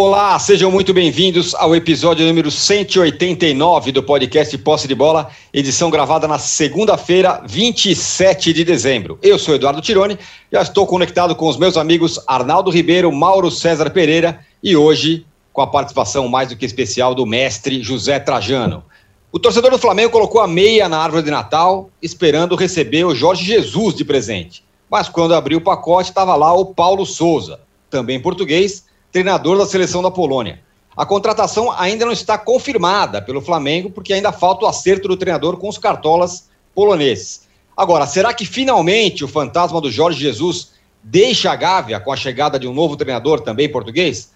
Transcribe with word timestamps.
Olá, 0.00 0.38
sejam 0.38 0.70
muito 0.70 0.94
bem-vindos 0.94 1.56
ao 1.56 1.74
episódio 1.74 2.24
número 2.24 2.52
189 2.52 3.90
do 3.90 4.00
podcast 4.00 4.56
Posse 4.58 4.86
de 4.86 4.94
Bola, 4.94 5.28
edição 5.52 5.90
gravada 5.90 6.28
na 6.28 6.38
segunda-feira, 6.38 7.42
27 7.44 8.52
de 8.52 8.62
dezembro. 8.62 9.18
Eu 9.20 9.40
sou 9.40 9.56
Eduardo 9.56 9.80
Tironi, 9.80 10.16
já 10.52 10.62
estou 10.62 10.86
conectado 10.86 11.34
com 11.34 11.48
os 11.48 11.56
meus 11.56 11.76
amigos 11.76 12.22
Arnaldo 12.28 12.70
Ribeiro, 12.70 13.10
Mauro 13.10 13.50
César 13.50 13.90
Pereira 13.90 14.38
e 14.62 14.76
hoje 14.76 15.26
com 15.52 15.62
a 15.62 15.66
participação 15.66 16.28
mais 16.28 16.50
do 16.50 16.56
que 16.56 16.64
especial 16.64 17.12
do 17.12 17.26
mestre 17.26 17.82
José 17.82 18.20
Trajano. 18.20 18.84
O 19.32 19.38
torcedor 19.40 19.72
do 19.72 19.78
Flamengo 19.78 20.12
colocou 20.12 20.40
a 20.40 20.46
meia 20.46 20.88
na 20.88 21.00
árvore 21.00 21.24
de 21.24 21.32
Natal, 21.32 21.90
esperando 22.00 22.54
receber 22.54 23.04
o 23.04 23.16
Jorge 23.16 23.44
Jesus 23.44 23.96
de 23.96 24.04
presente. 24.04 24.62
Mas 24.88 25.08
quando 25.08 25.34
abriu 25.34 25.58
o 25.58 25.62
pacote, 25.62 26.10
estava 26.10 26.36
lá 26.36 26.52
o 26.52 26.66
Paulo 26.66 27.04
Souza, 27.04 27.58
também 27.90 28.20
português, 28.20 28.86
treinador 29.12 29.58
da 29.58 29.66
seleção 29.66 30.02
da 30.02 30.10
Polônia. 30.10 30.60
A 30.96 31.06
contratação 31.06 31.70
ainda 31.72 32.04
não 32.04 32.12
está 32.12 32.36
confirmada 32.36 33.22
pelo 33.22 33.40
Flamengo, 33.40 33.90
porque 33.90 34.12
ainda 34.12 34.32
falta 34.32 34.64
o 34.64 34.68
acerto 34.68 35.06
do 35.06 35.16
treinador 35.16 35.56
com 35.56 35.68
os 35.68 35.78
cartolas 35.78 36.48
poloneses. 36.74 37.46
Agora, 37.76 38.06
será 38.06 38.34
que 38.34 38.44
finalmente 38.44 39.24
o 39.24 39.28
fantasma 39.28 39.80
do 39.80 39.90
Jorge 39.90 40.18
Jesus 40.18 40.72
deixa 41.02 41.52
a 41.52 41.56
Gávea 41.56 42.00
com 42.00 42.10
a 42.10 42.16
chegada 42.16 42.58
de 42.58 42.66
um 42.66 42.74
novo 42.74 42.96
treinador 42.96 43.40
também 43.40 43.70
português? 43.70 44.32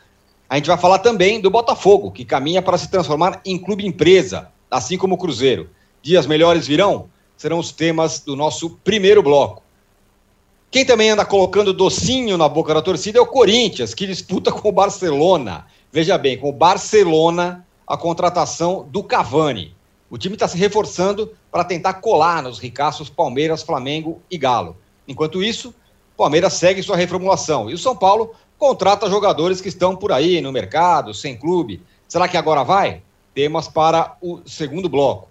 A 0.49 0.57
gente 0.57 0.69
vai 0.69 0.79
falar 0.79 1.01
também 1.01 1.41
do 1.41 1.51
Botafogo, 1.51 2.13
que 2.13 2.25
caminha 2.25 2.63
para 2.63 2.79
se 2.79 2.89
transformar 2.89 3.41
em 3.45 3.59
clube 3.59 3.85
empresa, 3.85 4.49
assim 4.71 4.97
como 4.97 5.17
o 5.17 5.19
Cruzeiro. 5.19 5.69
Dias 6.01 6.27
melhores 6.27 6.67
virão? 6.67 7.09
Serão 7.37 7.59
os 7.59 7.73
temas 7.73 8.21
do 8.21 8.37
nosso 8.37 8.71
primeiro 8.85 9.23
bloco. 9.23 9.63
Quem 10.73 10.87
também 10.87 11.11
anda 11.11 11.23
colocando 11.23 11.75
docinho 11.75 12.39
na 12.39 12.49
boca 12.49 12.73
da 12.73 12.81
torcida 12.81 13.19
é 13.19 13.21
o 13.21 13.27
Corinthians, 13.27 13.93
que 13.93 14.07
disputa 14.07 14.51
com 14.51 14.71
o 14.71 14.73
Barcelona. 14.73 15.67
Veja 15.93 16.17
bem, 16.17 16.39
com 16.39 16.49
o 16.49 16.53
Barcelona, 16.53 17.67
a 17.87 17.95
contratação 17.95 18.89
do 18.91 19.05
Cavani. 19.05 19.77
O 20.09 20.17
time 20.17 20.35
está 20.35 20.49
se 20.49 20.57
reforçando 20.57 21.31
para 21.51 21.63
tentar 21.63 21.93
colar 21.95 22.43
nos 22.43 22.59
ricaços 22.59 23.11
Palmeiras, 23.11 23.63
Flamengo 23.63 24.23
e 24.31 24.39
Galo. 24.39 24.75
Enquanto 25.07 25.43
isso, 25.43 25.75
Palmeiras 26.17 26.55
segue 26.55 26.83
sua 26.83 26.97
reformulação. 26.97 27.69
E 27.69 27.75
o 27.75 27.79
São 27.79 27.95
Paulo 27.95 28.35
contrata 28.57 29.11
jogadores 29.11 29.61
que 29.61 29.69
estão 29.69 29.95
por 29.95 30.11
aí 30.11 30.41
no 30.41 30.51
mercado, 30.51 31.13
sem 31.13 31.37
clube. 31.37 31.83
Será 32.09 32.27
que 32.27 32.39
agora 32.39 32.65
vai? 32.65 33.03
Temas 33.35 33.69
para 33.69 34.17
o 34.23 34.41
segundo 34.47 34.89
bloco. 34.89 35.29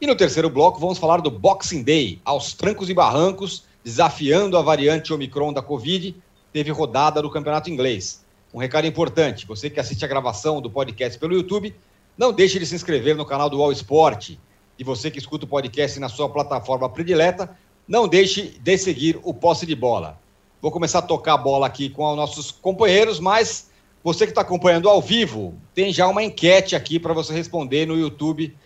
E 0.00 0.06
no 0.06 0.14
terceiro 0.14 0.48
bloco, 0.48 0.78
vamos 0.78 0.98
falar 0.98 1.20
do 1.20 1.32
Boxing 1.32 1.82
Day, 1.82 2.20
aos 2.24 2.52
trancos 2.52 2.88
e 2.88 2.94
barrancos 2.94 3.64
desafiando 3.84 4.56
a 4.56 4.62
variante 4.62 5.12
Omicron 5.12 5.52
da 5.52 5.60
Covid, 5.60 6.16
teve 6.52 6.70
rodada 6.70 7.20
do 7.20 7.30
Campeonato 7.30 7.68
Inglês. 7.68 8.24
Um 8.52 8.58
recado 8.58 8.86
importante: 8.86 9.46
você 9.46 9.68
que 9.68 9.78
assiste 9.78 10.04
a 10.04 10.08
gravação 10.08 10.60
do 10.60 10.70
podcast 10.70 11.18
pelo 11.18 11.34
YouTube, 11.34 11.74
não 12.16 12.32
deixe 12.32 12.58
de 12.58 12.64
se 12.64 12.74
inscrever 12.74 13.14
no 13.14 13.26
canal 13.26 13.50
do 13.50 13.62
All 13.62 13.72
Sport. 13.72 14.36
E 14.78 14.82
você 14.82 15.10
que 15.10 15.18
escuta 15.18 15.44
o 15.44 15.48
podcast 15.48 16.00
na 16.00 16.08
sua 16.08 16.28
plataforma 16.28 16.88
predileta, 16.88 17.56
não 17.86 18.08
deixe 18.08 18.58
de 18.60 18.78
seguir 18.78 19.20
o 19.22 19.34
posse 19.34 19.66
de 19.66 19.74
bola. 19.74 20.18
Vou 20.60 20.70
começar 20.70 21.00
a 21.00 21.02
tocar 21.02 21.34
a 21.34 21.38
bola 21.38 21.66
aqui 21.66 21.90
com 21.90 22.08
os 22.08 22.16
nossos 22.16 22.50
companheiros, 22.50 23.20
mas 23.20 23.70
você 24.02 24.24
que 24.24 24.32
está 24.32 24.40
acompanhando 24.40 24.88
ao 24.88 25.00
vivo, 25.00 25.54
tem 25.74 25.92
já 25.92 26.08
uma 26.08 26.22
enquete 26.22 26.74
aqui 26.74 26.98
para 26.98 27.12
você 27.12 27.32
responder 27.32 27.86
no 27.86 27.96
YouTube 27.96 28.56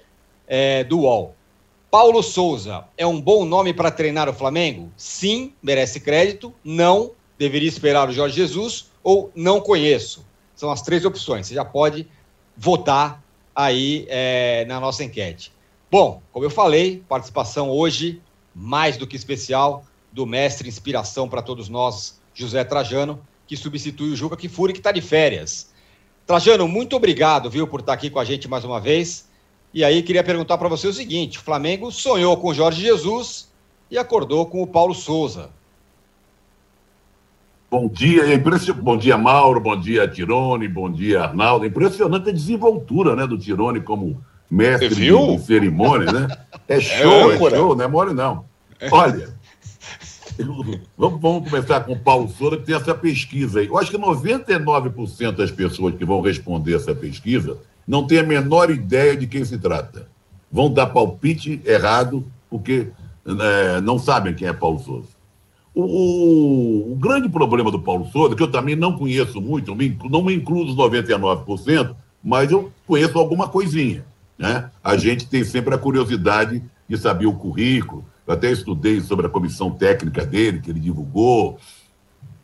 é, 0.47 0.85
do 0.85 1.01
UOL. 1.01 1.35
Paulo 1.91 2.23
Souza 2.23 2.85
é 2.99 3.07
um 3.07 3.19
bom 3.19 3.47
nome 3.47 3.73
para 3.73 3.91
treinar 3.91 4.29
o 4.29 4.35
Flamengo? 4.35 4.93
Sim, 4.95 5.55
merece 5.63 6.01
crédito. 6.01 6.53
Não, 6.63 7.13
deveria 7.39 7.69
esperar 7.69 8.11
o 8.11 8.13
Jorge 8.13 8.37
Jesus. 8.37 8.91
Ou 9.03 9.33
não 9.35 9.59
conheço. 9.59 10.27
São 10.55 10.71
as 10.71 10.83
três 10.83 11.07
opções. 11.07 11.47
Você 11.47 11.55
já 11.55 11.65
pode 11.65 12.07
votar 12.55 13.23
aí 13.57 14.07
é, 14.11 14.67
na 14.69 14.79
nossa 14.79 15.03
enquete. 15.03 15.51
Bom, 15.91 16.21
como 16.31 16.45
eu 16.45 16.51
falei, 16.51 17.03
participação 17.09 17.71
hoje 17.71 18.21
mais 18.55 18.99
do 18.99 19.07
que 19.07 19.17
especial 19.17 19.85
do 20.13 20.27
mestre 20.27 20.69
inspiração 20.69 21.27
para 21.27 21.41
todos 21.41 21.71
nós, 21.71 22.21
José 22.35 22.65
Trajano, 22.65 23.21
que 23.47 23.57
substitui 23.57 24.11
o 24.11 24.17
Juca 24.17 24.37
Kifuri, 24.37 24.75
que 24.75 24.81
está 24.81 24.93
de 24.93 25.01
férias. 25.01 25.71
Trajano, 26.27 26.69
muito 26.69 26.97
obrigado, 26.97 27.49
viu, 27.49 27.67
por 27.67 27.81
estar 27.81 27.95
aqui 27.95 28.11
com 28.11 28.19
a 28.19 28.25
gente 28.25 28.47
mais 28.47 28.65
uma 28.65 28.79
vez. 28.79 29.28
E 29.73 29.85
aí 29.85 30.03
queria 30.03 30.25
perguntar 30.25 30.57
para 30.59 30.69
você 30.69 30.89
o 30.89 30.93
seguinte: 30.93 31.39
o 31.39 31.43
Flamengo 31.43 31.91
sonhou 31.91 32.37
com 32.37 32.55
Jorge 32.55 32.83
Jesus 32.83 33.49
e 33.91 33.99
acordou 33.99 34.47
com 34.47 34.63
o 34.63 34.67
Paulo 34.67 34.95
Souza. 34.95 35.51
Bom 37.71 37.87
dia, 37.87 38.23
é 38.33 38.39
bom 38.73 38.97
dia, 38.97 39.19
Mauro, 39.19 39.61
bom 39.61 39.79
dia, 39.79 40.09
Tirone, 40.09 40.67
bom 40.67 40.91
dia, 40.91 41.25
Arnaldo. 41.25 41.67
Impressionante 41.67 42.31
a 42.31 42.33
desenvoltura 42.33 43.15
né, 43.15 43.27
do 43.27 43.37
Tirone 43.37 43.83
como 43.83 44.25
mestre 44.51 44.89
de, 44.89 45.11
de 45.11 45.39
cerimônia, 45.45 46.11
né? 46.11 46.29
É 46.67 46.81
show, 46.81 47.33
é, 47.33 47.37
é 47.37 47.39
show, 47.39 47.75
não 47.75 47.85
é 47.85 47.89
mole 47.89 48.13
não. 48.13 48.45
Olha, 48.91 49.31
vamos, 50.99 51.21
vamos 51.21 51.49
começar 51.49 51.81
com 51.81 51.93
o 51.93 51.99
Paulo 51.99 52.29
Souza, 52.29 52.59
que 52.59 52.65
tem 52.65 52.75
essa 52.75 52.95
pesquisa 52.95 53.61
aí. 53.61 53.67
Eu 53.67 53.79
acho 53.79 53.91
que 53.91 53.97
99% 53.97 55.33
das 55.33 55.51
pessoas 55.51 55.95
que 55.95 56.05
vão 56.05 56.21
responder 56.21 56.77
essa 56.77 56.95
pesquisa 56.95 57.59
não 57.89 58.07
têm 58.07 58.19
a 58.19 58.23
menor 58.23 58.71
ideia 58.71 59.17
de 59.17 59.27
quem 59.27 59.43
se 59.47 59.57
trata. 59.57 60.07
Vão 60.53 60.71
dar 60.71 60.89
palpite 60.89 61.63
errado, 61.65 62.23
porque 62.51 62.89
é, 63.25 63.81
não 63.81 63.99
sabem 63.99 64.35
quem 64.35 64.47
é 64.47 64.53
Paulo 64.53 64.79
Souza. 64.79 65.09
O, 65.75 65.83
o, 65.83 66.93
o, 66.93 66.97
grande 66.97 67.31
problema 67.31 67.71
do 67.71 67.81
Paulo 67.81 68.07
Souza, 68.07 68.37
que 68.37 68.43
eu 68.43 68.51
também 68.51 68.77
não 68.77 68.93
conheço 68.99 69.41
muito, 69.41 69.75
não 70.11 70.23
me 70.23 70.35
incluo 70.35 70.67
nos 70.67 70.77
99%, 70.77 71.97
mas 72.23 72.51
eu 72.51 72.71
conheço 72.87 73.19
alguma 73.19 73.49
coisinha. 73.49 74.05
Né? 74.37 74.71
A 74.85 74.97
gente 74.97 75.27
tem 75.27 75.43
sempre 75.43 75.75
a 75.75 75.79
curiosidade 75.79 76.63
de 76.87 76.97
saber 76.99 77.27
o 77.27 77.33
currículo. 77.33 78.05
Eu 78.27 78.35
até 78.35 78.51
estudei 78.51 79.01
sobre 79.01 79.27
a 79.27 79.31
comissão 79.31 79.71
técnica 79.71 80.27
dele, 80.27 80.61
que 80.61 80.71
ele 80.71 80.81
divulgou, 80.81 81.59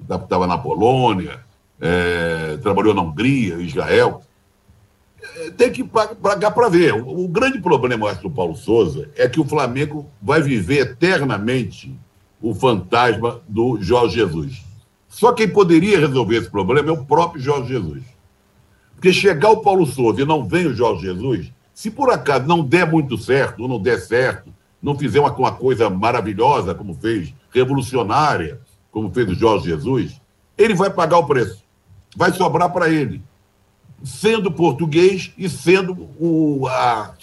estava 0.01 0.47
na 0.47 0.57
Polônia, 0.57 1.41
é, 1.81 2.57
trabalhou 2.63 2.95
na 2.95 3.03
Hungria, 3.03 3.57
Israel 3.57 4.23
tem 5.57 5.71
que 5.71 5.83
pagar 5.85 6.51
para 6.53 6.69
ver. 6.69 6.95
O, 6.95 7.27
grande 7.29 7.61
problema, 7.61 8.11
acho, 8.11 8.23
do 8.23 8.31
Paulo 8.31 8.55
Souza 8.55 9.11
é 9.17 9.29
que 9.29 9.41
o 9.41 9.45
Flamengo 9.45 10.09
vai 10.23 10.41
viver 10.41 10.81
eternamente 10.81 11.95
o 12.41 12.55
fantasma 12.55 13.41
do 13.49 13.79
Jorge 13.81 14.17
Jesus. 14.17 14.63
Só 15.09 15.33
quem 15.33 15.49
poderia 15.49 15.99
resolver 15.99 16.37
esse 16.37 16.51
problema 16.51 16.91
é 16.91 16.93
o 16.93 17.05
próprio 17.05 17.43
Jorge 17.43 17.69
Jesus. 17.69 18.03
Porque 18.95 19.13
chegar 19.13 19.51
o 19.51 19.63
Paulo 19.63 19.87
Souza 19.87 20.23
e 20.23 20.25
não 20.25 20.47
vem 20.47 20.67
o 20.67 20.75
Jorge 20.75 21.03
Jesus, 21.03 21.53
se 21.73 21.91
por 21.91 22.11
acaso 22.11 22.47
não 22.47 22.65
der 22.65 22.91
muito 22.91 23.19
certo, 23.19 23.63
ou 23.63 23.69
não 23.69 23.81
der 23.81 23.99
certo, 24.01 24.53
não 24.81 24.97
fizer 24.97 25.21
uma, 25.21 25.33
uma 25.33 25.53
coisa 25.53 25.89
maravilhosa, 25.91 26.75
como 26.75 26.95
fez, 26.95 27.35
revolucionária, 27.51 28.61
como 28.91 29.13
fez 29.13 29.29
o 29.29 29.35
Jorge 29.35 29.67
Jesus, 29.67 30.21
ele 30.57 30.75
vai 30.75 30.91
pagar 30.91 31.19
o 31.19 31.27
preço. 31.27 31.65
Vai 32.17 32.33
sobrar 32.33 32.73
para 32.73 32.89
ele 32.89 33.23
sendo 34.05 34.53
português 34.53 35.33
e 35.37 35.49
sendo 35.49 36.09
o, 36.21 36.69
a, 36.69 37.15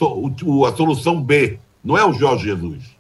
o, 0.44 0.66
a 0.66 0.76
solução 0.76 1.22
B, 1.22 1.60
não 1.84 1.98
é 1.98 2.04
o 2.04 2.14
Jorge 2.14 2.46
Jesus. 2.46 2.96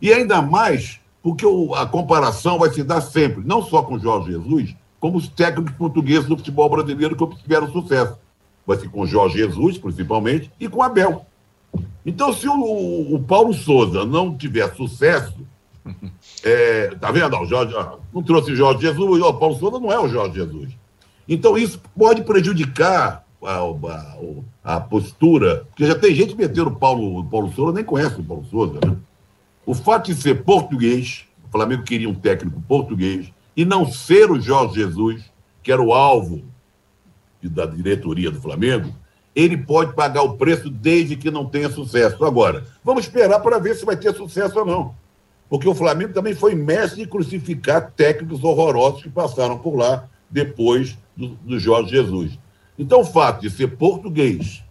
E 0.00 0.12
ainda 0.12 0.40
mais 0.40 0.98
porque 1.22 1.44
o, 1.44 1.74
a 1.74 1.84
comparação 1.84 2.58
vai 2.58 2.70
se 2.70 2.84
dar 2.84 3.00
sempre, 3.00 3.42
não 3.44 3.60
só 3.60 3.82
com 3.82 3.94
o 3.94 3.98
Jorge 3.98 4.30
Jesus, 4.30 4.76
como 5.00 5.18
os 5.18 5.28
técnicos 5.28 5.74
portugueses 5.74 6.28
do 6.28 6.36
futebol 6.36 6.70
brasileiro 6.70 7.16
que 7.16 7.42
tiveram 7.42 7.70
sucesso. 7.72 8.16
Vai 8.64 8.78
ser 8.78 8.88
com 8.88 9.00
o 9.00 9.06
Jorge 9.06 9.38
Jesus, 9.38 9.76
principalmente, 9.76 10.50
e 10.58 10.68
com 10.68 10.82
Abel. 10.82 11.26
Então, 12.04 12.32
se 12.32 12.48
o, 12.48 13.14
o 13.14 13.20
Paulo 13.24 13.52
Souza 13.52 14.04
não 14.04 14.36
tiver 14.36 14.72
sucesso, 14.76 15.44
é, 16.44 16.94
tá 17.00 17.10
vendo? 17.10 17.36
O 17.36 17.44
Jorge, 17.44 17.74
não 18.14 18.22
trouxe 18.22 18.52
o 18.52 18.56
Jorge 18.56 18.82
Jesus, 18.82 19.22
o 19.22 19.34
Paulo 19.34 19.56
Souza 19.56 19.80
não 19.80 19.92
é 19.92 19.98
o 19.98 20.08
Jorge 20.08 20.36
Jesus. 20.36 20.72
Então, 21.28 21.56
isso 21.56 21.80
pode 21.96 22.22
prejudicar 22.22 23.24
a, 23.44 23.58
a, 23.58 24.76
a 24.76 24.80
postura, 24.80 25.64
porque 25.68 25.86
já 25.86 25.94
tem 25.94 26.14
gente 26.14 26.34
metendo 26.34 26.70
o 26.70 26.76
Paulo, 26.76 27.20
o 27.20 27.24
Paulo 27.24 27.52
Souza, 27.52 27.72
nem 27.72 27.84
conhece 27.84 28.20
o 28.20 28.24
Paulo 28.24 28.44
Souza, 28.50 28.78
né? 28.84 28.96
O 29.64 29.74
fato 29.74 30.06
de 30.06 30.14
ser 30.14 30.42
português, 30.42 31.24
o 31.48 31.50
Flamengo 31.50 31.82
queria 31.82 32.08
um 32.08 32.14
técnico 32.14 32.60
português, 32.62 33.32
e 33.56 33.64
não 33.64 33.90
ser 33.90 34.30
o 34.30 34.40
Jorge 34.40 34.76
Jesus, 34.76 35.24
que 35.62 35.72
era 35.72 35.82
o 35.82 35.92
alvo 35.92 36.42
da 37.42 37.66
diretoria 37.66 38.30
do 38.30 38.40
Flamengo, 38.40 38.92
ele 39.34 39.56
pode 39.56 39.92
pagar 39.94 40.22
o 40.22 40.36
preço 40.36 40.70
desde 40.70 41.16
que 41.16 41.30
não 41.30 41.44
tenha 41.46 41.68
sucesso. 41.68 42.24
Agora, 42.24 42.64
vamos 42.82 43.04
esperar 43.04 43.40
para 43.40 43.58
ver 43.58 43.76
se 43.76 43.84
vai 43.84 43.96
ter 43.96 44.14
sucesso 44.14 44.58
ou 44.58 44.64
não. 44.64 44.94
Porque 45.48 45.68
o 45.68 45.74
Flamengo 45.74 46.12
também 46.12 46.34
foi 46.34 46.54
mestre 46.54 47.02
em 47.02 47.06
crucificar 47.06 47.92
técnicos 47.92 48.42
horrorosos 48.42 49.02
que 49.02 49.10
passaram 49.10 49.58
por 49.58 49.76
lá 49.76 50.08
depois 50.30 50.96
do, 51.16 51.28
do 51.36 51.58
Jorge 51.58 51.90
Jesus. 51.90 52.38
Então, 52.78 53.00
o 53.00 53.04
fato 53.04 53.40
de 53.40 53.50
ser 53.50 53.76
português, 53.76 54.62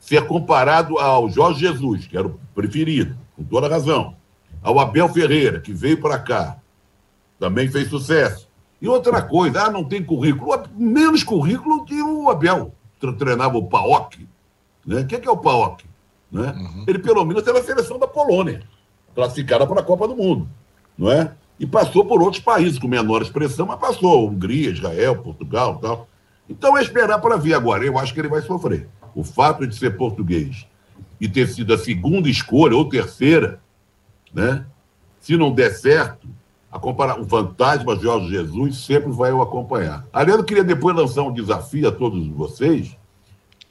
ser 0.00 0.26
comparado 0.26 0.98
ao 0.98 1.28
Jorge 1.28 1.60
Jesus, 1.60 2.06
que 2.06 2.16
era 2.16 2.26
o 2.26 2.40
preferido, 2.54 3.16
com 3.36 3.44
toda 3.44 3.68
razão, 3.68 4.16
ao 4.62 4.78
Abel 4.78 5.08
Ferreira, 5.08 5.60
que 5.60 5.72
veio 5.72 6.00
para 6.00 6.18
cá, 6.18 6.58
também 7.38 7.68
fez 7.68 7.88
sucesso. 7.88 8.48
E 8.80 8.88
outra 8.88 9.22
coisa, 9.22 9.64
ah, 9.64 9.70
não 9.70 9.84
tem 9.84 10.02
currículo. 10.02 10.60
Menos 10.74 11.22
currículo 11.22 11.84
que 11.84 12.00
o, 12.02 12.28
Abel 12.30 12.74
treinava 13.18 13.56
o 13.56 13.66
PAOK. 13.66 14.26
Né? 14.84 15.00
O 15.00 15.06
que 15.06 15.14
é, 15.14 15.24
é 15.24 15.30
o 15.30 15.36
PAOK? 15.36 15.84
Né? 16.30 16.52
Uhum. 16.56 16.84
Ele, 16.88 16.98
pelo 16.98 17.24
menos, 17.24 17.42
teve 17.42 17.58
a 17.58 17.62
seleção 17.62 17.98
da 17.98 18.08
Polônia, 18.08 18.62
classificada 19.14 19.66
para 19.66 19.80
a 19.80 19.84
Copa 19.84 20.08
do 20.08 20.16
Mundo. 20.16 20.48
Não 20.96 21.10
é? 21.12 21.32
E 21.62 21.66
passou 21.66 22.04
por 22.04 22.20
outros 22.20 22.42
países 22.42 22.76
com 22.76 22.88
menor 22.88 23.22
expressão, 23.22 23.66
mas 23.66 23.78
passou. 23.78 24.28
Hungria, 24.28 24.70
Israel, 24.70 25.22
Portugal 25.22 25.78
tal. 25.80 26.08
Então 26.50 26.76
é 26.76 26.82
esperar 26.82 27.20
para 27.20 27.36
ver 27.36 27.54
agora. 27.54 27.84
Eu 27.84 27.96
acho 27.96 28.12
que 28.12 28.18
ele 28.18 28.26
vai 28.26 28.42
sofrer. 28.42 28.88
O 29.14 29.22
fato 29.22 29.64
de 29.64 29.76
ser 29.76 29.96
português 29.96 30.66
e 31.20 31.28
ter 31.28 31.46
sido 31.46 31.72
a 31.72 31.78
segunda 31.78 32.28
escolha 32.28 32.76
ou 32.76 32.88
terceira, 32.88 33.60
né? 34.34 34.66
Se 35.20 35.36
não 35.36 35.52
der 35.52 35.70
certo, 35.70 36.26
a 36.68 36.80
comparar, 36.80 37.20
o 37.20 37.28
fantasma 37.28 37.94
Jorge 37.94 38.30
Jesus 38.30 38.78
sempre 38.78 39.12
vai 39.12 39.30
o 39.30 39.40
acompanhar. 39.40 40.04
Aliás, 40.12 40.40
eu 40.40 40.44
queria 40.44 40.64
depois 40.64 40.96
lançar 40.96 41.22
um 41.22 41.32
desafio 41.32 41.86
a 41.86 41.92
todos 41.92 42.26
vocês. 42.26 42.96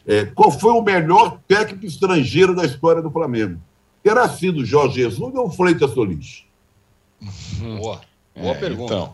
É, 0.07 0.23
qual 0.27 0.49
foi 0.49 0.71
o 0.71 0.81
melhor 0.81 1.41
técnico 1.45 1.85
estrangeiro 1.85 2.55
da 2.55 2.63
história 2.63 3.01
do 3.01 3.11
Flamengo? 3.11 3.59
Terá 4.01 4.29
sido 4.29 4.63
Jorge 4.63 5.01
Jesus 5.01 5.35
ou 5.35 5.51
Freitas 5.51 5.91
Solis? 5.91 6.49
Boa, 7.77 8.01
boa 8.35 8.55
é, 8.55 8.59
pergunta. 8.59 8.93
Então. 8.93 9.13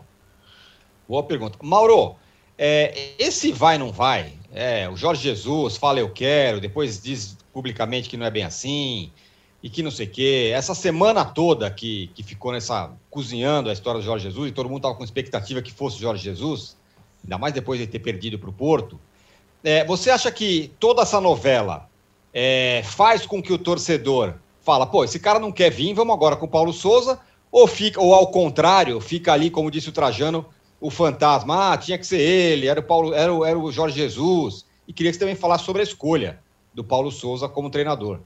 Boa 1.08 1.22
pergunta. 1.22 1.58
Mauro, 1.62 2.16
é, 2.56 3.12
esse 3.18 3.52
vai 3.52 3.78
não 3.78 3.92
vai, 3.92 4.32
é, 4.52 4.88
o 4.88 4.96
Jorge 4.96 5.22
Jesus 5.22 5.76
fala 5.76 6.00
eu 6.00 6.10
quero, 6.10 6.60
depois 6.60 7.00
diz 7.00 7.36
publicamente 7.52 8.08
que 8.08 8.16
não 8.16 8.26
é 8.26 8.30
bem 8.30 8.44
assim, 8.44 9.10
e 9.62 9.68
que 9.68 9.82
não 9.82 9.90
sei 9.90 10.06
o 10.06 10.10
quê. 10.10 10.50
Essa 10.54 10.74
semana 10.74 11.24
toda 11.24 11.70
que, 11.70 12.10
que 12.14 12.22
ficou 12.22 12.52
nessa 12.52 12.92
cozinhando 13.10 13.68
a 13.68 13.72
história 13.72 14.00
do 14.00 14.04
Jorge 14.04 14.24
Jesus, 14.24 14.50
e 14.50 14.52
todo 14.52 14.68
mundo 14.68 14.78
estava 14.78 14.94
com 14.94 15.04
expectativa 15.04 15.60
que 15.62 15.72
fosse 15.72 15.98
Jorge 15.98 16.22
Jesus, 16.22 16.76
ainda 17.22 17.38
mais 17.38 17.52
depois 17.52 17.80
de 17.80 17.86
ter 17.86 17.98
perdido 17.98 18.38
para 18.38 18.50
o 18.50 18.52
Porto. 18.52 18.98
É, 19.62 19.84
você 19.84 20.10
acha 20.10 20.30
que 20.30 20.72
toda 20.78 21.02
essa 21.02 21.20
novela 21.20 21.88
é, 22.32 22.82
faz 22.84 23.26
com 23.26 23.42
que 23.42 23.52
o 23.52 23.58
torcedor 23.58 24.34
fala, 24.62 24.86
pô, 24.86 25.02
esse 25.04 25.18
cara 25.18 25.38
não 25.38 25.50
quer 25.50 25.70
vir, 25.70 25.94
vamos 25.94 26.14
agora 26.14 26.36
com 26.36 26.46
o 26.46 26.48
Paulo 26.48 26.72
Souza, 26.72 27.18
ou 27.50 27.66
fica, 27.66 28.00
ou 28.00 28.14
ao 28.14 28.28
contrário, 28.28 29.00
fica 29.00 29.32
ali, 29.32 29.50
como 29.50 29.70
disse 29.70 29.88
o 29.88 29.92
Trajano, 29.92 30.44
o 30.80 30.90
fantasma, 30.90 31.72
ah, 31.72 31.76
tinha 31.76 31.98
que 31.98 32.06
ser 32.06 32.20
ele, 32.20 32.66
era 32.66 32.80
o 32.80 32.82
Paulo, 32.82 33.12
era 33.12 33.32
o, 33.32 33.44
era 33.44 33.58
o 33.58 33.72
Jorge 33.72 33.96
Jesus. 33.96 34.66
E 34.86 34.92
queria 34.92 35.10
que 35.10 35.16
você 35.16 35.20
também 35.20 35.34
falasse 35.34 35.64
sobre 35.64 35.82
a 35.82 35.84
escolha 35.84 36.38
do 36.72 36.84
Paulo 36.84 37.10
Souza 37.10 37.48
como 37.48 37.70
treinador. 37.70 38.20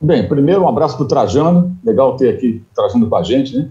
Bem, 0.00 0.28
primeiro 0.28 0.62
um 0.62 0.68
abraço 0.68 0.96
para 0.96 1.04
o 1.04 1.08
Trajano, 1.08 1.76
legal 1.84 2.16
ter 2.16 2.34
aqui 2.34 2.62
Trajano 2.74 3.08
com 3.08 3.16
a 3.16 3.22
gente, 3.22 3.56
né? 3.56 3.70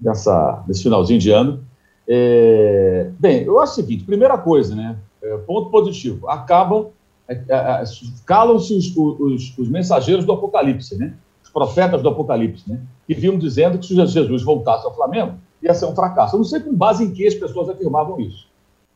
Nessa, 0.00 0.62
nesse 0.66 0.82
finalzinho 0.82 1.18
de 1.18 1.30
ano. 1.30 1.64
É... 2.08 3.10
Bem, 3.18 3.42
eu 3.42 3.60
acho 3.60 3.72
o 3.72 3.74
seguinte: 3.76 4.04
primeira 4.04 4.38
coisa, 4.38 4.74
né? 4.74 4.96
É, 5.22 5.36
ponto 5.38 5.70
positivo. 5.70 6.28
Acabam, 6.28 6.88
é, 7.28 7.34
é, 7.34 7.56
é 7.56 7.84
calam-se 8.26 8.74
os, 8.74 8.96
os, 8.96 9.58
os, 9.58 9.68
mensageiros 9.68 10.24
do 10.24 10.32
Apocalipse, 10.32 10.96
né? 10.96 11.14
Profetas 11.52 12.02
do 12.02 12.08
Apocalipse, 12.08 12.70
né? 12.70 12.80
Que 13.06 13.14
vinham 13.14 13.38
dizendo 13.38 13.78
que 13.78 13.86
se 13.86 13.94
Jesus 13.94 14.42
voltasse 14.42 14.86
ao 14.86 14.94
Flamengo, 14.94 15.34
ia 15.62 15.74
ser 15.74 15.86
um 15.86 15.94
fracasso. 15.94 16.34
Eu 16.34 16.38
não 16.38 16.44
sei 16.44 16.60
com 16.60 16.74
base 16.74 17.04
em 17.04 17.12
que 17.12 17.26
as 17.26 17.34
pessoas 17.34 17.68
afirmavam 17.68 18.18
isso. 18.20 18.48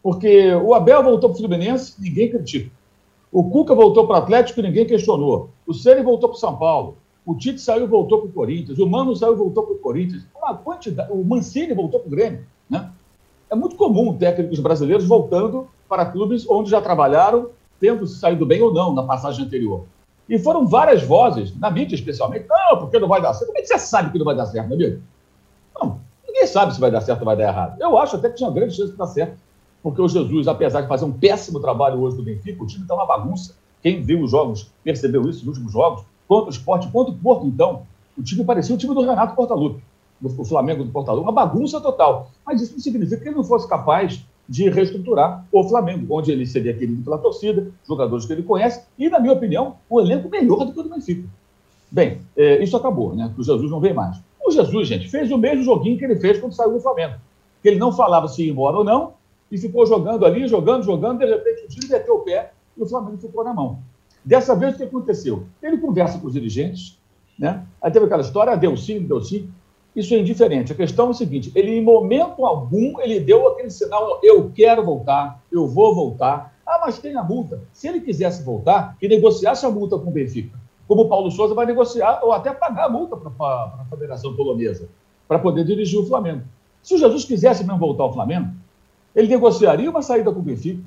Porque 0.03 0.55
o 0.55 0.75
Abel 0.75 1.03
voltou 1.03 1.31
para 1.31 1.37
o 1.37 1.39
Fluminense, 1.39 1.95
ninguém 1.99 2.31
critica. 2.31 2.71
O 3.33 3.51
Cuca 3.51 3.75
voltou 3.75 4.07
para 4.07 4.17
o 4.17 4.19
Atlético, 4.19 4.63
ninguém 4.63 4.87
questionou. 4.87 5.51
O 5.67 5.75
Ceni 5.75 6.03
voltou 6.03 6.29
para 6.29 6.37
o 6.37 6.41
São 6.41 6.57
Paulo. 6.57 6.97
O 7.27 7.35
Tite 7.35 7.61
saiu 7.61 7.85
e 7.85 7.89
voltou 7.89 8.21
para 8.21 8.29
o 8.29 8.33
Corinthians. 8.33 8.79
O 8.79 8.87
Mano 8.87 9.15
saiu 9.17 9.33
e 9.33 9.37
voltou 9.37 9.65
para 9.65 9.75
o 9.75 9.79
Corinthians. 9.79 10.25
Uma 10.35 10.55
quantidade. 10.55 11.13
O 11.13 11.25
Mancini 11.25 11.75
voltou 11.75 11.99
para 11.99 12.07
o 12.07 12.11
Grêmio. 12.11 12.47
Né? 12.71 12.89
É 13.51 13.57
muito 13.57 13.75
comum 13.75 14.17
técnicos 14.17 14.61
brasileiros 14.61 15.05
voltando 15.05 15.67
para 15.89 16.07
clubes 16.07 16.49
onde 16.49 16.71
já 16.71 16.81
trabalharam, 16.81 17.51
tendo 17.81 18.07
saído 18.07 18.47
bem 18.47 18.63
ou 18.63 18.73
não 18.73 18.95
na 18.95 19.03
passagem 19.03 19.45
anterior. 19.45 19.85
E 20.29 20.39
foram 20.39 20.67
várias 20.67 21.03
vozes, 21.03 21.57
na 21.59 21.71
mídia 21.71 21.95
especialmente, 21.95 22.47
não, 22.49 22.79
porque 22.79 22.99
não 22.99 23.09
vai 23.09 23.23
dar 23.23 23.33
certo. 23.33 23.47
Como 23.47 23.59
é 23.59 23.63
que 23.63 23.69
você 23.69 23.79
sabe 23.79 24.11
que 24.11 24.19
não 24.19 24.25
vai 24.25 24.35
dar 24.35 24.47
certo, 24.47 24.67
meu 24.67 24.77
amigo? 24.77 25.03
Não, 25.75 26.01
Ninguém 26.37 26.47
sabe 26.49 26.75
se 26.75 26.81
vai 26.81 26.91
dar 26.91 27.01
certo 27.01 27.21
ou 27.21 27.25
vai 27.25 27.35
dar 27.35 27.45
errado. 27.45 27.81
Eu 27.81 27.97
acho 27.97 28.17
até 28.17 28.29
que 28.29 28.37
tinha 28.37 28.51
grande 28.51 28.77
chance 28.77 28.93
de 28.93 28.99
dar 28.99 29.07
certo, 29.07 29.39
porque 29.83 30.03
o 30.03 30.09
Jesus, 30.09 30.47
apesar 30.47 30.83
de 30.83 30.89
fazer 30.89 31.07
um 31.07 31.13
péssimo 31.13 31.61
trabalho 31.61 31.99
hoje 31.99 32.17
do 32.17 32.23
Benfica, 32.23 32.63
o 32.63 32.67
time 32.67 32.83
está 32.83 32.95
uma 32.95 33.07
bagunça. 33.07 33.55
Quem 33.83 34.03
viu 34.03 34.23
os 34.23 34.31
jogos 34.31 34.71
percebeu 34.85 35.23
isso 35.23 35.47
nos 35.47 35.57
últimos 35.57 35.73
jogos. 35.73 36.05
Quanto 36.29 36.49
o 36.49 36.51
esporte, 36.51 36.89
quanto 36.89 37.13
o 37.13 37.15
Porto, 37.15 37.47
então. 37.47 37.87
O 38.19 38.23
time 38.23 38.45
parecia 38.45 38.75
o 38.75 38.79
time 38.79 38.95
do 38.95 39.01
Renato 39.01 39.35
Portaluppi, 39.35 39.83
do 40.21 40.45
Flamengo 40.45 40.85
do 40.85 40.91
Portaluppi. 40.91 41.25
Uma 41.25 41.33
bagunça 41.33 41.81
total. 41.81 42.31
Mas 42.45 42.61
isso 42.61 42.73
não 42.73 42.81
significa 42.81 43.23
que 43.23 43.29
ele 43.29 43.37
não 43.37 43.45
fosse 43.45 43.67
capaz 43.67 44.23
de 44.49 44.69
reestruturar 44.69 45.45
o 45.51 45.65
Flamengo, 45.65 46.07
onde 46.17 46.31
ele 46.31 46.47
seria 46.47 46.73
querido 46.73 47.03
pela 47.03 47.19
torcida, 47.19 47.71
jogadores 47.87 48.25
que 48.25 48.33
ele 48.33 48.43
conhece, 48.43 48.85
e, 48.99 49.09
na 49.09 49.19
minha 49.19 49.33
opinião, 49.33 49.77
um 49.91 50.01
elenco 50.01 50.29
melhor 50.29 50.65
do 50.65 50.73
que 50.73 50.81
o 50.81 50.83
do 50.83 50.91
Benfica. 50.91 51.29
Bem, 51.91 52.21
é, 52.37 52.63
isso 52.63 52.77
acabou, 52.77 53.15
né? 53.15 53.33
O 53.37 53.43
Jesus 53.43 53.71
não 53.71 53.81
vem 53.81 53.93
mais. 53.93 54.19
O 54.45 54.51
Jesus, 54.51 54.87
gente, 54.87 55.09
fez 55.09 55.31
o 55.31 55.39
mesmo 55.39 55.65
joguinho 55.65 55.99
que 55.99 56.05
ele 56.05 56.17
fez 56.17 56.39
quando 56.39 56.53
saiu 56.53 56.73
do 56.73 56.81
Flamengo. 56.81 57.15
Que 57.63 57.69
ele 57.69 57.79
não 57.79 57.93
falava 57.93 58.29
se 58.29 58.45
ia 58.45 58.51
embora 58.51 58.77
ou 58.77 58.85
não, 58.85 59.15
e 59.51 59.59
ficou 59.59 59.87
jogando 59.87 60.25
ali, 60.25 60.47
jogando, 60.47 60.85
jogando, 60.85 61.19
de 61.19 61.27
repente 61.27 61.65
o 61.65 61.69
time 61.69 61.89
meteu 61.89 62.17
o 62.17 62.21
pé 62.21 62.53
e 62.77 62.83
o 62.83 62.87
Flamengo 62.87 63.19
ficou 63.19 63.45
na 63.45 63.55
mão. 63.55 63.79
Dessa 64.25 64.55
vez, 64.57 64.75
o 64.75 64.79
que 64.79 64.85
aconteceu? 64.85 65.45
Ele 65.63 65.79
conversa 65.79 66.19
com 66.19 66.27
os 66.27 66.33
dirigentes, 66.33 66.99
né? 67.39 67.65
Aí 67.81 67.91
teve 67.91 68.07
aquela 68.07 68.23
história, 68.23 68.57
deu 68.57 68.77
sim, 68.77 69.01
deu 69.01 69.21
sim. 69.21 69.49
Isso 69.97 70.15
é 70.15 70.19
indiferente. 70.19 70.73
A 70.73 70.77
questão 70.77 71.09
é 71.09 71.11
o 71.11 71.15
seguinte: 71.15 71.51
ele, 71.55 71.75
em 71.75 71.83
momento 71.83 72.47
algum, 72.47 73.01
ele 73.01 73.19
deu 73.19 73.49
aquele 73.49 73.71
sinal: 73.71 74.21
eu 74.23 74.53
quero 74.55 74.85
voltar, 74.85 75.43
eu 75.51 75.67
vou 75.67 75.95
voltar. 75.95 76.55
Ah, 76.65 76.81
mas 76.85 76.99
tem 76.99 77.17
a 77.17 77.23
multa. 77.23 77.63
Se 77.73 77.89
ele 77.89 78.01
quisesse 78.01 78.43
voltar, 78.43 78.97
que 78.99 79.09
negociasse 79.09 79.65
a 79.65 79.71
multa 79.71 79.99
com 79.99 80.11
o 80.11 80.13
Benfica 80.13 80.67
como 80.89 81.03
o 81.03 81.09
Paulo 81.09 81.31
Souza 81.31 81.55
vai 81.55 81.67
negociar 81.67 82.21
ou 82.23 82.33
até 82.33 82.53
pagar 82.53 82.87
a 82.87 82.89
multa 82.89 83.17
para 83.17 83.31
a 83.37 83.87
Federação 83.91 84.35
Polonesa, 84.35 84.89
para 85.27 85.39
poder 85.39 85.65
dirigir 85.65 85.99
o 85.99 86.07
Flamengo. 86.07 86.43
Se 86.83 86.95
o 86.95 86.99
Jesus 86.99 87.25
quisesse 87.25 87.65
mesmo 87.65 87.79
voltar 87.79 88.05
ao 88.05 88.13
Flamengo, 88.13 88.51
ele 89.15 89.29
negociaria 89.29 89.91
uma 89.91 90.03
saída 90.03 90.31
com 90.31 90.39
o 90.39 90.43
Benfica 90.43 90.83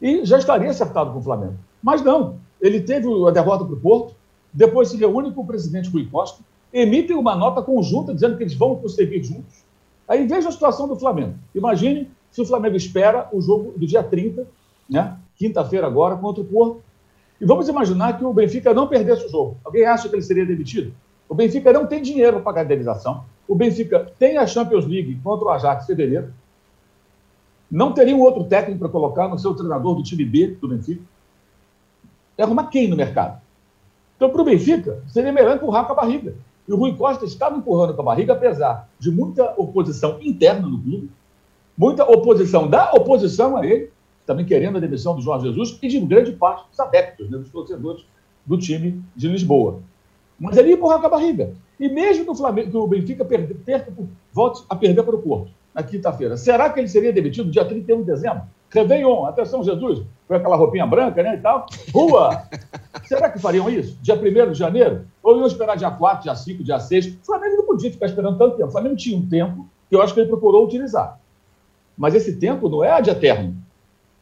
e 0.00 0.24
já 0.24 0.38
estaria 0.38 0.70
acertado 0.70 1.12
com 1.12 1.18
o 1.18 1.22
Flamengo. 1.22 1.56
Mas 1.82 2.02
não, 2.02 2.38
ele 2.60 2.80
teve 2.80 3.06
a 3.26 3.30
derrota 3.30 3.64
para 3.64 3.74
o 3.74 3.80
Porto, 3.80 4.14
depois 4.52 4.88
se 4.88 4.96
reúne 4.96 5.32
com 5.32 5.42
o 5.42 5.46
presidente 5.46 5.90
Rui 5.90 6.06
Costa, 6.06 6.42
emitem 6.72 7.16
uma 7.16 7.36
nota 7.36 7.62
conjunta 7.62 8.14
dizendo 8.14 8.36
que 8.36 8.42
eles 8.42 8.54
vão 8.54 8.76
prosseguir 8.76 9.22
juntos. 9.22 9.64
Aí 10.08 10.26
veja 10.26 10.48
a 10.48 10.52
situação 10.52 10.88
do 10.88 10.96
Flamengo. 10.96 11.34
Imagine 11.54 12.10
se 12.30 12.40
o 12.40 12.46
Flamengo 12.46 12.76
espera 12.76 13.28
o 13.32 13.40
jogo 13.40 13.72
do 13.76 13.86
dia 13.86 14.02
30, 14.02 14.46
né, 14.88 15.16
quinta-feira 15.36 15.86
agora, 15.86 16.16
contra 16.16 16.42
o 16.42 16.46
Porto, 16.46 16.82
e 17.40 17.44
vamos 17.44 17.68
imaginar 17.68 18.16
que 18.16 18.24
o 18.24 18.32
Benfica 18.32 18.72
não 18.72 18.86
perdesse 18.86 19.26
o 19.26 19.28
jogo. 19.28 19.56
Alguém 19.64 19.84
acha 19.84 20.08
que 20.08 20.14
ele 20.14 20.22
seria 20.22 20.46
demitido? 20.46 20.94
O 21.28 21.34
Benfica 21.34 21.72
não 21.72 21.86
tem 21.86 22.00
dinheiro 22.00 22.34
para 22.34 22.42
pagar 22.42 22.60
a 22.60 22.64
indenização. 22.64 23.24
O 23.48 23.54
Benfica 23.54 24.12
tem 24.18 24.38
a 24.38 24.46
Champions 24.46 24.86
League 24.86 25.18
contra 25.24 25.46
o 25.46 25.50
Ajax 25.50 25.84
em 25.84 25.86
fevereiro. 25.88 26.32
Não 27.70 27.92
teria 27.92 28.14
um 28.14 28.20
outro 28.20 28.44
técnico 28.44 28.78
para 28.78 28.88
colocar 28.88 29.28
no 29.28 29.38
seu 29.38 29.54
treinador 29.54 29.94
do 29.94 30.02
time 30.02 30.24
B 30.24 30.56
do 30.60 30.68
Benfica. 30.68 31.02
É 32.36 32.42
arrumar 32.42 32.66
quem 32.66 32.86
no 32.86 32.96
mercado? 32.96 33.40
Então, 34.16 34.30
para 34.30 34.42
o 34.42 34.44
Benfica, 34.44 35.02
seria 35.08 35.32
melhor 35.32 35.56
empurrar 35.56 35.84
com 35.86 35.92
a 35.92 35.96
barriga. 35.96 36.34
E 36.66 36.72
o 36.72 36.76
Rui 36.76 36.94
Costa 36.96 37.24
estava 37.24 37.56
empurrando 37.56 37.94
com 37.94 38.02
a 38.02 38.04
barriga, 38.04 38.32
apesar 38.32 38.88
de 38.98 39.10
muita 39.10 39.52
oposição 39.56 40.18
interna 40.20 40.68
no 40.68 40.80
clube, 40.80 41.10
muita 41.76 42.04
oposição 42.04 42.68
da 42.68 42.92
oposição 42.92 43.56
a 43.56 43.66
ele, 43.66 43.90
também 44.24 44.46
querendo 44.46 44.76
a 44.76 44.80
demissão 44.80 45.16
do 45.16 45.22
Jorge 45.22 45.48
Jesus 45.48 45.78
e 45.82 45.88
de 45.88 46.00
grande 46.00 46.32
parte 46.32 46.68
dos 46.68 46.78
adeptos, 46.78 47.28
né, 47.28 47.38
dos 47.38 47.50
torcedores 47.50 48.04
do 48.46 48.56
time 48.56 49.02
de 49.16 49.28
Lisboa. 49.28 49.80
Mas 50.38 50.56
ele 50.56 50.70
ia 50.70 50.74
empurrar 50.74 51.00
com 51.00 51.06
a 51.06 51.10
barriga. 51.10 51.52
E 51.78 51.88
mesmo 51.88 52.24
que 52.24 52.30
o, 52.30 52.34
Flamengo, 52.34 52.70
que 52.70 52.76
o 52.76 52.86
Benfica 52.86 53.24
perca, 53.24 53.92
volte 54.32 54.64
a 54.68 54.76
perder 54.76 55.02
para 55.02 55.16
o 55.16 55.22
Porto 55.22 55.50
na 55.74 55.82
quinta-feira, 55.82 56.36
será 56.36 56.70
que 56.70 56.78
ele 56.78 56.88
seria 56.88 57.12
demitido 57.12 57.50
dia 57.50 57.64
31 57.64 58.00
de 58.00 58.06
dezembro? 58.06 58.42
Réveillon, 58.72 59.26
atenção 59.26 59.62
Jesus, 59.62 60.02
com 60.26 60.34
aquela 60.34 60.56
roupinha 60.56 60.86
branca 60.86 61.22
né, 61.22 61.34
e 61.34 61.38
tal. 61.38 61.66
Rua! 61.92 62.42
será 63.04 63.28
que 63.30 63.38
fariam 63.38 63.68
isso? 63.68 63.98
Dia 64.00 64.14
1 64.14 64.52
de 64.52 64.58
janeiro? 64.58 65.06
Ou 65.22 65.36
iam 65.36 65.46
esperar 65.46 65.76
dia 65.76 65.90
4, 65.90 66.22
dia 66.22 66.34
5, 66.34 66.64
dia 66.64 66.80
6? 66.80 67.06
O 67.06 67.26
Flamengo 67.26 67.56
não 67.56 67.66
podia 67.66 67.90
ficar 67.90 68.06
esperando 68.06 68.38
tanto 68.38 68.56
tempo. 68.56 68.68
O 68.68 68.72
Flamengo 68.72 68.96
tinha 68.96 69.18
um 69.18 69.28
tempo 69.28 69.68
que 69.88 69.94
eu 69.94 70.00
acho 70.00 70.14
que 70.14 70.20
ele 70.20 70.28
procurou 70.28 70.64
utilizar. 70.64 71.20
Mas 71.96 72.14
esse 72.14 72.36
tempo 72.36 72.68
não 72.68 72.82
é 72.82 72.90
ad 72.90 73.08
eterno. 73.10 73.54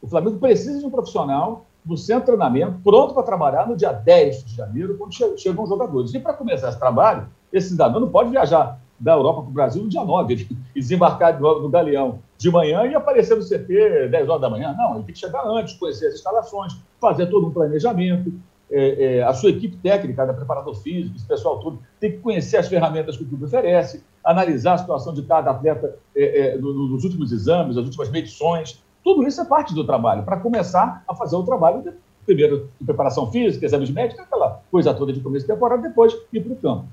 O 0.01 0.07
Flamengo 0.07 0.37
precisa 0.37 0.79
de 0.79 0.85
um 0.85 0.89
profissional 0.89 1.65
no 1.85 1.97
centro 1.97 2.21
de 2.21 2.37
treinamento, 2.37 2.79
pronto 2.83 3.13
para 3.13 3.23
trabalhar 3.23 3.67
no 3.67 3.75
dia 3.75 3.91
10 3.91 4.45
de 4.45 4.55
janeiro, 4.55 4.97
quando 4.97 5.13
chegam 5.13 5.63
os 5.63 5.69
jogadores. 5.69 6.13
E 6.13 6.19
para 6.19 6.33
começar 6.33 6.69
esse 6.69 6.77
trabalho, 6.77 7.27
esse 7.51 7.69
cidadão 7.69 8.01
não 8.01 8.09
pode 8.09 8.29
viajar 8.29 8.79
da 9.01 9.13
Europa 9.13 9.41
para 9.41 9.49
o 9.49 9.53
Brasil 9.53 9.83
no 9.83 9.89
dia 9.89 10.05
9 10.05 10.47
e 10.75 10.79
desembarcar 10.79 11.41
no 11.41 11.67
Galeão 11.69 12.19
de 12.37 12.51
manhã 12.51 12.85
e 12.85 12.93
aparecer 12.93 13.35
no 13.35 13.43
CT 13.43 14.09
10 14.09 14.29
horas 14.29 14.41
da 14.41 14.49
manhã. 14.49 14.75
Não, 14.77 14.95
ele 14.95 15.03
tem 15.03 15.13
que 15.13 15.19
chegar 15.19 15.43
antes, 15.45 15.73
conhecer 15.73 16.07
as 16.07 16.13
instalações, 16.13 16.77
fazer 16.99 17.25
todo 17.25 17.47
um 17.47 17.51
planejamento. 17.51 18.31
É, 18.73 19.17
é, 19.17 19.23
a 19.23 19.33
sua 19.33 19.49
equipe 19.49 19.75
técnica, 19.77 20.25
né, 20.25 20.31
preparador 20.31 20.75
físico, 20.75 21.17
esse 21.17 21.27
pessoal 21.27 21.59
tudo, 21.59 21.79
tem 21.99 22.11
que 22.11 22.19
conhecer 22.19 22.55
as 22.55 22.69
ferramentas 22.69 23.17
que 23.17 23.23
o 23.23 23.27
clube 23.27 23.43
oferece, 23.43 24.01
analisar 24.23 24.75
a 24.75 24.77
situação 24.77 25.13
de 25.13 25.23
cada 25.23 25.51
atleta 25.51 25.97
é, 26.15 26.53
é 26.53 26.57
nos 26.57 27.03
últimos 27.03 27.33
exames, 27.33 27.75
as 27.75 27.83
últimas 27.83 28.09
medições, 28.09 28.81
Tudo 29.03 29.27
isso 29.27 29.41
é 29.41 29.45
parte 29.45 29.73
do 29.73 29.83
trabalho, 29.83 30.23
para 30.23 30.37
começar 30.37 31.03
a 31.05 31.13
fazer 31.13 31.35
o 31.35 31.43
trabalho, 31.43 31.81
de, 31.81 31.91
primeiro 32.25 32.69
de 32.79 32.85
preparação 32.85 33.29
física, 33.29 33.65
exames 33.65 33.89
médicos, 33.89 34.23
aquela 34.23 34.61
coisa 34.71 34.93
toda 34.93 35.11
de 35.11 35.19
começo 35.19 35.45
de 35.45 35.51
temporada, 35.51 35.81
depois 35.81 36.15
ir 36.31 36.39
para 36.39 36.53
o 36.53 36.55
campo. 36.55 36.85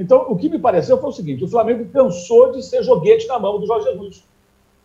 Então, 0.00 0.24
o 0.28 0.36
que 0.36 0.48
me 0.48 0.58
pareceu 0.58 0.98
foi 0.98 1.10
o 1.10 1.12
seguinte: 1.12 1.44
o 1.44 1.48
Flamengo 1.48 1.84
cansou 1.92 2.52
de 2.52 2.62
ser 2.62 2.82
joguete 2.82 3.28
na 3.28 3.38
mão 3.38 3.60
do 3.60 3.66
Jorge 3.66 3.84
Jesus, 3.92 4.24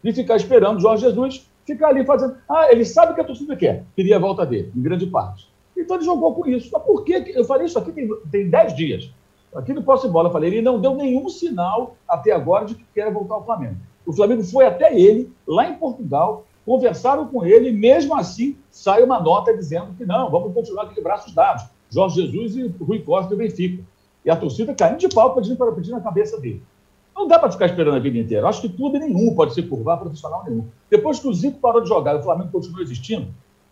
de 0.03 0.11
ficar 0.11 0.35
esperando 0.35 0.77
o 0.77 0.81
Jorge 0.81 1.05
Jesus 1.05 1.49
ficar 1.65 1.87
ali 1.87 2.05
fazendo. 2.05 2.35
Ah, 2.49 2.69
ele 2.69 2.83
sabe 2.83 3.13
o 3.13 3.15
que 3.15 3.21
a 3.21 3.23
torcida 3.23 3.55
quer, 3.55 3.85
queria 3.95 4.17
a 4.17 4.19
volta 4.19 4.45
dele, 4.45 4.73
em 4.75 4.81
grande 4.81 5.07
parte. 5.07 5.47
Então 5.75 5.95
ele 5.95 6.03
jogou 6.05 6.35
com 6.35 6.45
isso. 6.45 6.69
Mas 6.71 6.83
por 6.83 7.05
que? 7.05 7.13
Eu 7.33 7.45
falei 7.45 7.65
isso 7.65 7.79
aqui 7.79 7.93
tem, 7.93 8.09
tem 8.29 8.49
10 8.49 8.75
dias. 8.75 9.09
Aqui 9.55 9.73
no 9.73 9.83
Posse 9.83 10.07
Bola, 10.09 10.27
eu 10.27 10.33
falei, 10.33 10.49
ele 10.49 10.61
não 10.61 10.81
deu 10.81 10.93
nenhum 10.93 11.29
sinal 11.29 11.95
até 12.05 12.33
agora 12.33 12.65
de 12.65 12.75
que 12.75 12.83
quer 12.93 13.11
voltar 13.11 13.35
ao 13.35 13.45
Flamengo. 13.45 13.77
O 14.05 14.11
Flamengo 14.11 14.43
foi 14.43 14.65
até 14.65 14.93
ele, 14.93 15.31
lá 15.47 15.69
em 15.69 15.75
Portugal, 15.75 16.45
conversaram 16.65 17.27
com 17.27 17.45
ele, 17.45 17.69
e 17.69 17.71
mesmo 17.71 18.13
assim 18.15 18.57
sai 18.69 19.01
uma 19.01 19.19
nota 19.19 19.55
dizendo 19.55 19.93
que 19.97 20.05
não, 20.05 20.29
vamos 20.29 20.53
continuar 20.53 20.83
aqui 20.83 20.95
de 20.95 21.01
braços 21.01 21.33
dados. 21.33 21.63
Jorge 21.89 22.21
Jesus 22.21 22.57
e 22.57 22.67
Rui 22.83 22.99
Costa 22.99 23.29
do 23.29 23.37
Benfica. 23.37 23.81
E 24.25 24.29
a 24.29 24.35
torcida 24.35 24.73
caindo 24.73 24.97
de 24.97 25.07
pau 25.07 25.35
pedindo 25.35 25.55
para 25.55 25.71
pedir 25.71 25.91
na 25.91 26.01
cabeça 26.01 26.39
dele. 26.39 26.61
Não 27.15 27.27
dá 27.27 27.39
para 27.39 27.51
ficar 27.51 27.67
esperando 27.67 27.95
a 27.95 27.99
vida 27.99 28.17
inteira. 28.17 28.47
Acho 28.47 28.61
que 28.61 28.69
clube 28.69 28.99
nenhum 28.99 29.33
pode 29.35 29.53
se 29.53 29.61
curvar, 29.61 29.99
profissional 29.99 30.43
nenhum. 30.45 30.67
Depois 30.89 31.19
que 31.19 31.27
o 31.27 31.33
Zico 31.33 31.59
parou 31.59 31.81
de 31.81 31.87
jogar 31.87 32.15
e 32.15 32.19
o 32.19 32.23
Flamengo 32.23 32.51
continua 32.51 32.81
existindo, 32.81 33.27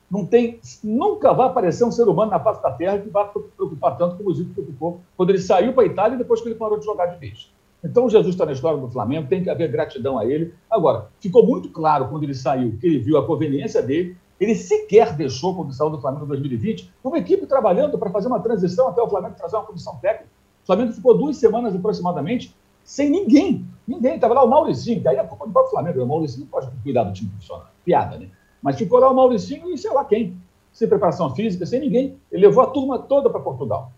não 0.10 0.26
tem, 0.26 0.60
nunca 0.84 1.34
vai 1.34 1.48
aparecer 1.48 1.84
um 1.84 1.92
ser 1.92 2.08
humano 2.08 2.32
na 2.32 2.40
face 2.40 2.62
da 2.62 2.72
Terra 2.72 3.00
que 3.00 3.10
vá 3.10 3.26
preocupar 3.26 3.98
tanto 3.98 4.16
como 4.16 4.30
o 4.30 4.34
Zico 4.34 4.54
preocupou 4.54 5.02
quando 5.18 5.32
ele 5.32 5.40
saiu 5.40 5.74
para 5.74 5.84
a 5.84 5.88
Itália 5.88 6.16
e 6.16 6.18
depois 6.20 6.40
que 6.40 6.48
ele 6.48 6.56
parou 6.56 6.78
de 6.78 6.86
jogar 6.86 7.08
de 7.08 7.20
vez. 7.20 7.52
Então, 7.84 8.10
Jesus 8.10 8.34
está 8.34 8.46
na 8.46 8.54
história 8.54 8.80
do 8.80 8.88
Flamengo, 8.88 9.28
tem 9.28 9.44
que 9.44 9.50
haver 9.50 9.70
gratidão 9.70 10.18
a 10.18 10.26
ele. 10.26 10.54
Agora, 10.70 11.10
ficou 11.20 11.46
muito 11.46 11.70
claro 11.70 12.08
quando 12.08 12.24
ele 12.24 12.34
saiu 12.34 12.78
que 12.80 12.88
ele 12.88 13.00
viu 13.00 13.18
a 13.18 13.28
conveniência 13.28 13.82
dele, 13.82 14.16
ele 14.40 14.56
sequer 14.56 15.14
deixou, 15.16 15.54
quando 15.56 15.74
saiu 15.74 15.90
do 15.90 16.00
Flamengo 16.00 16.24
em 16.24 16.30
2020, 16.30 16.94
uma 17.04 17.18
equipe 17.18 17.46
trabalhando 17.46 17.98
para 17.98 18.10
fazer 18.10 18.28
uma 18.28 18.40
transição 18.40 18.88
até 18.88 19.02
o 19.02 19.10
Flamengo 19.10 19.36
trazer 19.36 19.58
uma 19.58 19.66
comissão 19.66 19.98
técnica. 19.98 20.30
O 20.64 20.66
Flamengo 20.66 20.94
ficou 20.94 21.18
duas 21.18 21.38
semanas 21.38 21.76
aproximadamente 21.76 22.56
sem 22.84 23.10
ninguém. 23.10 23.66
Ninguém. 23.88 24.16
Estava 24.16 24.34
lá 24.34 24.44
o 24.44 24.50
Mauricinho, 24.50 25.02
que 25.02 25.08
aí 25.08 25.18
é 25.18 25.24
culpa 25.24 25.46
do 25.46 25.52
próprio 25.52 25.72
Flamengo. 25.72 26.02
O 26.02 26.08
Mauricinho 26.08 26.48
pode 26.48 26.70
cuidar 26.82 27.04
do 27.04 27.14
time 27.14 27.30
profissional. 27.30 27.68
Piada, 27.84 28.18
né? 28.18 28.30
Mas 28.62 28.78
ficou 28.78 29.00
lá 29.00 29.10
o 29.10 29.16
Mauricinho 29.16 29.70
e 29.74 29.78
sei 29.78 29.92
lá 29.92 30.06
quem. 30.06 30.38
Sem 30.72 30.88
preparação 30.88 31.36
física, 31.36 31.66
sem 31.66 31.82
ninguém. 31.82 32.18
Ele 32.32 32.48
levou 32.48 32.64
a 32.64 32.68
turma 32.68 32.98
toda 32.98 33.30
para 33.30 33.42
Portugal. 33.42 33.92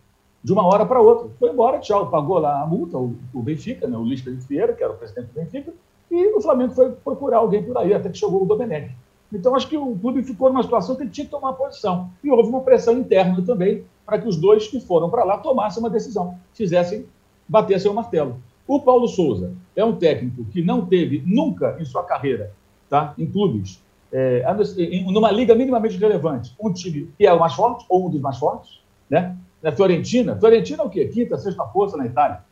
De 0.43 0.51
uma 0.51 0.65
hora 0.65 0.85
para 0.85 0.99
outra. 1.01 1.29
Foi 1.39 1.51
embora, 1.51 1.79
tchau. 1.79 2.09
Pagou 2.09 2.39
lá 2.39 2.63
a 2.63 2.65
multa, 2.65 2.97
o, 2.97 3.15
o 3.33 3.41
Benfica, 3.41 3.87
né? 3.87 3.95
o 3.95 4.01
Luiz 4.01 4.21
Felipe 4.21 4.43
Vieira, 4.47 4.73
que 4.73 4.83
era 4.83 4.91
o 4.91 4.97
presidente 4.97 5.27
do 5.27 5.33
Benfica. 5.33 5.71
E 6.09 6.35
o 6.35 6.41
Flamengo 6.41 6.73
foi 6.73 6.91
procurar 6.91 7.37
alguém 7.37 7.63
por 7.63 7.77
aí, 7.77 7.93
até 7.93 8.09
que 8.09 8.17
chegou 8.17 8.41
o 8.41 8.45
Domenech. 8.45 8.91
Então, 9.33 9.55
acho 9.55 9.67
que 9.67 9.77
o 9.77 9.95
clube 9.97 10.23
ficou 10.23 10.49
numa 10.49 10.63
situação 10.63 10.95
que 10.95 11.03
ele 11.03 11.09
tinha 11.09 11.25
que 11.25 11.31
tomar 11.31 11.53
posição. 11.53 12.09
E 12.23 12.31
houve 12.31 12.49
uma 12.49 12.61
pressão 12.61 12.97
interna 12.97 13.41
também 13.43 13.83
para 14.05 14.19
que 14.19 14.27
os 14.27 14.37
dois 14.37 14.67
que 14.67 14.79
foram 14.79 15.09
para 15.09 15.23
lá 15.23 15.37
tomassem 15.37 15.81
uma 15.81 15.89
decisão, 15.89 16.37
fizessem, 16.53 17.05
batessem 17.47 17.89
o 17.89 17.93
martelo. 17.93 18.37
O 18.67 18.79
Paulo 18.79 19.07
Souza 19.07 19.53
é 19.75 19.83
um 19.83 19.95
técnico 19.95 20.45
que 20.45 20.61
não 20.61 20.85
teve 20.85 21.23
nunca 21.25 21.77
em 21.79 21.85
sua 21.85 22.03
carreira, 22.03 22.51
tá, 22.89 23.13
em 23.17 23.25
clubes, 23.25 23.81
é, 24.11 24.43
numa 25.05 25.31
liga 25.31 25.53
minimamente 25.53 25.97
relevante, 25.97 26.55
um 26.59 26.71
time 26.71 27.09
que 27.17 27.25
é 27.25 27.33
o 27.33 27.39
mais 27.39 27.53
forte, 27.53 27.85
ou 27.89 28.07
um 28.07 28.09
dos 28.09 28.21
mais 28.21 28.37
fortes, 28.37 28.79
né? 29.09 29.35
Na 29.61 29.71
Fiorentina, 29.71 30.35
Fiorentina 30.37 30.83
é 30.83 30.85
o 30.85 30.89
quê? 30.89 31.05
Quinta, 31.07 31.37
sexta 31.37 31.65
força 31.65 31.97
na 31.97 32.05
Itália. 32.05 32.43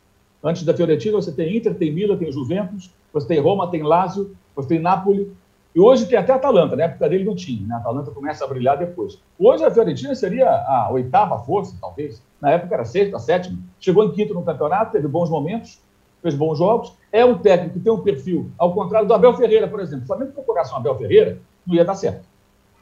Antes 0.42 0.64
da 0.64 0.74
Fiorentina, 0.74 1.16
você 1.16 1.32
tem 1.32 1.56
Inter, 1.56 1.74
tem 1.74 1.92
Milan, 1.92 2.16
tem 2.16 2.30
Juventus, 2.30 2.90
você 3.12 3.26
tem 3.26 3.40
Roma, 3.40 3.70
tem 3.70 3.82
Lazio, 3.82 4.36
você 4.54 4.68
tem 4.68 4.78
Napoli, 4.78 5.32
e 5.74 5.80
hoje 5.80 6.06
tem 6.06 6.16
até 6.16 6.32
a 6.32 6.36
Atalanta, 6.36 6.76
na 6.76 6.84
época 6.84 7.08
dele 7.08 7.24
não 7.24 7.34
tinha, 7.34 7.66
né? 7.66 7.74
A 7.74 7.78
Atalanta 7.78 8.12
começa 8.12 8.44
a 8.44 8.48
brilhar 8.48 8.78
depois. 8.78 9.20
Hoje 9.36 9.64
a 9.64 9.70
Fiorentina 9.70 10.14
seria 10.14 10.48
a 10.48 10.88
oitava 10.92 11.36
força, 11.40 11.76
talvez. 11.80 12.22
Na 12.40 12.52
época 12.52 12.74
era 12.74 12.84
sexta, 12.84 13.18
sétima. 13.18 13.58
Chegou 13.80 14.04
em 14.04 14.12
quinto 14.12 14.32
no 14.34 14.42
campeonato, 14.42 14.92
teve 14.92 15.08
bons 15.08 15.28
momentos, 15.28 15.80
fez 16.22 16.34
bons 16.34 16.58
jogos. 16.58 16.94
É 17.10 17.24
um 17.24 17.38
técnico 17.38 17.74
que 17.74 17.80
tem 17.80 17.92
um 17.92 18.00
perfil, 18.00 18.52
ao 18.56 18.72
contrário 18.72 19.08
do 19.08 19.14
Abel 19.14 19.34
Ferreira, 19.34 19.66
por 19.66 19.80
exemplo. 19.80 20.00
Se 20.00 20.04
o 20.04 20.14
Flamengo 20.14 20.32
procurasse 20.32 20.72
um 20.72 20.76
Abel 20.76 20.96
Ferreira, 20.96 21.40
não 21.66 21.74
ia 21.74 21.84
dar 21.84 21.96
certo. 21.96 22.24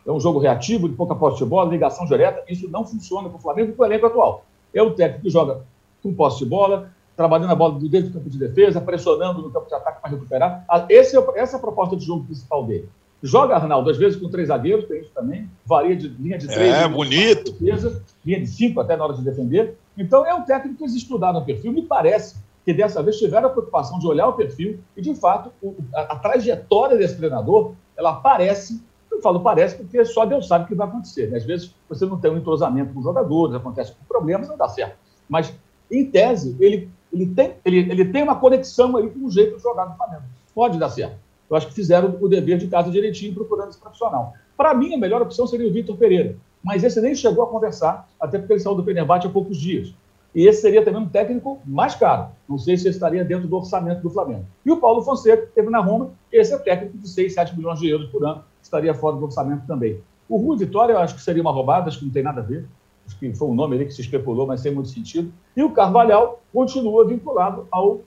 É 0.07 0.13
um 0.13 0.21
jogo 0.21 0.39
reativo, 0.39 0.87
de 0.87 0.95
pouca 0.95 1.15
posse 1.15 1.39
de 1.39 1.47
bola, 1.47 1.71
ligação 1.71 2.05
direta. 2.05 2.43
Isso 2.47 2.69
não 2.69 2.85
funciona 2.85 3.29
com 3.31 3.37
o 3.37 3.41
Flamengo 3.41 3.73
e 3.73 3.81
o 3.81 3.85
elenco 3.85 4.07
atual. 4.07 4.45
É 4.75 4.83
um 4.83 4.93
técnico 4.93 5.23
que 5.23 5.31
joga 5.31 5.63
com 6.03 6.13
posse 6.13 6.41
de 6.41 6.47
bola, 6.47 6.91
trabalhando 7.23 7.53
a 7.53 7.55
bola 7.55 7.79
dentro 7.79 8.11
do 8.11 8.15
campo 8.15 8.29
de 8.29 8.39
defesa, 8.39 8.81
pressionando 8.81 9.43
no 9.43 9.51
campo 9.51 9.69
de 9.69 9.75
ataque 9.75 10.03
para 10.03 10.11
recuperar. 10.11 10.65
Esse, 10.89 11.17
é 11.17 11.25
essa 11.37 11.57
é 11.57 11.59
a 11.59 11.61
proposta 11.61 11.97
de 11.97 12.05
jogo 12.05 12.25
principal 12.25 12.67
dele. 12.67 12.89
Joga, 13.23 13.55
Arnaldo, 13.55 13.89
às 13.89 13.97
vezes 13.97 14.21
com 14.21 14.29
três 14.29 14.49
zagueiros, 14.49 14.87
tem 14.87 15.01
isso 15.01 15.13
também, 15.15 15.49
varia 15.65 15.95
de 15.95 16.09
linha 16.09 16.37
de 16.37 16.49
três. 16.49 16.75
É, 16.75 16.89
bonito. 16.89 17.53
De 17.53 17.65
defesa, 17.65 18.03
linha 18.27 18.41
de 18.41 18.49
cinco 18.49 18.81
até 18.81 18.97
na 18.97 19.05
hora 19.05 19.15
de 19.15 19.23
defender. 19.23 19.79
Então, 19.97 20.27
é 20.27 20.35
um 20.35 20.43
técnico 20.43 20.79
que 20.79 20.83
eles 20.83 20.95
estudaram 20.95 21.39
o 21.39 21.45
perfil, 21.45 21.73
me 21.73 21.83
parece 21.83 22.37
que 22.65 22.75
dessa 22.75 23.01
vez 23.01 23.19
tiveram 23.19 23.49
a 23.49 23.51
preocupação 23.51 24.01
de 24.01 24.07
olhar 24.09 24.27
o 24.27 24.33
perfil 24.33 24.81
e, 24.97 25.01
de 25.01 25.15
fato, 25.15 25.53
a, 25.95 26.01
a, 26.01 26.17
trajetória 26.17 26.97
desse 26.97 27.17
treinador, 27.17 27.73
ela 27.97 28.15
parece, 28.15 28.83
eu 29.11 29.21
falo 29.21 29.41
parece 29.41 29.77
porque 29.77 30.05
só 30.05 30.25
Deus 30.25 30.49
sabe 30.49 30.65
o 30.65 30.69
que 30.69 30.75
vai 30.75 30.89
acontecer. 30.89 31.29
Né? 31.29 31.37
Às 31.39 31.45
vezes 31.45 31.75
você 31.89 32.05
não 32.05 32.19
tem 32.19 32.31
um 32.31 32.39
entrosamento 32.39 32.93
com 32.93 32.99
os 32.99 33.05
jogadores, 33.05 33.55
acontece 33.55 33.93
com 33.93 34.05
problemas, 34.05 34.49
não 34.49 34.57
dá 34.57 34.69
certo. 34.69 34.97
Mas, 35.29 35.53
em 35.91 36.11
tese, 36.11 36.57
ele 36.59 36.91
ele 37.13 37.27
tem, 37.27 37.55
ele, 37.65 37.79
ele 37.79 38.05
tem 38.07 38.23
uma 38.23 38.37
conexão 38.37 38.97
aí 38.97 39.11
com 39.11 39.27
o 39.27 39.31
jeito 39.31 39.57
de 39.57 39.63
jogar 39.63 39.87
no 39.87 39.97
Flamengo. 39.97 40.23
Pode 40.55 40.79
dar 40.79 40.89
certo. 40.89 41.17
Eu 41.51 41.57
acho 41.57 41.67
que 41.67 41.75
fizeram 41.75 42.17
o 42.21 42.29
dever 42.29 42.57
de 42.57 42.67
casa 42.67 42.91
direitinho 42.91 43.35
procurando 43.35 43.69
esse 43.69 43.79
profissional. 43.79 44.33
Para 44.57 44.75
mim, 44.75 44.95
a 44.95 44.99
melhor 44.99 45.21
opção 45.21 45.47
seria 45.47 45.69
o 45.69 45.73
Vitor 45.73 45.97
Pereira. 45.97 46.37
Mas 46.65 46.83
esse 46.83 47.01
nem 47.01 47.15
chegou 47.15 47.45
a 47.45 47.49
conversar, 47.49 48.09
até 48.19 48.39
porque 48.39 48.55
ele 48.55 48.61
saiu 48.61 48.75
do 48.75 48.85
Penebate 48.85 49.27
há 49.27 49.31
poucos 49.31 49.59
dias. 49.59 49.93
E 50.35 50.47
esse 50.47 50.63
seria 50.63 50.83
também 50.83 51.03
um 51.03 51.09
técnico 51.09 51.61
mais 51.67 51.95
caro. 51.95 52.29
Não 52.49 52.57
sei 52.57 52.79
se 52.79 52.89
estaria 52.89 53.23
dentro 53.23 53.47
do 53.47 53.57
orçamento 53.57 54.01
do 54.01 54.09
Flamengo. 54.09 54.47
E 54.65 54.71
o 54.71 54.79
Paulo 54.79 55.03
Fonseca, 55.03 55.47
que 55.47 55.53
teve 55.53 55.69
na 55.69 55.81
Roma, 55.81 56.13
esse 56.31 56.55
é 56.55 56.59
técnico 56.59 56.97
de 56.97 57.09
6, 57.09 57.35
7 57.35 57.57
milhões 57.57 57.79
de 57.79 57.89
euros 57.89 58.09
por 58.09 58.25
ano, 58.25 58.43
estaria 58.63 58.95
fora 58.95 59.17
do 59.17 59.25
orçamento 59.25 59.67
também. 59.67 60.01
O 60.29 60.39
Rui 60.39 60.57
Vitória, 60.57 60.95
eu 60.95 60.99
acho 60.99 61.15
que 61.15 61.21
seria 61.21 61.43
uma 61.43 61.53
roubada, 61.53 61.89
acho 61.89 61.99
que 61.99 62.07
não 62.07 62.13
tem 62.13 62.23
nada 62.23 62.41
a 62.41 62.45
ver 62.45 62.67
que 63.13 63.33
foi 63.35 63.49
um 63.49 63.55
nome 63.55 63.77
ali 63.77 63.87
que 63.87 63.93
se 63.93 64.01
especulou, 64.01 64.47
mas 64.47 64.61
sem 64.61 64.73
muito 64.73 64.89
sentido. 64.89 65.33
E 65.57 65.63
o 65.63 65.71
Carvalhal 65.71 66.41
continua 66.53 67.07
vinculado 67.07 67.67
ao 67.71 68.01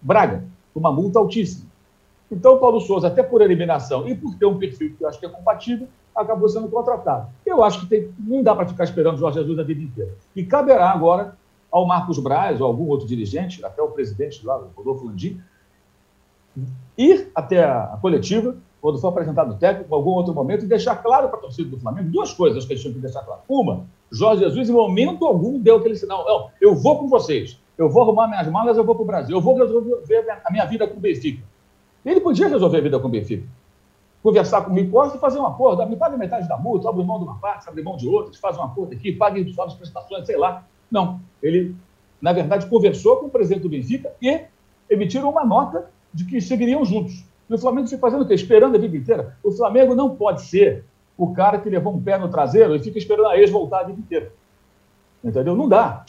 Braga, 0.00 0.44
uma 0.74 0.92
multa 0.92 1.18
altíssima. 1.18 1.68
Então, 2.30 2.54
o 2.54 2.58
Paulo 2.58 2.80
Souza, 2.80 3.08
até 3.08 3.22
por 3.22 3.42
eliminação 3.42 4.08
e 4.08 4.14
por 4.14 4.34
ter 4.36 4.46
um 4.46 4.58
perfil 4.58 4.94
que 4.96 5.04
eu 5.04 5.08
acho 5.08 5.18
que 5.18 5.26
é 5.26 5.28
compatível, 5.28 5.88
acabou 6.14 6.48
sendo 6.48 6.68
contratado. 6.68 7.28
Eu 7.44 7.62
acho 7.62 7.80
que 7.80 7.86
tem, 7.86 8.10
não 8.18 8.42
dá 8.42 8.54
para 8.54 8.68
ficar 8.68 8.84
esperando 8.84 9.16
o 9.16 9.18
Jorge 9.18 9.40
Jesus 9.40 9.58
a 9.58 9.62
vida 9.62 9.82
inteira. 9.82 10.14
E 10.34 10.44
caberá 10.44 10.90
agora 10.90 11.36
ao 11.70 11.86
Marcos 11.86 12.18
Braz 12.18 12.60
ou 12.60 12.66
algum 12.66 12.88
outro 12.88 13.06
dirigente, 13.06 13.64
até 13.64 13.82
o 13.82 13.88
presidente 13.88 14.44
lá, 14.44 14.58
o 14.58 14.70
Rodolfo 14.76 15.06
Landim, 15.06 15.40
ir 16.96 17.30
até 17.34 17.64
a 17.64 17.98
coletiva, 18.00 18.56
quando 18.80 18.98
for 18.98 19.08
apresentado 19.08 19.52
o 19.52 19.56
técnico, 19.56 19.90
em 19.90 19.94
algum 19.94 20.10
outro 20.10 20.34
momento, 20.34 20.64
e 20.64 20.68
deixar 20.68 20.96
claro 20.96 21.28
para 21.28 21.38
a 21.38 21.42
torcida 21.42 21.68
do 21.68 21.78
Flamengo 21.78 22.10
duas 22.10 22.32
coisas 22.32 22.64
que 22.64 22.72
eles 22.72 22.82
tinham 22.82 22.94
que 22.94 23.00
deixar 23.00 23.22
claro. 23.22 23.42
Uma, 23.48 23.86
Jorge 24.10 24.42
Jesus, 24.42 24.68
em 24.68 24.72
momento 24.72 25.24
algum, 25.24 25.58
deu 25.58 25.76
aquele 25.76 25.96
sinal: 25.96 26.24
não, 26.24 26.50
eu 26.60 26.74
vou 26.74 26.98
com 26.98 27.08
vocês, 27.08 27.60
eu 27.78 27.88
vou 27.88 28.02
arrumar 28.02 28.28
minhas 28.28 28.48
malas, 28.48 28.76
eu 28.76 28.84
vou 28.84 28.94
para 28.94 29.02
o 29.02 29.06
Brasil, 29.06 29.36
eu 29.36 29.40
vou 29.40 29.56
resolver 29.56 30.26
a 30.44 30.50
minha 30.50 30.64
vida 30.66 30.86
com 30.86 30.96
o 30.96 31.00
Benfica. 31.00 31.42
Ele 32.04 32.20
podia 32.20 32.48
resolver 32.48 32.78
a 32.78 32.80
vida 32.80 32.98
com 32.98 33.08
o 33.08 33.10
Benfica. 33.10 33.46
Conversar 34.22 34.62
com 34.62 34.74
o 34.74 34.90
Costa 34.90 35.16
e 35.16 35.20
fazer 35.20 35.38
um 35.38 35.46
acordo. 35.46 35.86
Me 35.86 35.96
paga 35.96 36.16
metade 36.16 36.48
da 36.48 36.56
multa, 36.56 36.88
abre 36.88 37.04
mão 37.04 37.18
de 37.18 37.24
uma 37.24 37.38
parte, 37.38 37.68
abre 37.68 37.82
mão 37.82 37.96
de 37.96 38.06
outra, 38.08 38.32
faz 38.38 38.56
um 38.56 38.62
acordo 38.62 38.92
aqui, 38.92 39.12
pague 39.12 39.50
suas 39.52 39.74
prestações, 39.74 40.26
sei 40.26 40.36
lá. 40.36 40.66
Não. 40.90 41.20
Ele, 41.42 41.74
na 42.20 42.32
verdade, 42.32 42.66
conversou 42.66 43.16
com 43.16 43.26
o 43.26 43.30
presidente 43.30 43.62
do 43.62 43.68
Benfica 43.68 44.12
e 44.20 44.42
emitiram 44.90 45.30
uma 45.30 45.44
nota 45.44 45.90
de 46.12 46.24
que 46.24 46.40
seguiriam 46.40 46.84
juntos. 46.84 47.24
E 47.48 47.54
o 47.54 47.58
Flamengo 47.58 47.86
fica 47.86 48.00
fazendo 48.00 48.22
o 48.22 48.26
quê? 48.26 48.34
Esperando 48.34 48.76
a 48.76 48.78
vida 48.78 48.96
inteira. 48.96 49.36
O 49.42 49.52
Flamengo 49.52 49.94
não 49.94 50.16
pode 50.16 50.42
ser 50.42 50.84
o 51.20 51.34
cara 51.34 51.58
que 51.58 51.68
levou 51.68 51.92
um 51.92 52.02
pé 52.02 52.16
no 52.16 52.30
traseiro 52.30 52.74
e 52.74 52.78
fica 52.78 52.96
esperando 52.96 53.28
a 53.28 53.36
ex 53.36 53.50
voltar 53.50 53.80
a 53.80 53.84
vida 53.84 54.00
inteira. 54.00 54.32
Entendeu? 55.22 55.54
Não 55.54 55.68
dá. 55.68 56.06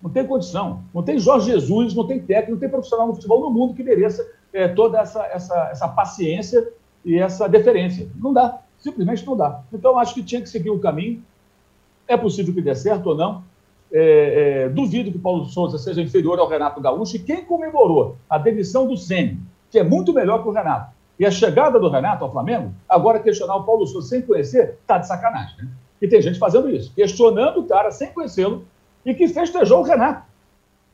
Não 0.00 0.08
tem 0.08 0.26
condição. 0.26 0.82
Não 0.94 1.02
tem 1.02 1.18
Jorge 1.18 1.50
Jesus, 1.50 1.94
não 1.94 2.06
tem 2.06 2.18
técnico, 2.18 2.52
não 2.52 2.58
tem 2.58 2.70
profissional 2.70 3.06
no 3.06 3.14
futebol 3.14 3.40
no 3.40 3.50
mundo 3.50 3.74
que 3.74 3.82
mereça 3.82 4.26
é, 4.54 4.66
toda 4.66 4.98
essa, 4.98 5.22
essa, 5.26 5.68
essa 5.70 5.86
paciência 5.86 6.66
e 7.04 7.18
essa 7.18 7.46
deferência. 7.46 8.08
Não 8.16 8.32
dá. 8.32 8.58
Simplesmente 8.78 9.26
não 9.26 9.36
dá. 9.36 9.60
Então, 9.70 9.98
acho 9.98 10.14
que 10.14 10.22
tinha 10.22 10.40
que 10.40 10.48
seguir 10.48 10.70
o 10.70 10.78
caminho. 10.78 11.22
É 12.08 12.16
possível 12.16 12.54
que 12.54 12.62
dê 12.62 12.74
certo 12.74 13.10
ou 13.10 13.14
não. 13.14 13.44
É, 13.92 14.64
é, 14.64 14.68
duvido 14.70 15.12
que 15.12 15.18
Paulo 15.18 15.44
Souza 15.44 15.76
seja 15.76 16.00
inferior 16.00 16.38
ao 16.38 16.48
Renato 16.48 16.80
Gaúcho. 16.80 17.16
E 17.16 17.18
quem 17.18 17.44
comemorou 17.44 18.16
a 18.30 18.38
demissão 18.38 18.86
do 18.86 18.96
Sene, 18.96 19.38
que 19.70 19.78
é 19.78 19.84
muito 19.84 20.10
melhor 20.14 20.42
que 20.42 20.48
o 20.48 20.52
Renato, 20.52 20.93
e 21.18 21.24
a 21.24 21.30
chegada 21.30 21.78
do 21.78 21.88
Renato 21.88 22.24
ao 22.24 22.32
Flamengo, 22.32 22.72
agora 22.88 23.20
questionar 23.20 23.56
o 23.56 23.64
Paulo 23.64 23.86
Souza 23.86 24.08
sem 24.08 24.22
conhecer, 24.22 24.78
tá 24.86 24.98
de 24.98 25.06
sacanagem, 25.06 25.56
né? 25.58 25.68
E 26.02 26.08
tem 26.08 26.20
gente 26.20 26.38
fazendo 26.38 26.68
isso, 26.68 26.92
questionando 26.94 27.60
o 27.60 27.66
cara 27.66 27.90
sem 27.90 28.12
conhecê-lo 28.12 28.64
e 29.06 29.14
que 29.14 29.28
festejou 29.28 29.80
o 29.80 29.82
Renato, 29.82 30.24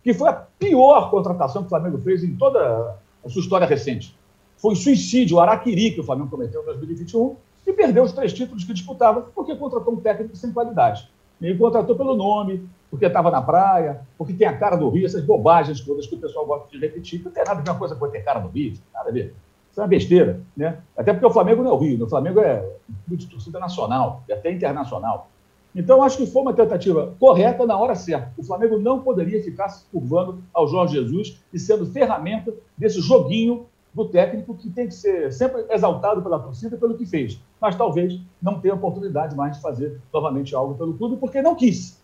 que 0.05 0.13
foi 0.13 0.29
a 0.29 0.33
pior 0.33 1.11
contratação 1.11 1.63
que 1.63 1.67
o 1.67 1.71
Flamengo 1.71 1.99
fez 1.99 2.23
em 2.23 2.37
toda 2.37 2.97
a 3.25 3.29
sua 3.29 3.41
história 3.41 3.67
recente. 3.67 4.17
Foi 4.57 4.75
suicídio, 4.77 5.39
o 5.39 5.41
araquiri 5.41 5.93
que 5.93 6.01
o 6.01 6.05
Flamengo 6.05 6.31
cometeu 6.31 6.63
em 6.63 6.67
2021 6.67 7.37
e 7.67 7.73
perdeu 7.73 8.03
os 8.03 8.13
três 8.13 8.33
títulos 8.33 8.65
que 8.65 8.75
disputava 8.75 9.23
porque 9.35 9.57
contratou 9.57 9.95
um 9.95 10.01
técnico 10.01 10.37
sem 10.37 10.53
qualidade. 10.53 11.11
E 11.41 11.55
contratou 11.55 11.97
pelo 11.97 12.15
nome, 12.15 12.69
porque 12.91 13.07
estava 13.07 13.31
na 13.31 13.41
praia, 13.41 14.03
porque 14.19 14.35
tem 14.35 14.47
a 14.47 14.57
cara 14.57 14.77
do 14.77 14.91
Rio, 14.91 15.07
essas 15.07 15.25
bobagens 15.25 15.81
todas 15.81 16.07
que 16.07 16.15
o 16.15 16.19
pessoal 16.19 16.45
gosta 16.45 16.69
de 16.71 16.79
repetir. 16.79 17.23
Não 17.25 17.31
tem 17.31 17.43
nada 17.45 17.59
a 17.59 17.63
ver 17.63 17.71
uma 17.71 17.79
coisa 17.79 17.95
com 17.95 18.09
ter 18.09 18.21
cara 18.23 18.41
do 18.41 18.49
Rio, 18.49 18.75
nada 18.93 19.09
a 19.09 19.13
ver. 19.13 19.35
Isso 19.71 19.81
é 19.81 19.83
uma 19.83 19.89
besteira, 19.89 20.41
né? 20.57 20.79
Até 20.97 21.13
porque 21.13 21.27
o 21.27 21.31
Flamengo 21.31 21.63
não 21.63 21.71
é 21.71 21.75
o 21.75 21.79
Rio, 21.79 21.99
né? 21.99 22.05
o 22.05 22.09
Flamengo 22.09 22.41
é 22.41 22.69
de 23.07 23.27
torcida 23.27 23.59
nacional 23.59 24.25
e 24.29 24.33
até 24.33 24.51
internacional. 24.51 25.29
Então, 25.75 26.03
acho 26.03 26.17
que 26.17 26.27
foi 26.27 26.43
uma 26.43 26.53
tentativa 26.53 27.15
correta 27.21 27.65
na 27.65 27.79
hora 27.79 27.95
certa. 27.95 28.33
O 28.37 28.43
Flamengo 28.43 28.79
não 28.79 29.01
poderia 29.01 29.43
ficar 29.43 29.69
se 29.69 29.85
curvando 29.93 30.43
ao 30.53 30.67
Jorge 30.67 30.95
Jesus 30.95 31.41
e 31.53 31.59
sendo 31.59 31.87
ferramenta 31.87 32.53
desse 32.77 33.01
joguinho 33.01 33.67
do 33.95 34.09
técnico 34.09 34.55
que 34.55 34.71
tem 34.71 34.87
que 34.87 34.95
ser 34.95 35.33
sempre 35.33 35.65
exaltado 35.71 36.23
pela 36.23 36.39
torcida 36.39 36.77
pelo 36.77 36.97
que 36.97 37.05
fez, 37.05 37.41
mas 37.61 37.75
talvez 37.75 38.21
não 38.41 38.61
tenha 38.61 38.75
oportunidade 38.75 39.35
mais 39.37 39.57
de 39.57 39.63
fazer 39.63 40.01
novamente 40.13 40.55
algo 40.55 40.75
pelo 40.75 40.95
clube 40.95 41.17
porque 41.17 41.43
não 41.43 41.55
quis. 41.55 42.01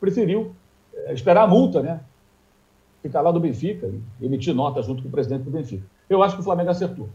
Preferiu 0.00 0.52
é, 0.94 1.12
esperar 1.12 1.44
a 1.44 1.46
multa, 1.46 1.80
né? 1.80 2.00
Ficar 3.02 3.20
lá 3.20 3.30
do 3.30 3.38
Benfica 3.38 3.88
e 4.20 4.26
emitir 4.26 4.54
nota 4.54 4.82
junto 4.82 5.02
com 5.02 5.08
o 5.08 5.12
presidente 5.12 5.42
do 5.42 5.50
Benfica. 5.50 5.86
Eu 6.08 6.22
acho 6.22 6.34
que 6.34 6.40
o 6.40 6.44
Flamengo 6.44 6.70
acertou. 6.70 7.08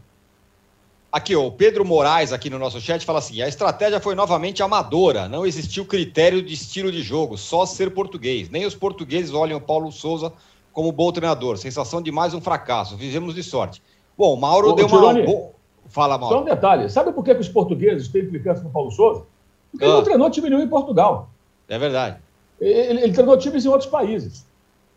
Aqui, 1.10 1.36
o 1.36 1.50
Pedro 1.50 1.84
Moraes, 1.84 2.32
aqui 2.32 2.50
no 2.50 2.58
nosso 2.58 2.80
chat, 2.80 3.04
fala 3.04 3.20
assim: 3.20 3.40
a 3.40 3.46
estratégia 3.46 4.00
foi 4.00 4.16
novamente 4.16 4.62
amadora, 4.62 5.28
não 5.28 5.46
existiu 5.46 5.84
critério 5.84 6.42
de 6.42 6.52
estilo 6.52 6.90
de 6.90 7.02
jogo, 7.02 7.38
só 7.38 7.64
ser 7.64 7.92
português. 7.92 8.50
Nem 8.50 8.66
os 8.66 8.74
portugueses 8.74 9.32
olham 9.32 9.58
o 9.58 9.60
Paulo 9.60 9.92
Souza 9.92 10.32
como 10.72 10.90
bom 10.90 11.12
treinador. 11.12 11.56
Sensação 11.56 12.02
de 12.02 12.10
mais 12.10 12.34
um 12.34 12.40
fracasso. 12.40 12.96
Vivemos 12.96 13.34
de 13.34 13.44
sorte. 13.44 13.80
Bom, 14.18 14.34
Mauro 14.34 14.70
Ô, 14.70 14.72
deu 14.72 14.88
uma. 14.88 15.54
Fala, 15.86 16.18
Mauro. 16.18 16.34
Só 16.34 16.42
um 16.42 16.44
detalhe: 16.44 16.90
sabe 16.90 17.12
por 17.12 17.24
que, 17.24 17.32
que 17.32 17.40
os 17.40 17.48
portugueses 17.48 18.08
têm 18.08 18.22
implicância 18.22 18.62
com 18.62 18.70
o 18.70 18.72
Paulo 18.72 18.90
Souza? 18.90 19.22
Porque 19.70 19.84
ah. 19.84 19.88
ele 19.88 19.96
não 19.96 20.04
treinou 20.04 20.30
time 20.30 20.50
nenhum 20.50 20.62
em 20.62 20.68
Portugal. 20.68 21.28
É 21.68 21.78
verdade. 21.78 22.16
Ele, 22.60 23.02
ele 23.02 23.12
treinou 23.12 23.36
times 23.38 23.64
em 23.64 23.68
outros 23.68 23.88
países. 23.88 24.44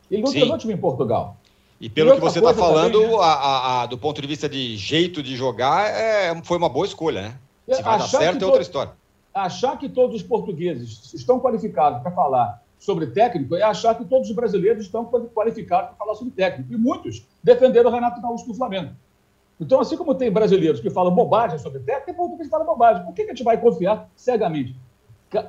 Ele 0.10 0.22
não 0.22 0.32
Sim. 0.32 0.39
treinou 0.39 0.58
time 0.58 0.74
em 0.74 0.77
Portugal. 0.77 1.38
E 1.80 1.90
pelo 1.90 2.12
e 2.12 2.16
que 2.16 2.22
você 2.22 2.40
está 2.40 2.54
falando, 2.54 2.94
também, 2.94 3.12
né? 3.12 3.18
a, 3.22 3.82
a, 3.82 3.86
do 3.86 3.98
ponto 3.98 4.20
de 4.22 4.28
vista 4.28 4.50
de 4.50 4.76
jeito 4.76 5.22
de 5.22 5.36
jogar, 5.36 5.90
é, 5.90 6.36
foi 6.44 6.58
uma 6.58 6.70
boa 6.70 6.86
escolha, 6.86 7.22
né? 7.22 7.40
Se 7.76 7.82
vai 7.84 8.00
dar 8.00 8.08
certo 8.08 8.42
é 8.42 8.46
outra 8.46 8.62
história. 8.62 8.94
Achar 9.34 9.78
que 9.78 9.88
todos 9.88 10.16
os 10.16 10.24
portugueses 10.24 11.14
estão 11.14 11.40
qualificados 11.40 12.02
para 12.02 12.12
falar 12.12 12.64
sobre 12.80 13.08
técnico 13.08 13.56
é 13.56 13.62
achar 13.62 13.96
que 13.96 14.06
todos 14.06 14.30
os 14.30 14.36
brasileiros 14.36 14.86
estão 14.86 15.06
qualificados 15.06 15.90
para 15.90 15.98
falar 15.98 16.16
sobre 16.16 16.34
técnico. 16.34 16.74
E 16.74 16.78
muitos 16.78 17.24
defenderam 17.44 17.90
o 17.90 17.94
Renato 17.94 18.22
Gaúcho 18.22 18.48
do 18.48 18.54
Flamengo. 18.56 18.92
Então, 19.60 19.80
assim 19.80 19.98
como 19.98 20.14
tem 20.14 20.32
brasileiros 20.32 20.80
que 20.80 20.90
falam 20.90 21.14
bobagem 21.14 21.58
sobre 21.60 21.80
técnico, 21.80 22.06
tem 22.06 22.16
portugueses 22.16 22.48
que 22.48 22.52
falam 22.52 22.66
bobagem. 22.66 23.04
Por 23.04 23.14
que 23.14 23.24
a 23.24 23.28
gente 23.28 23.44
vai 23.44 23.60
confiar 23.60 24.10
cegamente? 24.16 24.76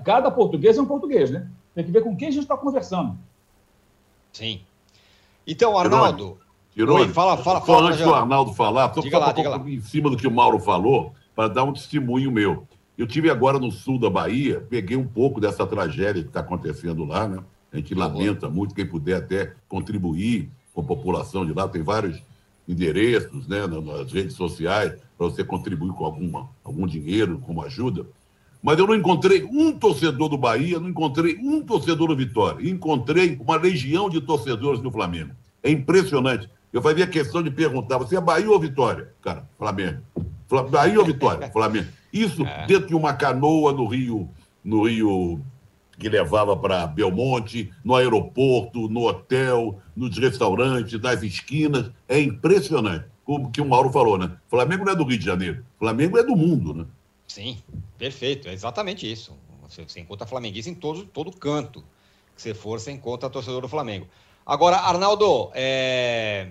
Cada 0.04 0.30
português 0.30 0.76
é 0.76 0.82
um 0.82 0.86
português, 0.86 1.30
né? 1.30 1.48
Tem 1.74 1.84
que 1.84 1.92
ver 1.92 2.02
com 2.02 2.16
quem 2.16 2.28
a 2.28 2.30
gente 2.30 2.42
está 2.42 2.56
conversando. 2.56 3.16
Sim. 4.32 4.60
Então, 5.48 5.78
Arnaldo. 5.78 6.36
Tirou, 6.74 6.98
Oi, 6.98 7.08
fala, 7.08 7.38
fala, 7.38 7.62
fala. 7.62 7.88
Antes 7.88 8.04
do 8.04 8.14
Arnaldo 8.14 8.52
falar, 8.52 8.92
só, 8.92 9.00
diga 9.00 9.18
lá, 9.18 9.32
diga 9.32 9.48
lá. 9.48 9.58
em 9.66 9.80
cima 9.80 10.10
do 10.10 10.16
que 10.16 10.28
o 10.28 10.30
Mauro 10.30 10.60
falou, 10.60 11.14
para 11.34 11.48
dar 11.48 11.64
um 11.64 11.72
testemunho 11.72 12.30
meu. 12.30 12.68
Eu 12.96 13.06
tive 13.06 13.30
agora 13.30 13.58
no 13.58 13.72
sul 13.72 13.98
da 13.98 14.10
Bahia, 14.10 14.64
peguei 14.68 14.96
um 14.96 15.06
pouco 15.06 15.40
dessa 15.40 15.66
tragédia 15.66 16.22
que 16.22 16.28
está 16.28 16.40
acontecendo 16.40 17.04
lá, 17.04 17.26
né? 17.26 17.38
A 17.72 17.76
gente 17.76 17.94
lamenta 17.94 18.48
muito, 18.48 18.74
quem 18.74 18.86
puder 18.86 19.16
até 19.16 19.54
contribuir 19.68 20.50
com 20.74 20.82
a 20.82 20.84
população 20.84 21.46
de 21.46 21.52
lá, 21.52 21.66
tem 21.66 21.82
vários 21.82 22.22
endereços 22.68 23.48
né, 23.48 23.66
nas 23.66 24.12
redes 24.12 24.34
sociais 24.34 24.92
para 25.16 25.26
você 25.26 25.42
contribuir 25.42 25.92
com 25.92 26.04
alguma, 26.04 26.48
algum 26.62 26.86
dinheiro, 26.86 27.38
como 27.44 27.62
ajuda. 27.62 28.06
Mas 28.62 28.78
eu 28.78 28.86
não 28.86 28.94
encontrei 28.94 29.44
um 29.44 29.72
torcedor 29.72 30.28
do 30.28 30.36
Bahia, 30.36 30.80
não 30.80 30.88
encontrei 30.88 31.36
um 31.36 31.62
torcedor 31.62 32.08
do 32.08 32.16
Vitória. 32.16 32.68
Encontrei 32.68 33.38
uma 33.40 33.56
legião 33.56 34.10
de 34.10 34.20
torcedores 34.20 34.80
do 34.80 34.90
Flamengo. 34.90 35.30
É 35.62 35.70
impressionante. 35.70 36.48
Eu 36.72 36.82
fazia 36.82 37.06
questão 37.06 37.42
de 37.42 37.50
perguntar: 37.50 37.98
você 37.98 38.16
é 38.16 38.20
Bahia 38.20 38.50
ou 38.50 38.58
Vitória? 38.58 39.12
Cara, 39.22 39.48
Flamengo. 39.56 40.02
Bahia 40.70 40.98
ou 40.98 41.06
Vitória? 41.06 41.50
Flamengo. 41.52 41.88
Isso 42.12 42.44
é. 42.44 42.66
dentro 42.66 42.88
de 42.88 42.94
uma 42.94 43.12
canoa 43.12 43.72
no 43.72 43.86
Rio, 43.86 44.28
no 44.64 44.86
Rio 44.86 45.40
que 45.98 46.08
levava 46.08 46.56
para 46.56 46.86
Belmonte, 46.86 47.70
no 47.84 47.94
aeroporto, 47.96 48.88
no 48.88 49.08
hotel, 49.08 49.80
nos 49.96 50.16
restaurantes, 50.16 51.00
nas 51.00 51.22
esquinas. 51.22 51.90
É 52.08 52.20
impressionante. 52.20 53.04
Como 53.24 53.50
que 53.50 53.60
o 53.60 53.68
Mauro 53.68 53.90
falou, 53.90 54.16
né? 54.16 54.30
Flamengo 54.48 54.84
não 54.84 54.92
é 54.92 54.96
do 54.96 55.04
Rio 55.04 55.18
de 55.18 55.24
Janeiro, 55.24 55.64
Flamengo 55.78 56.16
é 56.16 56.22
do 56.22 56.34
mundo, 56.34 56.72
né? 56.72 56.86
Sim, 57.28 57.62
perfeito. 57.98 58.48
É 58.48 58.52
exatamente 58.52 59.10
isso. 59.10 59.36
Você, 59.62 59.84
você 59.84 60.00
encontra 60.00 60.26
flamenguista 60.26 60.70
em 60.70 60.74
todo, 60.74 61.04
todo 61.04 61.30
canto 61.30 61.84
que 62.34 62.40
você 62.40 62.54
for, 62.54 62.80
você 62.80 62.90
encontra 62.90 63.28
torcedor 63.28 63.60
do 63.60 63.68
Flamengo. 63.68 64.08
Agora, 64.46 64.76
Arnaldo, 64.76 65.50
é... 65.54 66.48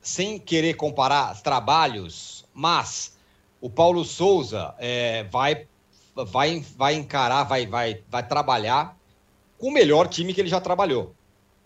sem 0.00 0.38
querer 0.38 0.74
comparar 0.74 1.40
trabalhos, 1.42 2.44
mas 2.52 3.16
o 3.60 3.70
Paulo 3.70 4.04
Souza 4.04 4.74
é, 4.78 5.24
vai, 5.24 5.66
vai, 6.14 6.64
vai 6.76 6.94
encarar, 6.94 7.44
vai, 7.44 7.66
vai, 7.66 8.02
vai 8.08 8.26
trabalhar 8.26 8.96
com 9.58 9.68
o 9.68 9.72
melhor 9.72 10.08
time 10.08 10.34
que 10.34 10.40
ele 10.40 10.48
já 10.48 10.60
trabalhou, 10.60 11.14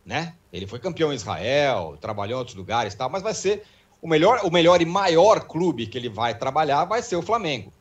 né? 0.04 0.34
Ele 0.52 0.66
foi 0.66 0.78
campeão 0.78 1.12
em 1.12 1.16
Israel, 1.16 1.96
trabalhou 2.00 2.36
em 2.36 2.38
outros 2.38 2.56
lugares, 2.56 2.94
tal, 2.94 3.08
mas 3.08 3.22
vai 3.22 3.34
ser 3.34 3.64
o 4.02 4.08
melhor, 4.08 4.40
o 4.44 4.50
melhor 4.50 4.80
e 4.82 4.86
maior 4.86 5.46
clube 5.46 5.86
que 5.86 5.96
ele 5.96 6.08
vai 6.08 6.36
trabalhar 6.36 6.84
vai 6.84 7.02
ser 7.02 7.16
o 7.16 7.22
Flamengo. 7.22 7.72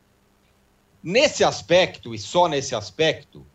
Nesse 1.02 1.42
aspecto, 1.42 2.14
e 2.14 2.18
só 2.18 2.46
nesse 2.46 2.74
aspecto, 2.74 3.46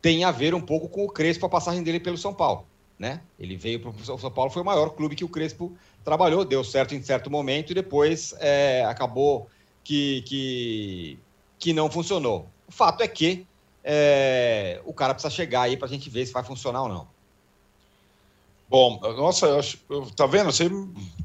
tem 0.00 0.24
a 0.24 0.30
ver 0.30 0.54
um 0.54 0.60
pouco 0.60 0.88
com 0.88 1.04
o 1.04 1.08
Crespo, 1.08 1.46
a 1.46 1.48
passagem 1.48 1.82
dele 1.82 2.00
pelo 2.00 2.18
São 2.18 2.34
Paulo. 2.34 2.66
Né? 2.98 3.20
Ele 3.38 3.56
veio 3.56 3.80
para 3.80 3.90
o 3.90 4.18
São 4.18 4.30
Paulo, 4.30 4.50
foi 4.50 4.62
o 4.62 4.64
maior 4.64 4.90
clube 4.90 5.16
que 5.16 5.24
o 5.24 5.28
Crespo 5.28 5.72
trabalhou, 6.04 6.44
deu 6.44 6.62
certo 6.62 6.94
em 6.94 7.02
certo 7.02 7.30
momento 7.30 7.70
e 7.70 7.74
depois 7.74 8.34
é, 8.38 8.84
acabou 8.84 9.48
que, 9.82 10.22
que, 10.22 11.18
que 11.58 11.72
não 11.72 11.90
funcionou. 11.90 12.48
O 12.68 12.72
fato 12.72 13.02
é 13.02 13.08
que 13.08 13.46
é, 13.82 14.80
o 14.84 14.92
cara 14.92 15.14
precisa 15.14 15.34
chegar 15.34 15.62
aí 15.62 15.76
para 15.76 15.86
a 15.86 15.90
gente 15.90 16.08
ver 16.08 16.26
se 16.26 16.32
vai 16.32 16.44
funcionar 16.44 16.82
ou 16.82 16.88
não. 16.88 17.08
Bom, 18.72 18.98
nossa, 19.18 19.44
eu 19.44 19.58
acho, 19.58 19.76
tá 20.16 20.26
vendo? 20.26 20.46
Você 20.50 20.70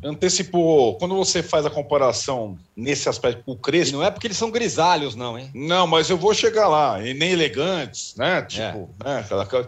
antecipou. 0.04 0.98
Quando 0.98 1.16
você 1.16 1.42
faz 1.42 1.66
a 1.66 1.70
comparação 1.70 2.60
nesse 2.76 3.08
aspecto 3.08 3.42
com 3.46 3.54
o 3.54 3.58
Crespo. 3.58 3.96
E 3.96 3.98
não 3.98 4.04
é 4.04 4.12
porque 4.12 4.28
eles 4.28 4.36
são 4.36 4.52
grisalhos, 4.52 5.16
não, 5.16 5.40
hein? 5.40 5.50
Não, 5.56 5.88
mas 5.88 6.10
eu 6.10 6.18
vou 6.18 6.34
chegar 6.34 6.68
lá. 6.68 7.02
E 7.02 7.14
nem 7.14 7.32
elegantes, 7.32 8.16
né? 8.18 8.42
Tipo, 8.42 8.90
é. 9.00 9.06
né? 9.06 9.20
Aquela, 9.20 9.44
aquela... 9.44 9.66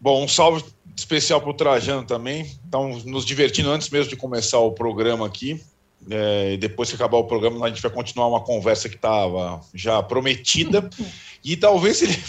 Bom, 0.00 0.24
um 0.24 0.26
salve 0.26 0.64
especial 0.96 1.40
para 1.40 1.50
o 1.50 1.54
Trajano 1.54 2.04
também. 2.04 2.42
Estão 2.42 2.88
nos 3.04 3.24
divertindo 3.24 3.70
antes 3.70 3.88
mesmo 3.88 4.10
de 4.10 4.16
começar 4.16 4.58
o 4.58 4.72
programa 4.72 5.28
aqui. 5.28 5.62
É, 6.10 6.54
e 6.54 6.56
depois 6.56 6.88
que 6.88 6.96
acabar 6.96 7.18
o 7.18 7.24
programa, 7.24 7.64
a 7.64 7.68
gente 7.68 7.82
vai 7.82 7.90
continuar 7.92 8.26
uma 8.26 8.42
conversa 8.42 8.88
que 8.88 8.96
estava 8.96 9.60
já 9.72 10.02
prometida. 10.02 10.90
e 11.44 11.56
talvez 11.56 12.02
ele 12.02 12.20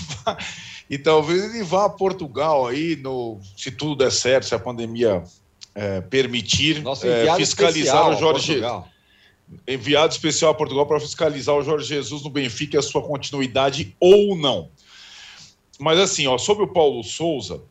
e 0.89 0.97
talvez 0.97 1.43
ele 1.43 1.63
vá 1.63 1.86
a 1.86 1.89
Portugal 1.89 2.65
aí, 2.65 2.95
no, 2.95 3.39
se 3.56 3.71
tudo 3.71 3.95
der 3.95 4.12
certo, 4.12 4.45
se 4.45 4.56
a 4.56 4.60
pandemia 4.60 5.23
é, 5.76 6.02
permitir, 6.02 6.84
é, 7.04 7.36
fiscalizar 7.36 8.10
o 8.10 8.15
Jorge. 8.15 8.62
Enviado 9.65 10.12
especial 10.12 10.52
a 10.52 10.54
Portugal 10.54 10.86
para 10.86 11.00
fiscalizar 11.00 11.56
o 11.56 11.63
Jorge 11.63 11.88
Jesus 11.88 12.21
no 12.21 12.30
Benfica 12.30 12.76
e 12.76 12.80
a 12.80 12.82
sua 12.82 13.02
continuidade 13.02 13.95
ou 13.97 14.36
não. 14.36 14.69
Mas 15.80 16.00
assim, 16.00 16.28
ó, 16.28 16.38
sobre 16.38 16.65
o 16.65 16.67
Paulo 16.67 17.02
Souza, 17.02 17.62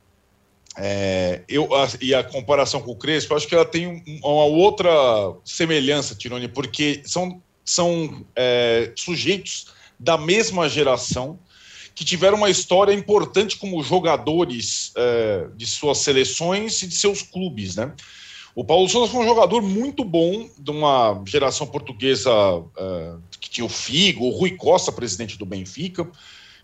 é, 0.78 1.42
eu, 1.48 1.74
a, 1.74 1.88
e 2.00 2.14
a 2.14 2.22
comparação 2.24 2.80
com 2.80 2.92
o 2.92 2.96
Crespo, 2.96 3.32
eu 3.32 3.36
acho 3.36 3.46
que 3.46 3.54
ela 3.54 3.64
tem 3.64 3.86
um, 3.86 4.02
uma 4.22 4.44
outra 4.44 4.90
semelhança, 5.44 6.14
Tirone, 6.14 6.48
porque 6.48 7.02
são, 7.04 7.42
são 7.64 8.24
é, 8.34 8.92
sujeitos 8.96 9.66
da 9.98 10.16
mesma 10.16 10.68
geração 10.68 11.38
que 11.96 12.04
tiveram 12.04 12.36
uma 12.36 12.50
história 12.50 12.92
importante 12.92 13.56
como 13.56 13.82
jogadores 13.82 14.92
é, 14.94 15.48
de 15.56 15.66
suas 15.66 15.98
seleções 15.98 16.82
e 16.82 16.86
de 16.86 16.94
seus 16.94 17.22
clubes, 17.22 17.74
né? 17.74 17.90
O 18.54 18.62
Paulo 18.62 18.86
Souza 18.86 19.10
foi 19.10 19.22
um 19.22 19.28
jogador 19.28 19.62
muito 19.62 20.04
bom 20.04 20.48
de 20.58 20.70
uma 20.70 21.22
geração 21.26 21.66
portuguesa 21.66 22.30
é, 22.76 23.14
que 23.40 23.48
tinha 23.48 23.64
o 23.64 23.68
Figo, 23.70 24.26
o 24.26 24.30
Rui 24.30 24.52
Costa, 24.52 24.92
presidente 24.92 25.38
do 25.38 25.46
Benfica, 25.46 26.06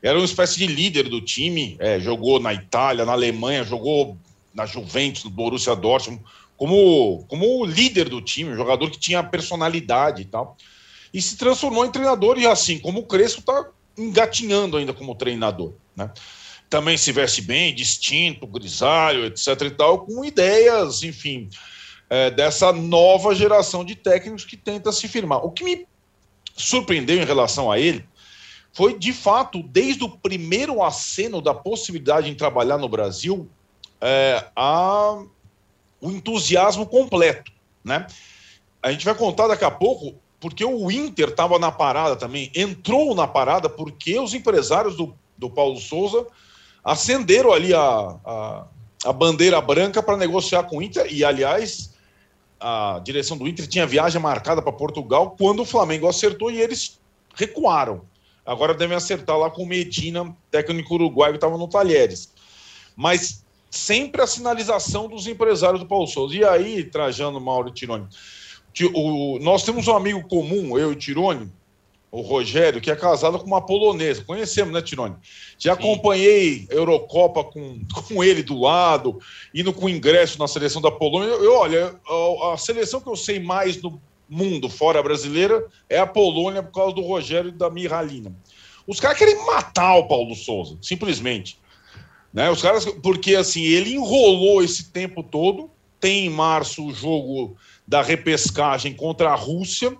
era 0.02 0.18
uma 0.18 0.24
espécie 0.24 0.58
de 0.58 0.66
líder 0.66 1.08
do 1.08 1.20
time, 1.20 1.76
é, 1.78 1.98
jogou 1.98 2.38
na 2.38 2.52
Itália, 2.52 3.06
na 3.06 3.12
Alemanha, 3.12 3.64
jogou 3.64 4.18
na 4.52 4.66
Juventus, 4.66 5.24
no 5.24 5.30
Borussia 5.30 5.74
Dortmund, 5.74 6.22
como, 6.58 7.24
como 7.26 7.64
líder 7.64 8.10
do 8.10 8.20
time, 8.20 8.50
um 8.50 8.56
jogador 8.56 8.90
que 8.90 8.98
tinha 8.98 9.22
personalidade 9.22 10.22
e 10.22 10.24
tal. 10.26 10.58
E 11.12 11.22
se 11.22 11.38
transformou 11.38 11.86
em 11.86 11.90
treinador, 11.90 12.38
e 12.38 12.46
assim, 12.46 12.78
como 12.78 13.00
o 13.00 13.06
Crespo 13.06 13.40
está 13.40 13.70
engatinhando 13.96 14.76
ainda 14.76 14.92
como 14.92 15.14
treinador, 15.14 15.74
né? 15.96 16.10
Também 16.68 16.96
se 16.96 17.12
veste 17.12 17.42
bem, 17.42 17.74
distinto, 17.74 18.46
grisalho, 18.46 19.26
etc 19.26 19.60
e 19.62 19.70
tal, 19.70 20.06
com 20.06 20.24
ideias, 20.24 21.02
enfim, 21.02 21.50
é, 22.08 22.30
dessa 22.30 22.72
nova 22.72 23.34
geração 23.34 23.84
de 23.84 23.94
técnicos 23.94 24.44
que 24.44 24.56
tenta 24.56 24.90
se 24.90 25.06
firmar. 25.06 25.44
O 25.44 25.50
que 25.50 25.64
me 25.64 25.86
surpreendeu 26.56 27.20
em 27.20 27.26
relação 27.26 27.70
a 27.70 27.78
ele 27.78 28.06
foi 28.72 28.98
de 28.98 29.12
fato, 29.12 29.62
desde 29.62 30.02
o 30.02 30.08
primeiro 30.08 30.82
aceno 30.82 31.42
da 31.42 31.52
possibilidade 31.52 32.30
de 32.30 32.36
trabalhar 32.36 32.78
no 32.78 32.88
Brasil, 32.88 33.48
é, 34.00 34.46
a, 34.56 35.22
o 36.00 36.10
entusiasmo 36.10 36.86
completo, 36.86 37.52
né? 37.84 38.06
A 38.82 38.90
gente 38.90 39.04
vai 39.04 39.14
contar 39.14 39.46
daqui 39.46 39.64
a 39.64 39.70
pouco, 39.70 40.16
porque 40.42 40.64
o 40.64 40.90
Inter 40.90 41.28
estava 41.28 41.56
na 41.56 41.70
parada 41.70 42.16
também, 42.16 42.50
entrou 42.52 43.14
na 43.14 43.28
parada 43.28 43.68
porque 43.68 44.18
os 44.18 44.34
empresários 44.34 44.96
do, 44.96 45.14
do 45.38 45.48
Paulo 45.48 45.78
Souza 45.78 46.26
acenderam 46.82 47.52
ali 47.52 47.72
a, 47.72 47.80
a, 47.80 48.66
a 49.04 49.12
bandeira 49.12 49.60
branca 49.60 50.02
para 50.02 50.16
negociar 50.16 50.64
com 50.64 50.78
o 50.78 50.82
Inter, 50.82 51.06
e 51.14 51.24
aliás, 51.24 51.94
a 52.58 53.00
direção 53.04 53.38
do 53.38 53.46
Inter 53.46 53.68
tinha 53.68 53.86
viagem 53.86 54.20
marcada 54.20 54.60
para 54.60 54.72
Portugal 54.72 55.36
quando 55.38 55.60
o 55.60 55.64
Flamengo 55.64 56.08
acertou 56.08 56.50
e 56.50 56.60
eles 56.60 57.00
recuaram. 57.36 58.02
Agora 58.44 58.74
devem 58.74 58.96
acertar 58.96 59.38
lá 59.38 59.48
com 59.48 59.62
o 59.62 59.66
Medina, 59.66 60.36
técnico 60.50 60.94
uruguaio 60.94 61.34
que 61.34 61.36
estava 61.36 61.56
no 61.56 61.68
Talheres. 61.68 62.32
Mas 62.96 63.44
sempre 63.70 64.20
a 64.20 64.26
sinalização 64.26 65.06
dos 65.06 65.28
empresários 65.28 65.80
do 65.80 65.86
Paulo 65.86 66.08
Souza. 66.08 66.34
E 66.34 66.44
aí, 66.44 66.82
Trajano, 66.82 67.40
Mauro 67.40 67.70
Tironi, 67.70 68.08
o, 68.94 69.38
nós 69.40 69.64
temos 69.64 69.86
um 69.88 69.96
amigo 69.96 70.26
comum, 70.28 70.78
eu 70.78 70.90
e 70.90 70.94
o 70.94 70.96
Tironi, 70.96 71.50
o 72.12 72.20
Rogério, 72.20 72.80
que 72.80 72.90
é 72.90 72.96
casado 72.96 73.38
com 73.38 73.46
uma 73.46 73.64
polonesa. 73.64 74.22
Conhecemos, 74.22 74.72
né, 74.72 74.82
Tironi? 74.82 75.16
Já 75.58 75.74
Sim. 75.74 75.80
acompanhei 75.80 76.66
Eurocopa 76.70 77.42
com, 77.42 77.80
com 78.06 78.22
ele 78.22 78.42
do 78.42 78.60
lado, 78.60 79.18
indo 79.54 79.72
com 79.72 79.88
ingresso 79.88 80.38
na 80.38 80.46
seleção 80.46 80.82
da 80.82 80.90
Polônia. 80.90 81.28
Eu, 81.28 81.44
eu 81.44 81.54
olha, 81.54 81.94
a, 82.06 82.52
a, 82.52 82.58
seleção 82.58 83.00
que 83.00 83.08
eu 83.08 83.16
sei 83.16 83.40
mais 83.40 83.80
no 83.80 84.00
mundo 84.28 84.68
fora 84.68 85.02
brasileira 85.02 85.66
é 85.88 85.98
a 85.98 86.06
Polônia 86.06 86.62
por 86.62 86.72
causa 86.72 86.94
do 86.94 87.02
Rogério 87.02 87.48
e 87.48 87.52
da 87.52 87.70
Mihalina. 87.70 88.34
Os 88.86 89.00
caras 89.00 89.16
querem 89.16 89.46
matar 89.46 89.96
o 89.96 90.06
Paulo 90.06 90.34
Souza, 90.34 90.76
simplesmente. 90.82 91.58
Né? 92.32 92.50
Os 92.50 92.60
caras, 92.60 92.84
porque 93.02 93.34
assim, 93.34 93.62
ele 93.62 93.94
enrolou 93.94 94.62
esse 94.62 94.90
tempo 94.90 95.22
todo. 95.22 95.70
Tem 96.00 96.26
em 96.26 96.30
março 96.30 96.84
o 96.84 96.92
jogo 96.92 97.56
da 97.92 98.00
repescagem 98.00 98.94
contra 98.94 99.28
a 99.28 99.34
Rússia. 99.34 99.94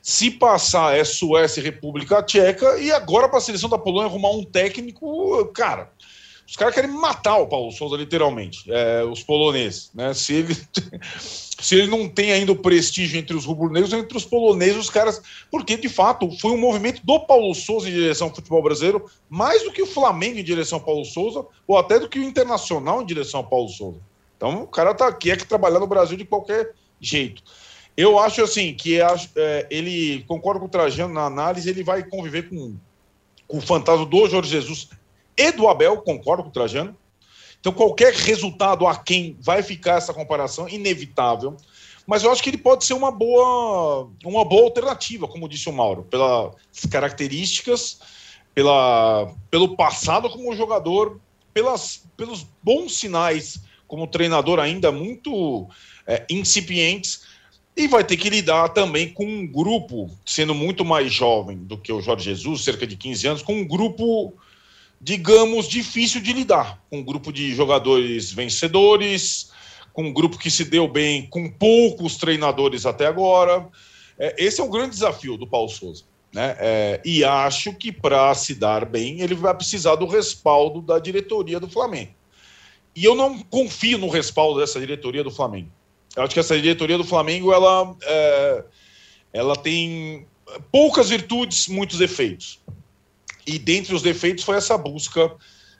Se 0.00 0.30
passar 0.30 0.96
é 0.96 1.04
Suécia 1.04 1.60
e 1.60 1.64
República 1.64 2.22
Tcheca, 2.22 2.78
e 2.78 2.90
agora 2.90 3.28
para 3.28 3.36
a 3.36 3.42
seleção 3.42 3.68
da 3.68 3.76
Polônia 3.76 4.08
arrumar 4.08 4.30
um 4.30 4.42
técnico, 4.42 5.44
cara, 5.52 5.92
os 6.48 6.56
caras 6.56 6.74
querem 6.74 6.90
matar 6.90 7.36
o 7.36 7.46
Paulo 7.46 7.70
Souza, 7.72 7.94
literalmente, 7.94 8.64
é, 8.72 9.04
os 9.04 9.22
poloneses. 9.22 9.90
Né? 9.94 10.14
Se, 10.14 10.32
ele, 10.32 10.56
se 11.60 11.74
ele 11.74 11.88
não 11.88 12.08
tem 12.08 12.32
ainda 12.32 12.52
o 12.52 12.56
prestígio 12.56 13.18
entre 13.18 13.36
os 13.36 13.44
rubro-negros, 13.44 13.92
entre 13.92 14.16
os 14.16 14.24
poloneses, 14.24 14.78
os 14.78 14.88
caras. 14.88 15.20
Porque, 15.50 15.76
de 15.76 15.90
fato, 15.90 16.30
foi 16.38 16.52
um 16.52 16.58
movimento 16.58 17.04
do 17.04 17.20
Paulo 17.20 17.52
Souza 17.54 17.90
em 17.90 17.92
direção 17.92 18.28
ao 18.28 18.34
futebol 18.34 18.62
brasileiro, 18.62 19.04
mais 19.28 19.62
do 19.62 19.72
que 19.72 19.82
o 19.82 19.86
Flamengo 19.86 20.38
em 20.38 20.44
direção 20.44 20.78
ao 20.78 20.84
Paulo 20.84 21.04
Souza, 21.04 21.44
ou 21.66 21.76
até 21.76 21.98
do 21.98 22.08
que 22.08 22.18
o 22.18 22.24
Internacional 22.24 23.02
em 23.02 23.06
direção 23.06 23.40
ao 23.40 23.46
Paulo 23.46 23.68
Souza. 23.68 24.00
Então, 24.38 24.62
o 24.62 24.66
cara 24.66 24.94
tá 24.94 25.06
aqui, 25.06 25.30
é 25.30 25.36
que 25.36 25.46
trabalhar 25.46 25.80
no 25.80 25.86
Brasil 25.86 26.16
de 26.16 26.24
qualquer 26.24 26.72
jeito. 27.00 27.42
Eu 27.96 28.18
acho 28.18 28.42
assim 28.42 28.74
que 28.74 29.00
é, 29.00 29.66
ele, 29.70 30.22
concordo 30.28 30.60
com 30.60 30.66
o 30.66 30.70
Trajano 30.70 31.14
na 31.14 31.24
análise, 31.24 31.68
ele 31.68 31.82
vai 31.82 32.02
conviver 32.02 32.48
com, 32.48 32.76
com 33.48 33.58
o 33.58 33.62
fantasma 33.62 34.04
do 34.04 34.28
Jorge 34.28 34.50
Jesus 34.50 34.90
e 35.36 35.52
do 35.52 35.68
Abel, 35.68 36.02
concordo 36.02 36.42
com 36.42 36.50
o 36.50 36.52
Trajano. 36.52 36.96
Então, 37.58 37.72
qualquer 37.72 38.12
resultado 38.12 38.86
a 38.86 38.94
quem 38.96 39.36
vai 39.40 39.62
ficar 39.62 39.96
essa 39.96 40.12
comparação, 40.12 40.68
inevitável. 40.68 41.56
Mas 42.06 42.22
eu 42.22 42.30
acho 42.30 42.42
que 42.42 42.50
ele 42.50 42.58
pode 42.58 42.84
ser 42.84 42.94
uma 42.94 43.10
boa, 43.10 44.08
uma 44.24 44.44
boa 44.44 44.64
alternativa, 44.64 45.26
como 45.26 45.48
disse 45.48 45.68
o 45.68 45.72
Mauro, 45.72 46.04
pelas 46.04 46.54
características, 46.88 47.98
pela, 48.54 49.34
pelo 49.50 49.74
passado 49.74 50.30
como 50.30 50.54
jogador, 50.54 51.18
pelas, 51.52 52.04
pelos 52.16 52.46
bons 52.62 52.96
sinais 52.96 53.60
como 53.88 54.06
treinador 54.06 54.58
ainda 54.58 54.92
muito 54.92 55.68
é, 56.06 56.24
incipientes. 56.30 57.22
E 57.76 57.86
vai 57.86 58.02
ter 58.02 58.16
que 58.16 58.30
lidar 58.30 58.70
também 58.70 59.08
com 59.12 59.26
um 59.26 59.46
grupo, 59.46 60.10
sendo 60.24 60.54
muito 60.54 60.84
mais 60.84 61.12
jovem 61.12 61.58
do 61.58 61.76
que 61.76 61.92
o 61.92 62.00
Jorge 62.00 62.24
Jesus, 62.24 62.64
cerca 62.64 62.86
de 62.86 62.96
15 62.96 63.26
anos, 63.26 63.42
com 63.42 63.54
um 63.54 63.66
grupo 63.66 64.32
digamos, 65.00 65.68
difícil 65.68 66.20
de 66.20 66.32
lidar 66.32 66.82
com 66.90 66.98
um 66.98 67.04
grupo 67.04 67.32
de 67.32 67.54
jogadores 67.54 68.32
vencedores, 68.32 69.50
com 69.92 70.04
um 70.04 70.12
grupo 70.12 70.38
que 70.38 70.50
se 70.50 70.64
deu 70.64 70.88
bem 70.88 71.26
com 71.26 71.50
poucos 71.50 72.16
treinadores 72.16 72.86
até 72.86 73.06
agora. 73.06 73.68
É, 74.18 74.34
esse 74.38 74.60
é 74.60 74.64
o 74.64 74.70
grande 74.70 74.90
desafio 74.90 75.36
do 75.36 75.46
Paulo 75.46 75.68
Souza. 75.68 76.04
Né? 76.32 76.56
É, 76.58 77.00
e 77.04 77.24
acho 77.24 77.72
que 77.74 77.92
para 77.92 78.34
se 78.34 78.54
dar 78.54 78.84
bem, 78.84 79.20
ele 79.20 79.34
vai 79.34 79.54
precisar 79.54 79.94
do 79.94 80.06
respaldo 80.06 80.82
da 80.82 80.98
diretoria 80.98 81.60
do 81.60 81.68
Flamengo. 81.68 82.12
E 82.94 83.04
eu 83.04 83.14
não 83.14 83.38
confio 83.38 83.98
no 83.98 84.08
respaldo 84.08 84.60
dessa 84.60 84.80
diretoria 84.80 85.22
do 85.22 85.30
Flamengo. 85.30 85.70
Eu 86.16 86.22
acho 86.22 86.32
que 86.32 86.40
essa 86.40 86.56
diretoria 86.56 86.96
do 86.96 87.04
Flamengo 87.04 87.52
ela, 87.52 87.94
é, 88.02 88.64
ela 89.32 89.54
tem 89.54 90.26
poucas 90.72 91.10
virtudes, 91.10 91.68
muitos 91.68 91.98
defeitos. 91.98 92.58
E 93.46 93.58
dentre 93.58 93.94
os 93.94 94.02
defeitos 94.02 94.42
foi 94.42 94.56
essa 94.56 94.78
busca 94.78 95.30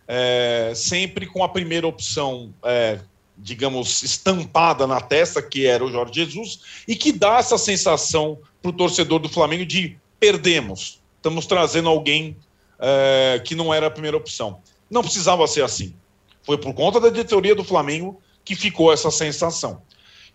é, 0.07 0.73
sempre 0.75 1.27
com 1.27 1.43
a 1.43 1.49
primeira 1.49 1.87
opção, 1.87 2.55
é, 2.63 3.01
digamos, 3.37 4.03
estampada 4.03 4.87
na 4.87 5.01
testa, 5.01 5.43
que 5.43 5.67
era 5.67 5.85
o 5.85 5.91
Jorge 5.91 6.13
Jesus, 6.15 6.61
e 6.87 6.95
que 6.95 7.13
dá 7.13 7.39
essa 7.39 7.59
sensação 7.59 8.39
para 8.63 8.71
o 8.71 8.75
torcedor 8.75 9.19
do 9.19 9.29
Flamengo 9.29 9.65
de 9.65 9.99
perdemos, 10.21 11.01
estamos 11.17 11.47
trazendo 11.47 11.89
alguém 11.89 12.37
é, 12.79 13.41
que 13.45 13.55
não 13.55 13.73
era 13.73 13.87
a 13.87 13.91
primeira 13.91 14.17
opção. 14.17 14.61
Não 14.91 15.03
precisava 15.03 15.47
ser 15.47 15.65
assim. 15.65 15.95
Foi 16.43 16.57
por 16.57 16.73
conta 16.75 17.01
da 17.01 17.09
diretoria 17.09 17.55
do 17.55 17.65
Flamengo 17.65 18.21
que 18.45 18.55
ficou 18.55 18.93
essa 18.93 19.11
sensação. 19.11 19.83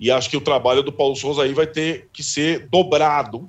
E 0.01 0.09
acho 0.09 0.31
que 0.31 0.35
o 0.35 0.41
trabalho 0.41 0.81
do 0.81 0.91
Paulo 0.91 1.15
Souza 1.15 1.43
aí 1.43 1.53
vai 1.53 1.67
ter 1.67 2.09
que 2.11 2.23
ser 2.23 2.67
dobrado 2.67 3.47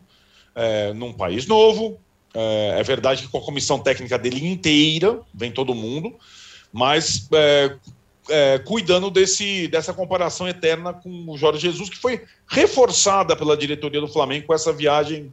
é, 0.55 0.93
num 0.93 1.11
país 1.11 1.47
novo, 1.47 1.99
é, 2.35 2.75
é, 2.79 2.83
verdade 2.83 3.23
que 3.23 3.29
com 3.29 3.39
a 3.39 3.43
comissão 3.43 3.79
técnica 3.79 4.19
dele 4.19 4.47
inteira, 4.47 5.19
vem 5.33 5.51
todo 5.51 5.75
mundo, 5.75 6.15
mas 6.71 7.27
é, 7.33 7.75
é, 8.29 8.59
cuidando 8.59 9.11
desse, 9.11 9.67
dessa 9.69 9.95
comparação 9.95 10.47
eterna 10.47 10.93
com 10.93 11.25
o 11.27 11.39
Jorge 11.39 11.61
Jesus, 11.61 11.89
que 11.89 11.97
foi 11.97 12.23
reforçada 12.47 13.35
pela 13.35 13.57
diretoria 13.57 14.03
do 14.03 14.09
Flamengo 14.09 14.49
com 14.49 14.55
essa 14.55 14.75
viagem, 14.75 15.33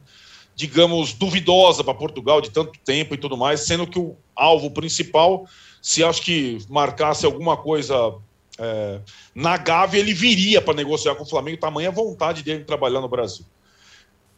digamos, 0.56 1.12
duvidosa 1.12 1.84
para 1.84 1.92
Portugal 1.92 2.40
de 2.40 2.50
tanto 2.50 2.78
tempo 2.82 3.12
e 3.14 3.18
tudo 3.18 3.36
mais, 3.36 3.60
sendo 3.60 3.86
que 3.86 3.98
o 3.98 4.16
alvo 4.34 4.70
principal, 4.70 5.46
se 5.82 6.02
acho 6.02 6.22
que 6.22 6.58
marcasse 6.66 7.26
alguma 7.26 7.58
coisa 7.58 8.14
é, 8.60 9.00
na 9.34 9.56
Gávea, 9.56 9.98
ele 9.98 10.12
viria 10.12 10.60
para 10.60 10.74
negociar 10.74 11.14
com 11.14 11.22
o 11.22 11.28
Flamengo, 11.28 11.56
tamanha 11.56 11.90
vontade 11.90 12.42
dele 12.42 12.58
de 12.58 12.66
trabalhar 12.66 13.00
no 13.00 13.08
Brasil. 13.08 13.46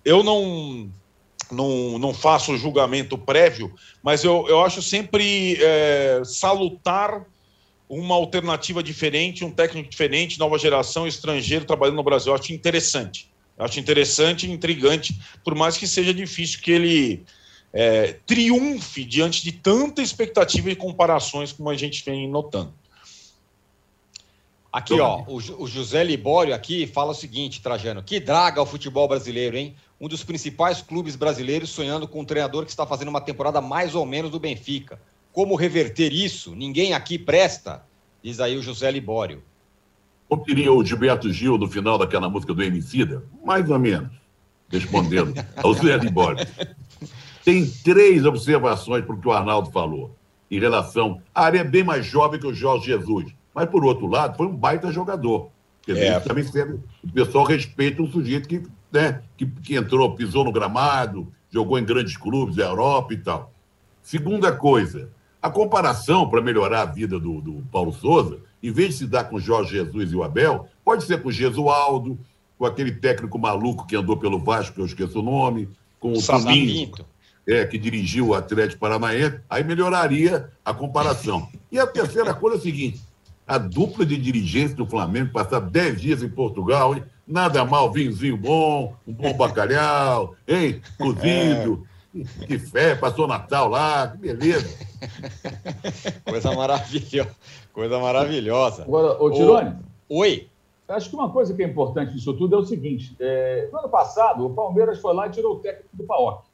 Eu 0.04 0.22
não 0.22 0.88
não, 1.50 1.98
não 1.98 2.14
faço 2.14 2.56
julgamento 2.56 3.18
prévio, 3.18 3.74
mas 4.02 4.24
eu, 4.24 4.46
eu 4.48 4.62
acho 4.64 4.80
sempre 4.80 5.58
é, 5.60 6.22
salutar 6.24 7.26
uma 7.88 8.14
alternativa 8.14 8.82
diferente, 8.82 9.44
um 9.44 9.50
técnico 9.50 9.90
diferente, 9.90 10.38
nova 10.38 10.56
geração, 10.56 11.06
estrangeiro 11.06 11.66
trabalhando 11.66 11.96
no 11.96 12.02
Brasil. 12.02 12.32
Eu 12.32 12.38
acho 12.38 12.52
interessante. 12.52 13.30
Eu 13.58 13.66
acho 13.66 13.78
interessante 13.78 14.46
e 14.46 14.50
intrigante, 14.50 15.18
por 15.44 15.54
mais 15.54 15.76
que 15.76 15.86
seja 15.86 16.14
difícil 16.14 16.60
que 16.62 16.70
ele 16.70 17.24
é, 17.70 18.14
triunfe 18.26 19.04
diante 19.04 19.42
de 19.42 19.52
tanta 19.52 20.00
expectativa 20.00 20.70
e 20.70 20.76
comparações 20.76 21.52
como 21.52 21.68
a 21.68 21.76
gente 21.76 22.02
vem 22.02 22.26
notando. 22.28 22.72
Aqui, 24.72 24.98
ó, 24.98 25.22
o, 25.26 25.36
o 25.36 25.66
José 25.66 26.02
Libório 26.02 26.54
aqui 26.54 26.86
fala 26.86 27.10
o 27.10 27.14
seguinte, 27.14 27.60
Trajano, 27.60 28.02
que 28.02 28.18
draga 28.18 28.62
o 28.62 28.64
futebol 28.64 29.06
brasileiro, 29.06 29.54
hein? 29.54 29.76
Um 30.00 30.08
dos 30.08 30.24
principais 30.24 30.80
clubes 30.80 31.14
brasileiros 31.14 31.68
sonhando 31.68 32.08
com 32.08 32.20
um 32.20 32.24
treinador 32.24 32.64
que 32.64 32.70
está 32.70 32.86
fazendo 32.86 33.08
uma 33.08 33.20
temporada 33.20 33.60
mais 33.60 33.94
ou 33.94 34.06
menos 34.06 34.30
do 34.30 34.40
Benfica. 34.40 34.98
Como 35.30 35.56
reverter 35.56 36.10
isso? 36.10 36.54
Ninguém 36.54 36.94
aqui 36.94 37.18
presta, 37.18 37.84
diz 38.22 38.40
aí 38.40 38.56
o 38.56 38.62
José 38.62 38.90
Libório. 38.90 39.42
Como 40.26 40.42
diria 40.46 40.72
o 40.72 40.82
Gilberto 40.82 41.30
Gil 41.30 41.58
no 41.58 41.68
final 41.68 41.98
daquela 41.98 42.30
música 42.30 42.54
do 42.54 42.62
Emicida? 42.62 43.22
Mais 43.44 43.68
ou 43.68 43.78
menos, 43.78 44.10
respondendo 44.70 45.34
ao 45.62 45.74
José 45.74 45.94
Libório. 45.98 46.46
Tem 47.44 47.68
três 47.84 48.24
observações 48.24 49.04
para 49.04 49.14
o 49.14 49.20
que 49.20 49.28
o 49.28 49.32
Arnaldo 49.32 49.70
falou 49.70 50.16
em 50.50 50.58
relação. 50.58 51.20
A 51.34 51.44
área 51.44 51.58
é 51.58 51.64
bem 51.64 51.84
mais 51.84 52.06
jovem 52.06 52.40
que 52.40 52.46
o 52.46 52.54
Jorge 52.54 52.86
Jesus 52.86 53.34
mas, 53.54 53.68
por 53.68 53.84
outro 53.84 54.06
lado, 54.06 54.36
foi 54.36 54.46
um 54.46 54.56
baita 54.56 54.90
jogador. 54.90 55.50
Quer 55.82 55.94
dizer, 55.94 56.06
é. 56.06 56.20
também 56.20 56.44
serve, 56.44 56.78
o 57.02 57.12
pessoal 57.12 57.44
respeita 57.44 58.02
um 58.02 58.10
sujeito 58.10 58.48
que, 58.48 58.62
né, 58.90 59.22
que, 59.36 59.46
que 59.46 59.74
entrou, 59.74 60.14
pisou 60.14 60.44
no 60.44 60.52
gramado, 60.52 61.32
jogou 61.50 61.78
em 61.78 61.84
grandes 61.84 62.16
clubes 62.16 62.56
da 62.56 62.64
Europa 62.64 63.12
e 63.12 63.16
tal. 63.16 63.52
Segunda 64.02 64.52
coisa, 64.52 65.10
a 65.40 65.50
comparação 65.50 66.28
para 66.28 66.40
melhorar 66.40 66.82
a 66.82 66.86
vida 66.86 67.18
do, 67.18 67.40
do, 67.40 67.64
Paulo 67.70 67.92
Souza, 67.92 68.38
em 68.62 68.70
vez 68.70 68.90
de 68.90 68.94
se 68.98 69.06
dar 69.06 69.24
com 69.24 69.36
o 69.36 69.40
Jorge 69.40 69.72
Jesus 69.72 70.12
e 70.12 70.16
o 70.16 70.22
Abel, 70.22 70.68
pode 70.84 71.04
ser 71.04 71.20
com 71.20 71.28
o 71.28 71.32
Gesualdo, 71.32 72.18
com 72.56 72.64
aquele 72.64 72.92
técnico 72.92 73.38
maluco 73.38 73.86
que 73.86 73.96
andou 73.96 74.16
pelo 74.16 74.38
Vasco, 74.38 74.76
que 74.76 74.80
eu 74.80 74.86
esqueço 74.86 75.18
o 75.18 75.22
nome, 75.22 75.68
com 75.98 76.12
o 76.12 76.22
Toninho. 76.22 76.92
é, 77.46 77.64
que 77.64 77.76
dirigiu 77.76 78.28
o 78.28 78.34
Atlético 78.34 78.80
Paranaense, 78.80 79.40
aí 79.50 79.64
melhoraria 79.64 80.48
a 80.64 80.72
comparação. 80.72 81.48
E 81.72 81.78
a 81.78 81.86
terceira 81.86 82.32
coisa 82.32 82.56
é 82.56 82.60
a 82.60 82.62
seguinte: 82.62 83.00
a 83.46 83.58
dupla 83.58 84.04
de 84.04 84.16
dirigentes 84.16 84.74
do 84.74 84.86
Flamengo 84.86 85.32
passar 85.32 85.60
10 85.60 86.00
dias 86.00 86.22
em 86.22 86.28
Portugal, 86.28 86.94
hein? 86.94 87.02
nada 87.26 87.64
mal, 87.64 87.90
vinhozinho 87.90 88.36
bom, 88.36 88.94
um 89.06 89.12
bom 89.12 89.32
bacalhau, 89.34 90.34
hein? 90.46 90.80
Cozido. 90.98 91.86
É. 92.14 92.46
Que 92.46 92.58
fé, 92.58 92.94
passou 92.94 93.26
Natal 93.26 93.70
lá, 93.70 94.08
que 94.08 94.18
beleza. 94.18 94.76
Coisa 96.28 96.52
maravilhosa. 96.52 97.30
Coisa 97.72 97.98
maravilhosa. 97.98 98.82
Agora, 98.82 99.22
ô 99.22 99.30
Tirone. 99.30 99.76
Oi. 100.10 100.48
Acho 100.88 101.08
que 101.08 101.16
uma 101.16 101.30
coisa 101.30 101.54
que 101.54 101.62
é 101.62 101.66
importante 101.66 102.12
disso 102.12 102.34
tudo 102.34 102.54
é 102.54 102.58
o 102.58 102.64
seguinte: 102.64 103.16
é, 103.18 103.66
no 103.72 103.78
ano 103.78 103.88
passado, 103.88 104.44
o 104.44 104.50
Palmeiras 104.50 104.98
foi 104.98 105.14
lá 105.14 105.26
e 105.26 105.30
tirou 105.30 105.54
o 105.54 105.58
técnico 105.60 105.88
do 105.94 106.04
Paok. 106.04 106.44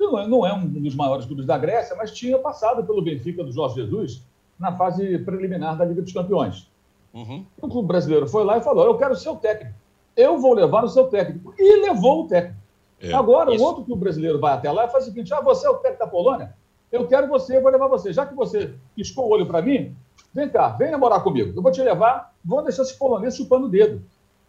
Não 0.00 0.18
é, 0.18 0.26
não 0.26 0.44
é 0.44 0.52
um 0.52 0.66
dos 0.66 0.96
maiores 0.96 1.24
clubes 1.26 1.46
da 1.46 1.56
Grécia, 1.56 1.94
mas 1.94 2.10
tinha 2.10 2.36
passado 2.36 2.84
pelo 2.84 3.00
Benfica 3.00 3.44
do 3.44 3.52
Jorge 3.52 3.76
Jesus 3.76 4.20
na 4.58 4.72
fase 4.72 5.18
preliminar 5.18 5.76
da 5.76 5.84
Liga 5.84 6.02
dos 6.02 6.12
Campeões. 6.12 6.70
Uhum. 7.12 7.46
O 7.60 7.68
clube 7.68 7.88
brasileiro 7.88 8.26
foi 8.26 8.44
lá 8.44 8.58
e 8.58 8.62
falou: 8.62 8.84
Eu 8.84 8.98
quero 8.98 9.14
o 9.14 9.36
técnico. 9.36 9.74
Eu 10.16 10.38
vou 10.38 10.54
levar 10.54 10.84
o 10.84 10.88
seu 10.88 11.06
técnico. 11.06 11.54
E 11.58 11.76
levou 11.82 12.24
o 12.24 12.28
técnico. 12.28 12.58
É, 13.00 13.12
Agora, 13.12 13.50
o 13.50 13.62
outro 13.62 13.84
clube 13.84 14.00
brasileiro 14.00 14.40
vai 14.40 14.54
até 14.54 14.70
lá 14.70 14.86
e 14.86 14.88
faz 14.88 15.04
o 15.04 15.06
seguinte: 15.08 15.32
Ah, 15.32 15.40
você 15.40 15.66
é 15.66 15.70
o 15.70 15.76
técnico 15.76 16.04
da 16.04 16.10
Polônia? 16.10 16.54
Eu 16.90 17.06
quero 17.06 17.28
você, 17.28 17.56
eu 17.56 17.62
vou 17.62 17.70
levar 17.70 17.88
você. 17.88 18.12
Já 18.12 18.24
que 18.24 18.34
você 18.34 18.74
piscou 18.94 19.26
o 19.26 19.30
olho 19.30 19.46
para 19.46 19.60
mim, 19.60 19.96
vem 20.32 20.48
cá, 20.48 20.68
vem 20.68 20.90
namorar 20.90 21.22
comigo. 21.22 21.52
Eu 21.56 21.62
vou 21.62 21.72
te 21.72 21.82
levar, 21.82 22.32
vou 22.44 22.62
deixar 22.62 22.82
esse 22.82 22.96
polonês 22.96 23.36
chupando 23.36 23.66
o 23.66 23.68
dedo. 23.68 24.02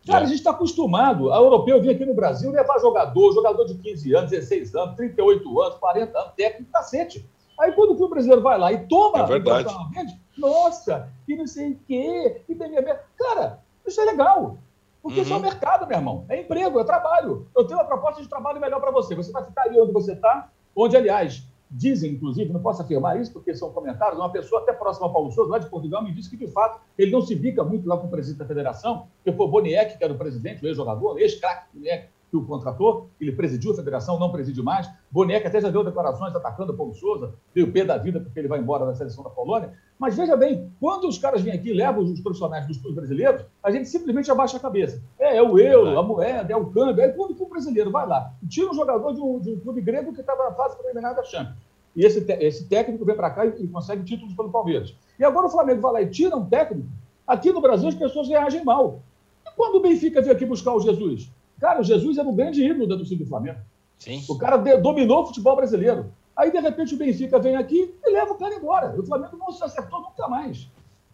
Cara, 0.05 0.21
é. 0.21 0.23
a 0.23 0.27
gente 0.27 0.37
está 0.37 0.51
acostumado. 0.51 1.33
A 1.33 1.37
europeu 1.37 1.81
vir 1.81 1.89
aqui 1.89 2.05
no 2.05 2.13
Brasil 2.13 2.51
levar 2.51 2.79
jogador, 2.79 3.33
jogador 3.33 3.65
de 3.65 3.75
15 3.75 4.15
anos, 4.15 4.29
16 4.29 4.75
anos, 4.75 4.95
38 4.95 5.61
anos, 5.61 5.75
40 5.77 6.19
anos, 6.19 6.33
técnico, 6.35 6.71
cacete. 6.71 7.27
Aí 7.59 7.71
quando 7.71 7.91
o 7.91 7.95
clube 7.95 8.11
brasileiro 8.11 8.41
vai 8.41 8.57
lá 8.57 8.71
e 8.71 8.85
toma, 8.87 9.19
é 9.19 9.25
verdade. 9.25 9.73
Vende, 9.93 10.19
nossa, 10.37 11.09
e 11.27 11.35
não 11.35 11.47
sei 11.47 11.71
o 11.71 11.79
quê, 11.87 12.41
e 12.47 12.55
tem. 12.55 12.73
Cara, 13.17 13.59
isso 13.85 14.01
é 14.01 14.05
legal. 14.05 14.57
Porque 15.01 15.19
uhum. 15.19 15.23
isso 15.23 15.33
é 15.33 15.35
o 15.35 15.37
uhum. 15.37 15.45
mercado, 15.45 15.87
meu 15.87 15.97
irmão. 15.97 16.25
É 16.27 16.41
emprego, 16.41 16.79
é 16.79 16.83
trabalho. 16.83 17.47
Eu 17.55 17.65
tenho 17.65 17.79
uma 17.79 17.85
proposta 17.85 18.21
de 18.21 18.27
trabalho 18.27 18.59
melhor 18.59 18.81
para 18.81 18.89
você. 18.89 19.13
Você 19.13 19.31
vai 19.31 19.45
ficar 19.45 19.63
aí 19.63 19.79
onde 19.79 19.93
você 19.93 20.13
está, 20.13 20.49
onde, 20.75 20.97
aliás, 20.97 21.47
dizem, 21.69 22.13
inclusive, 22.13 22.51
não 22.51 22.61
posso 22.61 22.81
afirmar 22.81 23.19
isso 23.19 23.31
porque 23.31 23.53
são 23.53 23.71
comentários, 23.71 24.19
uma 24.19 24.31
pessoa 24.31 24.61
até 24.61 24.73
próxima 24.73 25.07
ao 25.07 25.13
Paulo 25.13 25.31
Souza, 25.31 25.51
lá 25.51 25.59
de 25.59 25.69
Portugal, 25.69 26.03
me 26.03 26.11
disse 26.11 26.29
que, 26.29 26.37
de 26.37 26.47
fato, 26.47 26.79
ele 26.97 27.11
não 27.11 27.21
se 27.21 27.35
bica 27.35 27.63
muito 27.63 27.87
lá 27.87 27.97
com 27.97 28.07
o 28.07 28.09
presidente 28.09 28.39
da 28.39 28.45
federação, 28.45 29.07
que 29.23 29.31
foi 29.31 29.45
o 29.45 29.49
Boniek, 29.49 29.97
que 29.97 30.03
era 30.03 30.13
o 30.13 30.17
presidente, 30.17 30.63
o 30.63 30.67
ex-jogador, 30.67 31.19
ex-craque 31.19 31.67
Boniek, 31.73 32.07
que 32.39 32.45
o 32.45 32.47
contratou, 32.47 33.09
ele 33.19 33.31
presidiu 33.31 33.71
a 33.71 33.75
federação, 33.75 34.19
não 34.19 34.31
preside 34.31 34.61
mais. 34.61 34.89
Boneca 35.11 35.47
até 35.47 35.61
já 35.61 35.69
deu 35.69 35.83
declarações 35.83 36.35
atacando 36.35 36.73
o 36.73 36.77
Paulo 36.77 36.93
Souza, 36.93 37.33
deu 37.53 37.71
pé 37.71 37.85
da 37.85 37.97
vida 37.97 38.19
porque 38.19 38.37
ele 38.39 38.47
vai 38.47 38.59
embora 38.59 38.85
da 38.85 38.93
seleção 38.93 39.23
da 39.23 39.29
Polônia. 39.29 39.73
Mas 39.97 40.15
veja 40.15 40.35
bem, 40.35 40.71
quando 40.79 41.07
os 41.07 41.17
caras 41.17 41.41
vêm 41.41 41.53
aqui 41.53 41.69
e 41.69 41.73
levam 41.73 42.03
os 42.03 42.19
profissionais 42.19 42.67
dos 42.67 42.77
clubes 42.77 42.95
brasileiros, 42.95 43.45
a 43.63 43.71
gente 43.71 43.87
simplesmente 43.87 44.29
abaixa 44.29 44.57
a 44.57 44.59
cabeça. 44.59 45.01
É, 45.17 45.37
é 45.37 45.41
o 45.41 45.57
euro, 45.57 45.97
a 45.97 46.03
moeda, 46.03 46.51
é 46.51 46.55
o 46.55 46.65
câmbio. 46.65 47.03
Aí 47.03 47.13
quando 47.13 47.39
o 47.39 47.49
brasileiro 47.49 47.91
vai 47.91 48.05
lá, 48.07 48.33
tira 48.47 48.69
um 48.69 48.73
jogador 48.73 49.13
de 49.13 49.21
um, 49.21 49.39
de 49.39 49.51
um 49.51 49.59
clube 49.59 49.81
grego 49.81 50.13
que 50.13 50.21
estava 50.21 50.43
na 50.43 50.51
fase 50.51 50.77
preliminar 50.77 51.15
da 51.15 51.23
Champions. 51.23 51.65
E 51.95 52.05
esse, 52.05 52.25
esse 52.39 52.67
técnico 52.67 53.05
vem 53.05 53.15
para 53.15 53.29
cá 53.29 53.45
e, 53.45 53.63
e 53.63 53.67
consegue 53.67 54.03
títulos 54.03 54.33
pelo 54.33 54.51
Palmeiras. 54.51 54.93
E 55.17 55.23
agora 55.23 55.47
o 55.47 55.49
Flamengo 55.49 55.81
vai 55.81 55.93
lá 55.93 56.01
e 56.01 56.09
tira 56.09 56.35
um 56.35 56.45
técnico. 56.45 56.89
Aqui 57.25 57.51
no 57.51 57.61
Brasil 57.61 57.87
as 57.87 57.95
pessoas 57.95 58.27
reagem 58.27 58.63
mal. 58.63 59.01
E 59.47 59.55
quando 59.55 59.75
o 59.75 59.81
Benfica 59.81 60.21
veio 60.21 60.33
aqui 60.33 60.45
buscar 60.45 60.73
o 60.73 60.81
Jesus? 60.81 61.31
Cara, 61.59 61.79
o 61.81 61.83
Jesus 61.83 62.17
era 62.17 62.27
um 62.27 62.35
grande 62.35 62.63
ídolo 62.63 62.87
da 62.87 62.97
torcida 62.97 63.23
do 63.23 63.29
Flamengo. 63.29 63.59
Sim. 63.97 64.23
O 64.29 64.37
cara 64.37 64.57
dominou 64.57 65.23
o 65.23 65.27
futebol 65.27 65.55
brasileiro. 65.55 66.11
Aí, 66.35 66.51
de 66.51 66.59
repente, 66.59 66.95
o 66.95 66.97
Benfica 66.97 67.39
vem 67.39 67.55
aqui 67.55 67.95
e 68.03 68.11
leva 68.11 68.33
o 68.33 68.37
cara 68.37 68.55
embora. 68.55 68.99
O 68.99 69.05
Flamengo 69.05 69.37
não 69.37 69.51
se 69.51 69.63
acertou 69.63 70.01
nunca 70.01 70.27
mais. 70.27 70.69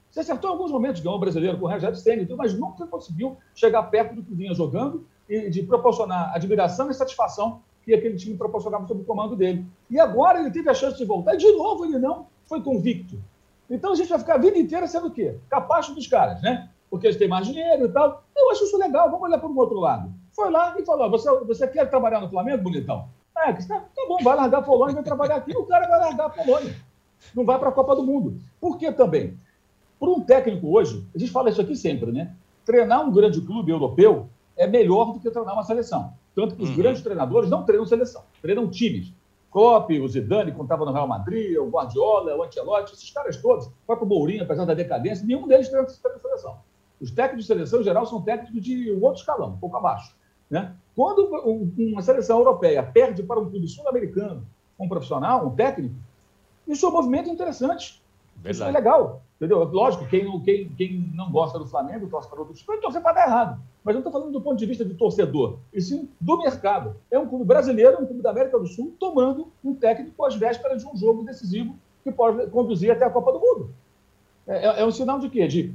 Se 0.10 0.20
acertou 0.20 0.50
em 0.50 0.54
alguns 0.54 0.72
momentos, 0.72 1.00
ganhou 1.00 1.18
o 1.18 1.20
brasileiro 1.20 1.58
com 1.58 1.66
o 1.66 1.70
Rogério 1.70 1.96
Senna, 1.96 2.28
mas 2.36 2.54
nunca 2.54 2.86
conseguiu 2.88 3.38
chegar 3.56 3.84
perto 3.84 4.16
do 4.16 4.24
que 4.24 4.34
vinha 4.34 4.54
jogando 4.54 5.06
e 5.30 5.50
de 5.50 5.64
proporcionar 5.64 6.36
admiração 6.36 6.90
e 6.90 6.94
satisfação 6.94 7.62
que 7.84 7.94
aquele 7.94 8.18
time 8.18 8.36
proporcionava 8.36 8.86
sob 8.88 9.02
o 9.02 9.06
comando 9.06 9.36
dele. 9.36 9.66
E 9.90 10.00
agora 10.00 10.40
ele 10.40 10.52
teve 10.52 10.70
a 10.70 10.74
chance 10.74 10.98
de 10.98 11.06
voltar, 11.06 11.36
e 11.36 11.38
de 11.38 11.52
novo 11.54 11.86
ele 11.86 11.98
não 11.98 12.28
foi 12.46 12.62
convicto. 12.62 13.18
Então 13.70 13.94
a 13.94 13.96
gente 13.96 14.10
vai 14.10 14.20
ficar 14.20 14.36
a 14.36 14.38
vida 14.38 14.58
inteira 14.58 14.86
sendo 14.86 15.08
o 15.08 15.12
quê? 15.12 15.38
Capacho 15.50 15.96
dos 15.96 16.08
caras, 16.08 16.42
né? 16.42 16.70
Porque 16.92 17.08
eles 17.08 17.18
têm 17.18 17.30
mais 17.30 17.48
dinheiro 17.48 17.86
e 17.86 17.90
tal. 17.90 18.24
Eu 18.36 18.52
acho 18.52 18.66
isso 18.66 18.78
legal, 18.78 19.10
vamos 19.10 19.28
olhar 19.28 19.40
para 19.40 19.50
um 19.50 19.58
outro 19.58 19.80
lado. 19.80 20.12
Foi 20.34 20.52
lá 20.52 20.76
e 20.78 20.86
falou: 20.86 21.10
você, 21.10 21.30
você 21.46 21.68
quer 21.68 21.90
trabalhar 21.90 22.20
no 22.20 22.30
Flamengo, 22.30 22.62
bonitão? 22.62 23.08
É, 23.38 23.54
tá, 23.54 23.86
bom, 24.08 24.18
vai 24.22 24.36
largar 24.36 24.60
a 24.60 24.62
Polônia 24.62 24.96
vai 24.96 25.04
trabalhar 25.04 25.36
aqui. 25.38 25.56
O 25.56 25.66
cara 25.66 25.88
vai 25.88 26.00
largar 26.00 26.26
a 26.26 26.30
Polônia. 26.30 26.76
Não 27.34 27.46
vai 27.46 27.58
para 27.58 27.70
a 27.70 27.72
Copa 27.72 27.96
do 27.96 28.04
Mundo. 28.04 28.38
Por 28.60 28.78
que 28.78 28.92
também? 28.92 29.38
Por 29.98 30.10
um 30.10 30.20
técnico 30.20 30.68
hoje, 30.68 31.08
a 31.16 31.18
gente 31.18 31.32
fala 31.32 31.50
isso 31.50 31.62
aqui 31.62 31.76
sempre, 31.76 32.12
né? 32.12 32.36
Treinar 32.66 33.08
um 33.08 33.12
grande 33.12 33.40
clube 33.40 33.72
europeu 33.72 34.28
é 34.58 34.68
melhor 34.68 35.14
do 35.14 35.20
que 35.20 35.32
treinar 35.32 35.54
uma 35.54 35.64
seleção. 35.64 36.14
Tanto 36.36 36.56
que 36.56 36.64
os 36.64 36.70
uhum. 36.70 36.76
grandes 36.76 37.02
treinadores 37.02 37.50
não 37.50 37.64
treinam 37.64 37.86
seleção, 37.86 38.24
treinam 38.42 38.70
times. 38.70 39.14
Klopp, 39.52 39.90
o 39.92 40.08
Zidane, 40.08 40.52
quando 40.52 40.64
estava 40.64 40.86
no 40.86 40.94
Real 40.94 41.08
Madrid, 41.08 41.58
o 41.58 41.70
Guardiola, 41.70 42.36
o 42.38 42.44
Ancelotti, 42.44 42.94
esses 42.94 43.12
caras 43.12 43.36
todos, 43.38 43.68
o 43.68 43.74
próprio 43.86 44.08
Mourinho, 44.08 44.44
apesar 44.44 44.64
da 44.66 44.74
decadência, 44.74 45.26
nenhum 45.26 45.46
deles 45.46 45.68
treina 45.70 45.88
seleção. 46.20 46.58
Os 47.02 47.12
técnicos 47.12 47.46
de 47.46 47.48
seleção, 47.48 47.82
em 47.82 47.84
geral, 47.84 48.06
são 48.06 48.22
técnicos 48.22 48.62
de 48.62 48.92
um 48.92 49.04
outro 49.04 49.20
escalão, 49.20 49.50
um 49.50 49.58
pouco 49.58 49.76
abaixo. 49.78 50.16
Né? 50.50 50.76
Quando 50.96 51.30
uma 51.78 52.02
seleção 52.02 52.38
europeia 52.38 52.84
perde 52.84 53.24
para 53.24 53.40
um 53.40 53.50
clube 53.50 53.68
sul-americano, 53.68 54.46
um 54.80 54.88
profissional, 54.88 55.48
um 55.48 55.56
técnico, 55.56 55.96
isso 56.68 56.86
é 56.86 56.90
um 56.90 56.92
movimento 56.92 57.30
interessante. 57.30 58.02
Verdade. 58.36 58.56
Isso 58.56 58.64
é 58.64 58.72
legal. 58.72 59.22
Entendeu? 59.42 59.64
Lógico, 59.64 60.06
quem 60.06 60.24
não, 60.24 60.40
quem, 60.40 60.70
quem 60.70 61.12
não 61.16 61.32
gosta 61.32 61.58
do 61.58 61.66
Flamengo, 61.66 62.08
torce 62.08 62.30
para 62.30 62.40
outros 62.40 62.62
clubes, 62.62 62.84
torcer 62.84 63.02
para 63.02 63.14
dar 63.14 63.28
errado. 63.28 63.62
Mas 63.84 63.96
não 63.96 64.02
estou 64.02 64.12
falando 64.12 64.32
do 64.32 64.40
ponto 64.40 64.58
de 64.58 64.66
vista 64.68 64.86
de 64.86 64.94
torcedor, 64.94 65.58
e 65.74 65.82
sim 65.82 66.08
do 66.20 66.38
mercado. 66.38 66.96
É 67.10 67.18
um 67.18 67.28
clube 67.28 67.44
brasileiro, 67.46 68.00
um 68.00 68.06
clube 68.06 68.22
da 68.22 68.30
América 68.30 68.60
do 68.60 68.68
Sul, 68.68 68.94
tomando 69.00 69.52
um 69.64 69.74
técnico 69.74 70.24
às 70.24 70.36
vésperas 70.36 70.84
de 70.84 70.88
um 70.88 70.96
jogo 70.96 71.24
decisivo 71.24 71.76
que 72.04 72.12
pode 72.12 72.48
conduzir 72.52 72.92
até 72.92 73.04
a 73.04 73.10
Copa 73.10 73.32
do 73.32 73.40
Mundo. 73.40 73.72
É, 74.46 74.68
é, 74.68 74.82
é 74.82 74.86
um 74.86 74.92
sinal 74.92 75.18
de 75.18 75.28
quê? 75.28 75.48
De 75.48 75.74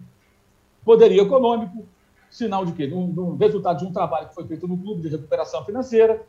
poderio 0.87 1.25
econômico, 1.25 1.85
sinal 2.31 2.65
de 2.65 2.73
quê? 2.73 2.87
De 2.87 2.95
um, 2.95 3.13
de 3.13 3.19
um 3.19 3.37
resultado 3.37 3.81
de 3.81 3.85
um 3.85 3.93
trabalho 3.93 4.29
que 4.29 4.35
foi 4.35 4.47
feito 4.47 4.69
no 4.69 4.79
clube 4.79 5.03
de 5.03 5.09
recuperação 5.09 5.65
financeira, 5.65 6.25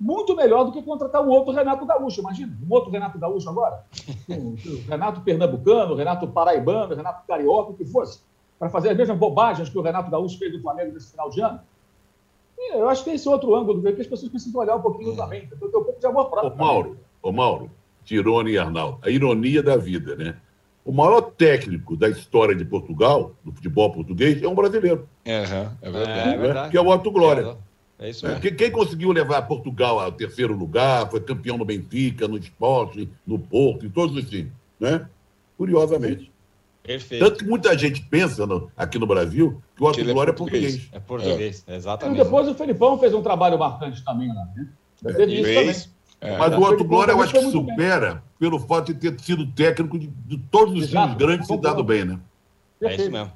muito 0.00 0.34
melhor 0.34 0.64
do 0.64 0.72
que 0.72 0.80
contratar 0.82 1.22
um 1.22 1.28
outro 1.28 1.52
Renato 1.52 1.84
Gaúcho, 1.84 2.20
imagina, 2.20 2.56
um 2.66 2.72
outro 2.72 2.90
Renato 2.90 3.18
Gaúcho 3.18 3.50
agora, 3.50 3.84
um, 4.30 4.56
Renato 4.88 5.20
Pernambucano, 5.20 5.94
Renato 5.94 6.26
Paraibano, 6.26 6.94
Renato 6.94 7.26
Carioca, 7.26 7.72
o 7.72 7.74
que 7.74 7.84
fosse, 7.84 8.20
para 8.58 8.70
fazer 8.70 8.90
as 8.90 8.96
mesmas 8.96 9.18
bobagens 9.18 9.68
que 9.68 9.76
o 9.76 9.82
Renato 9.82 10.10
Gaúcho 10.10 10.38
fez 10.38 10.54
no 10.54 10.62
Flamengo 10.62 10.94
nesse 10.94 11.10
final 11.10 11.28
de 11.28 11.42
ano. 11.42 11.60
E 12.56 12.76
eu 12.76 12.88
acho 12.88 13.04
que 13.04 13.10
esse 13.10 13.28
outro 13.28 13.54
ângulo 13.54 13.82
que 13.82 14.00
as 14.00 14.06
pessoas 14.06 14.30
precisam 14.30 14.60
olhar 14.60 14.76
um 14.76 14.82
pouquinho 14.82 15.14
também, 15.14 15.44
então 15.44 15.68
tem 15.68 15.80
um 15.80 15.84
pouco 15.84 16.00
de 16.00 16.06
amor 16.06 16.30
próprio. 16.30 16.52
Ô 16.52 16.56
Mauro, 16.56 16.98
ô 17.22 17.32
Mauro, 17.32 17.70
Tirone 18.04 18.52
e 18.52 18.58
Arnaldo, 18.58 18.98
a 19.02 19.10
ironia 19.10 19.62
da 19.62 19.76
vida, 19.76 20.16
né? 20.16 20.40
O 20.88 20.92
maior 20.92 21.20
técnico 21.20 21.94
da 21.98 22.08
história 22.08 22.54
de 22.54 22.64
Portugal, 22.64 23.34
do 23.44 23.52
futebol 23.52 23.92
português, 23.92 24.42
é 24.42 24.48
um 24.48 24.54
brasileiro. 24.54 25.06
Uhum, 25.26 25.68
é 25.82 25.90
verdade. 25.90 26.30
É, 26.30 26.32
é 26.32 26.38
verdade. 26.38 26.70
Que 26.70 26.78
é 26.78 26.80
o 26.80 26.88
Otto 26.88 27.10
Glória. 27.10 27.58
É, 27.98 28.08
isso 28.08 28.26
mesmo. 28.26 28.40
Quem 28.40 28.70
conseguiu 28.70 29.12
levar 29.12 29.42
Portugal 29.42 30.00
ao 30.00 30.10
terceiro 30.10 30.56
lugar, 30.56 31.10
foi 31.10 31.20
campeão 31.20 31.58
no 31.58 31.64
Benfica, 31.66 32.26
no 32.26 32.38
Esporte, 32.38 33.06
no 33.26 33.38
Porto, 33.38 33.84
em 33.84 33.90
todos 33.90 34.16
os 34.16 34.30
times, 34.30 34.50
né? 34.80 35.06
Curiosamente. 35.58 36.32
Perfeito. 36.82 37.22
Tanto 37.22 37.38
que 37.40 37.44
muita 37.44 37.76
gente 37.76 38.00
pensa 38.00 38.46
no, 38.46 38.72
aqui 38.74 38.98
no 38.98 39.06
Brasil 39.06 39.62
que 39.76 39.82
o 39.82 39.86
Otto 39.86 40.00
é 40.00 40.04
Glória 40.04 40.30
é 40.30 40.34
português. 40.34 40.88
É 40.90 40.98
português, 40.98 41.64
é. 41.66 41.76
exatamente. 41.76 42.18
E 42.18 42.24
depois 42.24 42.48
o 42.48 42.54
Felipão 42.54 42.98
fez 42.98 43.12
um 43.12 43.20
trabalho 43.20 43.58
marcante 43.58 44.02
também 44.02 44.28
lá, 44.28 44.48
né? 44.56 44.66
É, 45.04 45.12
fez. 45.12 45.90
É, 46.18 46.38
Mas 46.38 46.54
o 46.54 46.62
Otto 46.62 46.82
Glória 46.82 47.12
eu 47.12 47.20
acho 47.20 47.34
que 47.34 47.50
supera 47.50 48.14
bem. 48.14 48.22
Pelo 48.38 48.58
fato 48.60 48.94
de 48.94 49.10
ter 49.10 49.20
sido 49.20 49.46
técnico 49.52 49.98
de, 49.98 50.06
de 50.06 50.38
todos 50.50 50.74
os 50.74 50.84
Exato. 50.84 51.06
times 51.06 51.18
grandes 51.18 51.50
e 51.50 51.56
dado 51.56 51.82
bem, 51.82 52.04
né? 52.04 52.18
É 52.80 52.94
isso 52.94 53.10
mesmo. 53.10 53.32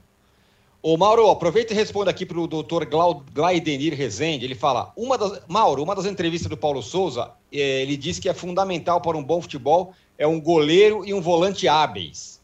Ô, 0.80 0.96
Mauro, 0.96 1.30
aproveita 1.30 1.72
e 1.72 1.76
responda 1.76 2.10
aqui 2.10 2.26
para 2.26 2.40
o 2.40 2.46
doutor 2.46 2.88
Glaidenir 3.32 3.94
Rezende. 3.94 4.44
Ele 4.44 4.54
fala: 4.54 4.92
uma 4.96 5.16
das, 5.16 5.40
Mauro, 5.46 5.82
uma 5.82 5.94
das 5.94 6.06
entrevistas 6.06 6.50
do 6.50 6.56
Paulo 6.56 6.82
Souza, 6.82 7.30
é, 7.52 7.82
ele 7.82 7.96
diz 7.96 8.18
que 8.18 8.28
é 8.28 8.34
fundamental 8.34 9.00
para 9.00 9.16
um 9.16 9.22
bom 9.22 9.40
futebol 9.40 9.94
é 10.18 10.26
um 10.26 10.40
goleiro 10.40 11.04
e 11.04 11.12
um 11.12 11.20
volante 11.20 11.66
hábeis. 11.66 12.40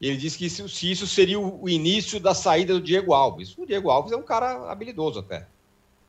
Ele 0.00 0.16
disse 0.16 0.36
que 0.36 0.46
isso, 0.46 0.68
se 0.68 0.90
isso 0.90 1.06
seria 1.06 1.40
o 1.40 1.68
início 1.68 2.20
da 2.20 2.34
saída 2.34 2.74
do 2.74 2.80
Diego 2.80 3.14
Alves. 3.14 3.56
O 3.56 3.64
Diego 3.64 3.90
Alves 3.90 4.12
é 4.12 4.16
um 4.16 4.22
cara 4.22 4.70
habilidoso 4.70 5.20
até. 5.20 5.46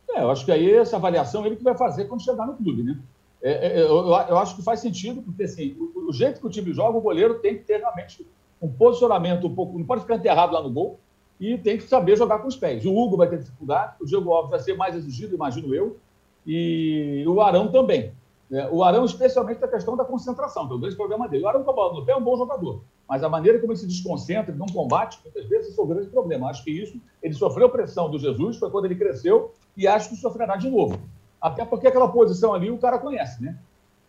É, 0.10 0.22
eu 0.22 0.30
acho 0.30 0.46
que 0.46 0.52
aí 0.52 0.74
essa 0.74 0.98
avaliação 0.98 1.46
ele 1.46 1.56
que 1.56 1.64
vai 1.64 1.76
fazer 1.78 2.06
quando 2.06 2.24
chegar 2.24 2.46
no 2.46 2.56
clube, 2.56 2.84
né? 2.84 2.98
É, 3.42 3.80
é, 3.80 3.82
eu, 3.82 4.08
eu, 4.08 4.38
acho 4.38 4.56
que 4.56 4.64
faz 4.64 4.80
sentido, 4.80 5.22
porque 5.22 5.44
assim, 5.44 5.76
o, 5.80 6.10
o, 6.10 6.14
jeito 6.14 6.40
que 6.40 6.48
o 6.48 6.50
time 6.50 6.74
joga, 6.74 6.98
o 6.98 7.02
goleiro 7.02 7.36
tem 7.40 7.56
que 7.56 7.64
ter 7.64 7.78
realmente 7.78 8.26
um 8.62 8.68
posicionamento 8.68 9.48
um 9.48 9.54
pouco. 9.54 9.78
Não 9.78 9.86
pode 9.86 10.02
ficar 10.02 10.16
enterrado 10.16 10.54
lá 10.54 10.62
no 10.62 10.72
gol 10.72 11.00
e 11.40 11.58
tem 11.58 11.78
que 11.78 11.84
saber 11.84 12.18
jogar 12.18 12.40
com 12.40 12.48
os 12.48 12.56
pés. 12.56 12.84
O 12.86 12.96
Hugo 12.96 13.18
vai 13.18 13.30
ter 13.30 13.40
dificuldade, 13.40 13.96
o 14.02 14.06
Diego 14.06 14.32
Alves 14.32 14.50
vai 14.50 14.60
ser 14.60 14.76
mais 14.76 14.96
exigido, 14.96 15.36
imagino 15.36 15.74
eu, 15.74 15.98
e 16.46 17.24
o 17.28 17.42
Arão 17.42 17.72
também. 17.72 18.12
É, 18.52 18.68
o 18.70 18.82
Arão, 18.82 19.06
especialmente 19.06 19.64
a 19.64 19.68
questão 19.68 19.96
da 19.96 20.06
concentração, 20.06 20.66
que 20.68 20.74
é 20.74 20.76
o 20.76 20.80
grande 20.80 20.96
problema 20.96 21.28
dele. 21.28 21.44
O 21.44 21.48
Arão, 21.48 21.64
com 21.64 21.72
a 21.72 21.74
bola 21.74 21.94
no 21.94 22.06
pé, 22.06 22.14
é 22.14 22.16
um 22.16 22.24
bom 22.24 22.38
jogador, 22.38 22.82
mas 23.08 23.24
a 23.24 23.30
maneira 23.30 23.60
como 23.60 23.74
ele 23.74 23.80
se 23.80 23.86
desconcentra, 23.86 24.52
ele 24.52 24.58
não 24.58 24.68
combate, 24.68 25.20
muitas 25.24 25.46
vezes, 25.48 25.72
isso 25.72 25.82
é 25.82 25.84
o 25.84 25.88
grande 25.88 26.08
problema. 26.08 26.50
Acho 26.50 26.64
que 26.64 26.72
isso, 26.72 27.00
ele 27.22 27.34
sofreu 27.34 27.70
pressão 27.70 28.10
do 28.10 28.18
Jesus, 28.18 28.58
foi 28.58 28.72
quando 28.72 28.86
ele 28.86 28.96
cresceu, 28.96 29.54
e 29.76 29.86
acho 29.86 30.10
que 30.10 30.16
sofrerá 30.16 30.56
de 30.56 30.70
novo. 30.70 30.98
Até 31.42 31.66
porque 31.66 31.88
aquela 31.88 32.08
posição 32.08 32.54
ali 32.54 32.70
o 32.70 32.78
cara 32.78 32.98
conhece, 32.98 33.42
né? 33.44 33.58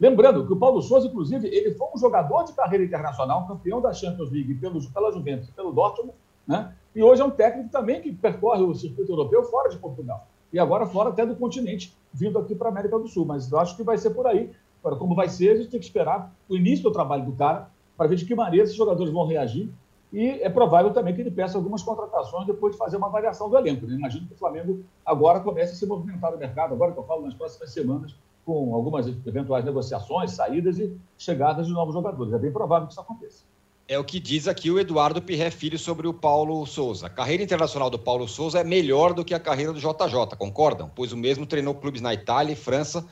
Lembrando 0.00 0.46
que 0.46 0.52
o 0.52 0.56
Paulo 0.56 0.80
Souza, 0.80 1.08
inclusive, 1.08 1.48
ele 1.48 1.74
foi 1.74 1.88
um 1.94 1.98
jogador 1.98 2.44
de 2.44 2.52
carreira 2.52 2.84
internacional, 2.84 3.46
campeão 3.46 3.80
da 3.80 3.92
Champions 3.92 4.30
League 4.30 4.54
pelo, 4.54 4.80
pela 4.92 5.10
Juventus 5.12 5.50
pelo 5.50 5.72
Dortmund, 5.72 6.14
né? 6.46 6.72
E 6.94 7.02
hoje 7.02 7.20
é 7.20 7.24
um 7.24 7.30
técnico 7.30 7.68
também 7.68 8.00
que 8.00 8.12
percorre 8.12 8.62
o 8.62 8.74
circuito 8.74 9.12
europeu 9.12 9.42
fora 9.44 9.68
de 9.68 9.76
Portugal. 9.76 10.26
E 10.52 10.58
agora 10.58 10.86
fora 10.86 11.10
até 11.10 11.26
do 11.26 11.36
continente, 11.36 11.94
vindo 12.12 12.38
aqui 12.38 12.54
para 12.54 12.68
a 12.68 12.70
América 12.70 12.98
do 12.98 13.06
Sul. 13.08 13.26
Mas 13.26 13.50
eu 13.50 13.58
acho 13.58 13.76
que 13.76 13.82
vai 13.82 13.98
ser 13.98 14.10
por 14.10 14.26
aí. 14.26 14.50
Agora, 14.80 14.96
como 14.96 15.14
vai 15.14 15.28
ser, 15.28 15.50
a 15.50 15.56
gente 15.56 15.68
tem 15.68 15.80
que 15.80 15.86
esperar 15.86 16.32
o 16.48 16.56
início 16.56 16.82
do 16.84 16.92
trabalho 16.92 17.24
do 17.24 17.32
cara 17.32 17.68
para 17.96 18.06
ver 18.06 18.16
de 18.16 18.24
que 18.24 18.34
maneira 18.34 18.64
esses 18.64 18.76
jogadores 18.76 19.12
vão 19.12 19.26
reagir. 19.26 19.70
E 20.12 20.40
é 20.42 20.48
provável 20.48 20.92
também 20.92 21.14
que 21.14 21.20
ele 21.20 21.30
peça 21.30 21.58
algumas 21.58 21.82
contratações 21.82 22.46
depois 22.46 22.72
de 22.72 22.78
fazer 22.78 22.96
uma 22.96 23.08
avaliação 23.08 23.50
do 23.50 23.58
elenco. 23.58 23.86
Né? 23.86 23.96
Imagino 23.96 24.26
que 24.26 24.34
o 24.34 24.38
Flamengo 24.38 24.82
agora 25.04 25.40
comece 25.40 25.72
a 25.72 25.76
se 25.76 25.86
movimentar 25.86 26.32
no 26.32 26.38
mercado, 26.38 26.72
agora 26.72 26.92
que 26.92 26.98
eu 26.98 27.04
falo 27.04 27.22
nas 27.22 27.34
próximas 27.34 27.70
semanas, 27.70 28.14
com 28.44 28.74
algumas 28.74 29.06
eventuais 29.06 29.64
negociações, 29.64 30.30
saídas 30.30 30.78
e 30.78 30.96
chegadas 31.18 31.66
de 31.66 31.72
novos 31.72 31.94
jogadores. 31.94 32.32
É 32.32 32.38
bem 32.38 32.50
provável 32.50 32.86
que 32.86 32.92
isso 32.92 33.00
aconteça. 33.00 33.44
É 33.86 33.98
o 33.98 34.04
que 34.04 34.20
diz 34.20 34.48
aqui 34.48 34.70
o 34.70 34.78
Eduardo 34.78 35.20
Pirré 35.20 35.50
Filho 35.50 35.78
sobre 35.78 36.06
o 36.06 36.12
Paulo 36.12 36.64
Souza. 36.66 37.06
A 37.06 37.10
carreira 37.10 37.42
internacional 37.42 37.88
do 37.88 37.98
Paulo 37.98 38.28
Souza 38.28 38.60
é 38.60 38.64
melhor 38.64 39.14
do 39.14 39.24
que 39.24 39.34
a 39.34 39.40
carreira 39.40 39.72
do 39.72 39.78
JJ, 39.78 40.36
concordam? 40.38 40.90
Pois 40.94 41.12
o 41.12 41.16
mesmo 41.16 41.46
treinou 41.46 41.74
clubes 41.74 42.02
na 42.02 42.12
Itália 42.12 42.52
e 42.52 42.56
França 42.56 43.06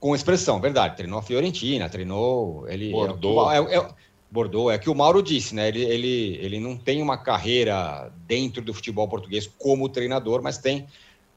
com 0.00 0.14
expressão, 0.14 0.60
verdade. 0.60 0.96
Treinou 0.96 1.18
a 1.18 1.22
Fiorentina, 1.22 1.88
treinou. 1.88 2.68
Ele, 2.68 2.90
Bordeaux. 2.90 3.52
É, 3.52 3.58
é, 3.58 3.78
é, 3.78 3.88
Bordeaux, 4.34 4.74
é 4.74 4.78
que 4.78 4.90
o 4.90 4.94
Mauro 4.96 5.22
disse, 5.22 5.54
né? 5.54 5.68
Ele, 5.68 5.84
ele, 5.84 6.38
ele 6.42 6.60
não 6.60 6.76
tem 6.76 7.00
uma 7.00 7.16
carreira 7.16 8.12
dentro 8.26 8.60
do 8.60 8.74
futebol 8.74 9.06
português 9.06 9.46
como 9.46 9.88
treinador, 9.88 10.42
mas 10.42 10.58
tem, 10.58 10.88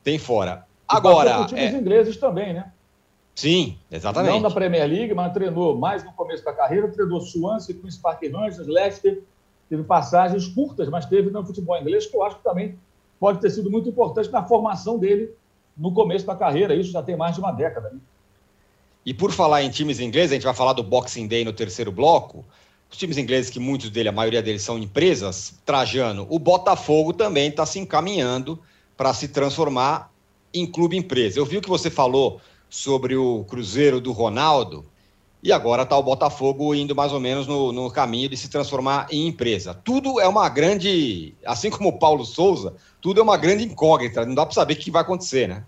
tem 0.03 0.17
fora. 0.17 0.65
Agora. 0.87 1.37
Com 1.37 1.45
times 1.45 1.75
é... 1.75 1.77
ingleses 1.77 2.17
também, 2.17 2.55
né? 2.55 2.71
Sim, 3.35 3.77
exatamente. 3.91 4.31
Não 4.31 4.39
na 4.39 4.49
Premier 4.49 4.87
League, 4.87 5.13
mas 5.13 5.31
treinou 5.31 5.77
mais 5.77 6.03
no 6.03 6.11
começo 6.13 6.43
da 6.43 6.51
carreira, 6.51 6.87
treinou 6.87 7.21
Swansea, 7.21 7.75
Queen's 7.75 7.95
Park 7.95 8.23
Rangers, 8.33 8.65
Leicester, 8.65 9.21
teve 9.69 9.83
passagens 9.83 10.47
curtas, 10.47 10.89
mas 10.89 11.05
teve 11.05 11.29
no 11.29 11.45
futebol 11.45 11.79
inglês, 11.79 12.07
que 12.07 12.17
eu 12.17 12.23
acho 12.23 12.37
que 12.37 12.43
também 12.43 12.79
pode 13.19 13.39
ter 13.39 13.51
sido 13.51 13.69
muito 13.69 13.87
importante 13.87 14.31
na 14.31 14.43
formação 14.43 14.97
dele 14.97 15.29
no 15.77 15.93
começo 15.93 16.25
da 16.25 16.35
carreira. 16.35 16.73
Isso 16.73 16.91
já 16.91 17.03
tem 17.03 17.15
mais 17.15 17.35
de 17.35 17.41
uma 17.41 17.51
década. 17.51 17.91
Né? 17.91 17.99
E 19.05 19.13
por 19.13 19.31
falar 19.31 19.61
em 19.61 19.69
times 19.69 19.99
ingleses, 19.99 20.31
a 20.31 20.35
gente 20.35 20.45
vai 20.45 20.55
falar 20.55 20.73
do 20.73 20.81
Boxing 20.81 21.27
Day 21.27 21.45
no 21.45 21.53
terceiro 21.53 21.91
bloco. 21.91 22.43
Os 22.89 22.97
times 22.97 23.17
ingleses, 23.17 23.49
que 23.49 23.59
muitos 23.59 23.89
dele, 23.89 24.09
a 24.09 24.13
maioria 24.13 24.41
deles 24.41 24.61
são 24.61 24.77
empresas, 24.77 25.59
Trajano, 25.65 26.25
o 26.29 26.39
Botafogo 26.39 27.13
também 27.13 27.49
está 27.49 27.65
se 27.65 27.79
encaminhando 27.79 28.59
para 28.95 29.13
se 29.13 29.27
transformar 29.27 30.11
em 30.53 30.65
clube 30.65 30.97
empresa. 30.97 31.39
Eu 31.39 31.45
vi 31.45 31.57
o 31.57 31.61
que 31.61 31.69
você 31.69 31.89
falou 31.89 32.39
sobre 32.69 33.15
o 33.15 33.43
Cruzeiro 33.45 34.01
do 34.01 34.11
Ronaldo. 34.11 34.85
E 35.43 35.51
agora 35.51 35.83
está 35.83 35.95
o 35.95 36.03
Botafogo 36.03 36.73
indo 36.73 36.95
mais 36.95 37.13
ou 37.13 37.19
menos 37.19 37.45
no, 37.45 37.71
no, 37.71 37.91
caminho 37.91 38.27
de 38.27 38.35
se 38.35 38.49
transformar 38.49 39.07
em 39.11 39.27
empresa. 39.27 39.73
Tudo 39.73 40.19
é 40.19 40.27
uma 40.27 40.49
grande. 40.49 41.35
Assim 41.45 41.69
como 41.69 41.89
o 41.89 41.99
Paulo 41.99 42.25
Souza, 42.25 42.75
tudo 42.99 43.19
é 43.19 43.23
uma 43.23 43.37
grande 43.37 43.63
incógnita. 43.63 44.25
Não 44.25 44.33
dá 44.33 44.45
para 44.45 44.55
saber 44.55 44.73
o 44.73 44.77
que 44.77 44.89
vai 44.89 45.03
acontecer, 45.03 45.47
né? 45.47 45.63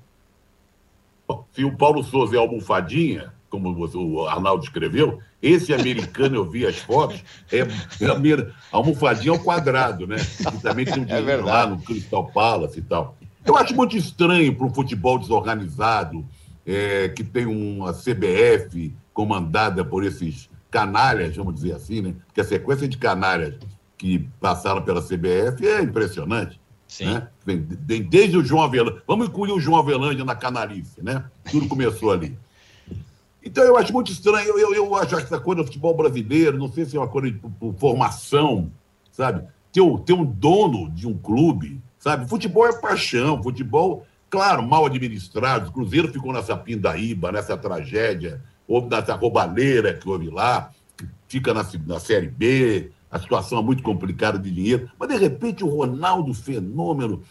Se 1.54 1.64
o 1.64 1.78
Paulo 1.78 2.04
Souza 2.04 2.36
é 2.36 2.40
almofadinha, 2.40 3.32
como 3.50 3.70
o 3.72 4.28
Arnaldo 4.28 4.64
escreveu, 4.64 5.20
esse 5.42 5.74
americano, 5.74 6.36
eu 6.36 6.50
vi 6.50 6.66
as 6.66 6.78
fotos, 6.78 7.24
é, 7.52 7.60
é 7.60 7.62
a 7.62 8.52
almofadinha 8.72 9.32
ao 9.32 9.40
quadrado, 9.40 10.06
né? 10.06 10.18
E 10.40 10.62
também 10.62 10.86
tem 10.86 11.00
um 11.00 11.04
é 11.04 11.20
dinheiro 11.20 11.42
é 11.42 11.46
lá 11.46 11.66
no 11.68 11.80
Crystal 11.80 12.26
Palace 12.28 12.80
e 12.80 12.82
tal. 12.82 13.18
Eu 13.46 13.58
acho 13.58 13.74
muito 13.76 13.98
estranho 13.98 14.56
para 14.56 14.68
o 14.68 14.74
futebol 14.74 15.18
desorganizado, 15.18 16.26
é, 16.66 17.10
que 17.10 17.24
tem 17.24 17.46
uma 17.46 17.94
CBF 17.94 18.94
comandada 19.14 19.84
por 19.84 20.04
esses 20.04 20.50
canalhas, 20.70 21.36
vamos 21.36 21.56
dizer 21.56 21.74
assim, 21.74 22.02
né? 22.02 22.14
Porque 22.28 22.42
a 22.42 22.46
sequência 22.46 22.88
de 22.88 22.98
canalhas 22.98 23.56
que 23.98 24.28
passaram 24.40 24.82
pela 24.82 25.02
CBF 25.02 25.66
é 25.66 25.82
impressionante. 25.82 26.60
Sim. 26.88 27.06
Né? 27.06 27.28
Vem, 27.46 28.02
desde 28.04 28.38
o 28.38 28.44
João 28.44 28.64
Avelange. 28.64 29.02
Vamos 29.08 29.28
incluir 29.28 29.52
o 29.52 29.60
João 29.60 29.80
Avelange 29.80 30.24
na 30.24 30.36
canalice, 30.36 31.04
né? 31.04 31.24
Tudo 31.50 31.68
começou 31.68 32.12
ali. 32.12 32.38
Então, 33.44 33.64
eu 33.64 33.78
acho 33.78 33.94
muito 33.94 34.12
estranho. 34.12 34.48
Eu, 34.48 34.60
eu, 34.60 34.74
eu 34.74 34.96
acho 34.96 35.16
essa 35.16 35.40
coisa 35.40 35.62
do 35.62 35.68
futebol 35.68 35.96
brasileiro, 35.96 36.58
não 36.58 36.72
sei 36.72 36.86
se 36.86 36.98
é 36.98 37.00
uma 37.00 37.08
coisa 37.08 37.32
de, 37.32 37.38
de 37.38 37.80
formação, 37.80 38.72
sabe? 39.12 39.48
Ter, 39.72 39.82
ter 40.06 40.14
um 40.14 40.26
dono 40.26 40.90
de 40.90 41.08
um 41.08 41.18
clube, 41.18 41.80
sabe? 41.98 42.28
Futebol 42.28 42.68
é 42.68 42.74
paixão, 42.74 43.42
futebol 43.42 44.06
Claro, 44.30 44.62
mal 44.62 44.86
administrados. 44.86 45.70
O 45.70 45.72
Cruzeiro 45.72 46.12
ficou 46.12 46.32
nessa 46.32 46.56
pindaíba, 46.56 47.32
nessa 47.32 47.58
tragédia, 47.58 48.42
ou 48.68 48.88
nessa 48.88 49.16
roubalheira 49.16 49.94
que 49.94 50.08
houve 50.08 50.30
lá, 50.30 50.70
que 50.96 51.08
fica 51.28 51.54
na, 51.54 51.66
na 51.88 52.00
Série 52.00 52.28
B, 52.28 52.92
a 53.10 53.20
situação 53.20 53.58
é 53.58 53.64
muito 53.64 53.82
complicada 53.82 54.38
de 54.38 54.52
dinheiro. 54.52 54.90
Mas, 55.00 55.10
de 55.10 55.18
repente, 55.18 55.64
o 55.64 55.68
Ronaldo 55.68 56.32
Fenômeno 56.34 57.24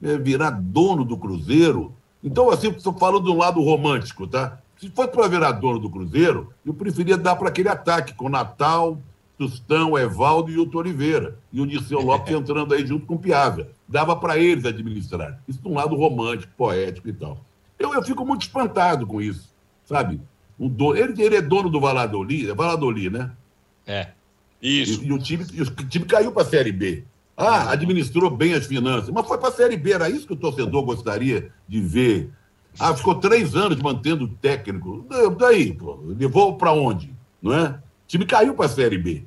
é, 0.00 0.16
virar 0.16 0.50
dono 0.50 1.04
do 1.04 1.16
Cruzeiro. 1.16 1.92
Então, 2.22 2.48
assim, 2.50 2.68
estou 2.68 2.92
falando 2.92 3.24
do 3.24 3.36
lado 3.36 3.60
romântico, 3.60 4.26
tá? 4.26 4.60
Se 4.84 4.90
fosse 4.90 5.12
para 5.12 5.26
virar 5.26 5.52
dono 5.52 5.78
do 5.78 5.88
Cruzeiro, 5.88 6.52
eu 6.62 6.74
preferia 6.74 7.16
dar 7.16 7.36
para 7.36 7.48
aquele 7.48 7.70
ataque 7.70 8.12
com 8.12 8.28
Natal, 8.28 9.00
Tostão, 9.38 9.98
Evaldo 9.98 10.50
e 10.50 10.58
o 10.58 10.70
Oliveira. 10.76 11.38
E 11.50 11.58
o 11.58 11.66
Dirceu 11.66 12.02
Lopes 12.02 12.30
entrando 12.36 12.74
aí 12.74 12.86
junto 12.86 13.06
com 13.06 13.14
o 13.14 13.18
Piazza 13.18 13.66
dava 13.88 14.14
para 14.14 14.36
eles 14.36 14.66
administrar. 14.66 15.40
Isso 15.48 15.62
de 15.62 15.68
um 15.68 15.72
lado 15.72 15.96
romântico, 15.96 16.52
poético 16.54 17.08
e 17.08 17.14
tal. 17.14 17.42
Eu, 17.78 17.94
eu 17.94 18.02
fico 18.02 18.26
muito 18.26 18.42
espantado 18.42 19.06
com 19.06 19.22
isso, 19.22 19.48
sabe? 19.86 20.20
Um 20.60 20.68
do... 20.68 20.94
ele, 20.94 21.22
ele 21.22 21.36
é 21.36 21.40
dono 21.40 21.70
do 21.70 21.80
Valladolid, 21.80 22.50
é 22.50 22.54
Valladolid, 22.54 23.08
né? 23.08 23.30
É. 23.86 24.08
Isso. 24.60 25.02
E, 25.02 25.06
e 25.06 25.12
o, 25.14 25.18
time, 25.18 25.46
e 25.54 25.62
o 25.62 25.66
time 25.66 26.04
caiu 26.04 26.30
para 26.30 26.42
a 26.42 26.46
Série 26.46 26.72
B. 26.72 27.04
Ah, 27.34 27.70
administrou 27.70 28.30
bem 28.30 28.52
as 28.52 28.66
finanças, 28.66 29.08
mas 29.08 29.26
foi 29.26 29.38
para 29.38 29.48
a 29.48 29.52
Série 29.52 29.78
B. 29.78 29.92
Era 29.92 30.10
isso 30.10 30.26
que 30.26 30.34
o 30.34 30.36
torcedor 30.36 30.82
gostaria 30.82 31.50
de 31.66 31.80
ver. 31.80 32.30
Ah, 32.78 32.94
ficou 32.94 33.14
três 33.16 33.54
anos 33.54 33.80
mantendo 33.80 34.24
o 34.24 34.28
técnico. 34.28 35.06
Daí, 35.38 35.72
pô, 35.72 35.98
levou 36.06 36.56
para 36.56 36.72
onde? 36.72 37.12
Não 37.40 37.52
é? 37.52 37.68
O 37.68 38.06
time 38.08 38.26
caiu 38.26 38.54
para 38.54 38.66
a 38.66 38.68
Série 38.68 38.98
B. 38.98 39.24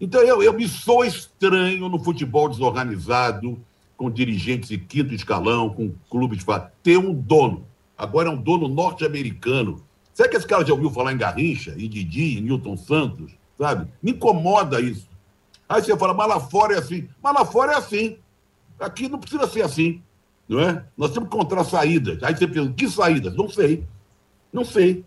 Então 0.00 0.20
eu, 0.20 0.42
eu 0.42 0.52
me 0.52 0.68
sou 0.68 1.04
estranho 1.04 1.88
no 1.88 1.98
futebol 1.98 2.48
desorganizado, 2.48 3.58
com 3.96 4.10
dirigentes 4.10 4.68
de 4.68 4.78
quinto 4.78 5.14
escalão, 5.14 5.70
com 5.70 5.94
clubes 6.10 6.44
ter 6.82 6.98
um 6.98 7.14
dono. 7.14 7.64
Agora 7.96 8.28
é 8.28 8.32
um 8.32 8.36
dono 8.36 8.66
norte-americano. 8.66 9.82
Será 10.12 10.28
que 10.28 10.36
esse 10.36 10.46
cara 10.46 10.64
já 10.64 10.72
ouviu 10.72 10.90
falar 10.90 11.12
em 11.12 11.16
Garrincha, 11.16 11.74
em 11.78 11.88
Didi, 11.88 12.38
em 12.38 12.42
Newton 12.42 12.76
Santos? 12.76 13.32
Sabe? 13.56 13.88
Me 14.02 14.10
incomoda 14.10 14.80
isso. 14.80 15.08
Aí 15.68 15.80
você 15.82 15.96
fala, 15.96 16.12
mas 16.12 16.28
lá 16.28 16.40
fora 16.40 16.74
é 16.74 16.78
assim. 16.78 17.08
Mas 17.22 17.34
lá 17.34 17.44
fora 17.44 17.72
é 17.72 17.76
assim. 17.76 18.18
Aqui 18.78 19.08
não 19.08 19.18
precisa 19.18 19.46
ser 19.46 19.62
assim. 19.62 20.02
Não 20.48 20.60
é? 20.60 20.84
Nós 20.96 21.12
temos 21.12 21.28
que 21.28 21.34
encontrar 21.34 21.64
saídas. 21.64 22.22
Aí 22.22 22.36
você 22.36 22.46
pensa, 22.46 22.72
que 22.72 22.88
saídas? 22.88 23.34
Não 23.34 23.48
sei. 23.48 23.84
Não 24.52 24.64
sei 24.64 25.04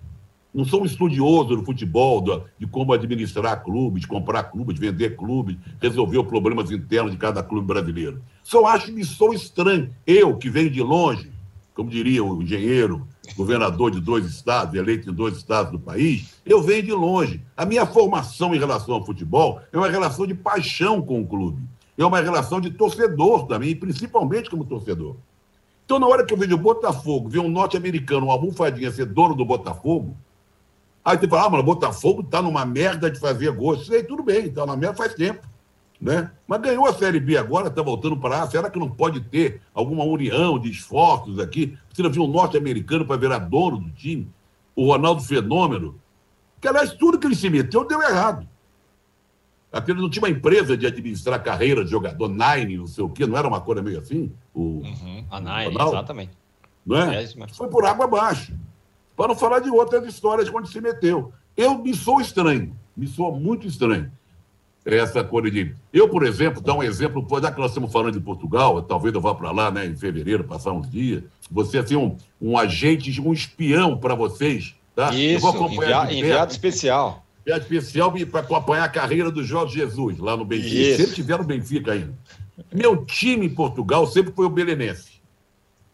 não 0.55 0.63
sou 0.63 0.83
um 0.83 0.85
estudioso 0.85 1.57
do 1.57 1.65
futebol, 1.65 2.21
de 2.57 2.65
como 2.65 2.93
administrar 2.93 3.61
clubes, 3.61 4.05
comprar 4.05 4.43
clubes, 4.43 4.79
vender 4.79 5.17
clubes, 5.17 5.57
resolver 5.81 6.17
os 6.17 6.27
problemas 6.27 6.71
internos 6.71 7.11
de 7.11 7.17
cada 7.17 7.43
clube 7.43 7.67
brasileiro. 7.67 8.21
Só 8.41 8.65
acho 8.65 8.93
que 8.93 9.03
sou 9.03 9.33
estranho. 9.33 9.93
Eu, 10.07 10.37
que 10.37 10.49
venho 10.49 10.69
de 10.69 10.81
longe, 10.81 11.29
como 11.73 11.89
diria 11.89 12.23
o 12.23 12.41
engenheiro, 12.41 13.05
governador 13.35 13.91
de 13.91 13.99
dois 13.99 14.25
estados, 14.25 14.75
eleito 14.75 15.09
em 15.09 15.13
dois 15.13 15.35
estados 15.35 15.73
do 15.73 15.79
país, 15.79 16.33
eu 16.45 16.63
venho 16.63 16.83
de 16.83 16.93
longe. 16.93 17.41
A 17.57 17.65
minha 17.65 17.85
formação 17.85 18.55
em 18.55 18.59
relação 18.59 18.95
ao 18.95 19.05
futebol 19.05 19.59
é 19.73 19.77
uma 19.77 19.89
relação 19.89 20.25
de 20.25 20.33
paixão 20.33 21.01
com 21.01 21.19
o 21.19 21.27
clube. 21.27 21.61
É 21.97 22.05
uma 22.05 22.19
relação 22.19 22.59
de 22.59 22.71
torcedor 22.71 23.47
também, 23.47 23.75
principalmente 23.75 24.49
como 24.49 24.65
torcedor. 24.65 25.15
Então, 25.85 25.99
na 25.99 26.07
hora 26.07 26.25
que 26.25 26.33
eu 26.33 26.37
vejo 26.37 26.55
o 26.55 26.57
Botafogo, 26.57 27.29
ver 27.29 27.39
um 27.39 27.49
norte-americano, 27.49 28.25
uma 28.25 28.33
almofadinha, 28.33 28.91
ser 28.91 29.05
dono 29.05 29.35
do 29.35 29.45
Botafogo, 29.45 30.17
Aí 31.05 31.19
você 31.19 31.27
fala, 31.27 31.45
ah, 31.45 31.49
mas 31.51 31.59
o 31.59 31.63
Botafogo 31.63 32.21
está 32.21 32.41
numa 32.41 32.65
merda 32.65 33.11
de 33.11 33.19
fazer 33.19 33.51
gol. 33.51 33.79
Aí 33.91 34.03
tudo 34.03 34.23
bem, 34.23 34.47
está 34.47 34.65
na 34.65 34.75
merda 34.75 34.97
faz 34.97 35.13
tempo. 35.13 35.47
Né? 36.01 36.31
Mas 36.47 36.61
ganhou 36.61 36.87
a 36.87 36.93
Série 36.93 37.19
B 37.19 37.37
agora, 37.37 37.67
está 37.67 37.83
voltando 37.83 38.17
para 38.17 38.39
lá. 38.39 38.47
Será 38.49 38.71
que 38.71 38.79
não 38.79 38.89
pode 38.89 39.21
ter 39.21 39.61
alguma 39.71 40.03
união 40.03 40.57
de 40.57 40.71
esforços 40.71 41.37
aqui? 41.37 41.77
Precisa 41.87 42.09
vir 42.09 42.19
um 42.19 42.27
norte-americano 42.27 43.05
para 43.05 43.17
virar 43.17 43.37
dono 43.37 43.77
do 43.77 43.91
time? 43.91 44.27
O 44.75 44.87
Ronaldo 44.87 45.21
Fenômeno? 45.21 45.95
Que, 46.59 46.67
aliás, 46.67 46.91
tudo 46.93 47.19
que 47.19 47.27
ele 47.27 47.35
se 47.35 47.51
meteu 47.51 47.87
deu 47.87 48.01
errado. 48.01 48.47
Aquele 49.75 49.99
não 49.99 50.09
tinha 50.09 50.23
uma 50.23 50.29
empresa 50.29 50.77
de 50.77 50.87
administrar 50.87 51.43
carreira 51.43 51.83
de 51.83 51.91
jogador, 51.91 52.29
Nine, 52.29 52.77
não 52.77 52.87
sei 52.87 53.03
o 53.03 53.09
quê, 53.09 53.27
não 53.27 53.37
era 53.37 53.45
uma 53.45 53.59
coisa 53.59 53.81
meio 53.81 53.99
assim? 53.99 54.31
O, 54.53 54.61
uhum, 54.61 55.25
a 55.29 55.41
Nine, 55.41 55.75
exatamente. 55.75 56.31
Não 56.85 56.95
é? 56.95 57.25
é 57.25 57.27
Foi 57.51 57.67
por 57.67 57.85
água 57.85 58.05
abaixo. 58.05 58.53
Para 59.17 59.27
não 59.27 59.35
falar 59.35 59.59
de 59.59 59.69
outras 59.69 60.07
histórias 60.07 60.49
onde 60.49 60.69
se 60.69 60.79
meteu. 60.79 61.33
Eu 61.57 61.77
me 61.77 61.93
sou 61.93 62.21
estranho, 62.21 62.73
me 62.95 63.05
sou 63.05 63.37
muito 63.37 63.67
estranho. 63.67 64.09
Essa 64.85 65.25
coisa 65.25 65.51
de. 65.51 65.75
Eu, 65.91 66.07
por 66.07 66.25
exemplo, 66.25 66.61
dar 66.61 66.75
um 66.75 66.83
exemplo, 66.83 67.27
já 67.41 67.51
que 67.51 67.59
nós 67.59 67.71
estamos 67.71 67.91
falando 67.91 68.13
de 68.13 68.21
Portugal, 68.21 68.81
talvez 68.81 69.13
eu 69.13 69.19
vá 69.19 69.35
para 69.35 69.51
lá 69.51 69.69
né, 69.69 69.85
em 69.85 69.95
fevereiro, 69.97 70.45
passar 70.45 70.71
uns 70.71 70.89
dias. 70.89 71.21
Você 71.51 71.79
assim, 71.79 71.97
um, 71.97 72.15
um 72.41 72.57
agente, 72.57 73.19
um 73.19 73.33
espião 73.33 73.97
para 73.97 74.15
vocês. 74.15 74.73
Tá? 74.95 75.13
Isso, 75.13 75.45
enviado, 75.67 76.13
enviado 76.13 76.51
especial. 76.53 77.24
Enviado 77.45 77.61
especial 77.61 78.11
para 78.31 78.39
acompanhar 78.39 78.85
a 78.85 78.89
carreira 78.89 79.29
do 79.29 79.43
Jorge 79.43 79.75
Jesus 79.75 80.17
lá 80.17 80.35
no 80.35 80.43
Benfica. 80.43 80.75
Isso. 80.75 80.97
Sempre 80.97 81.15
tiveram 81.15 81.43
Benfica 81.43 81.91
ainda. 81.91 82.17
Meu 82.73 83.05
time 83.05 83.45
em 83.45 83.53
Portugal 83.53 84.07
sempre 84.07 84.33
foi 84.33 84.47
o 84.47 84.49
Belenense. 84.49 85.21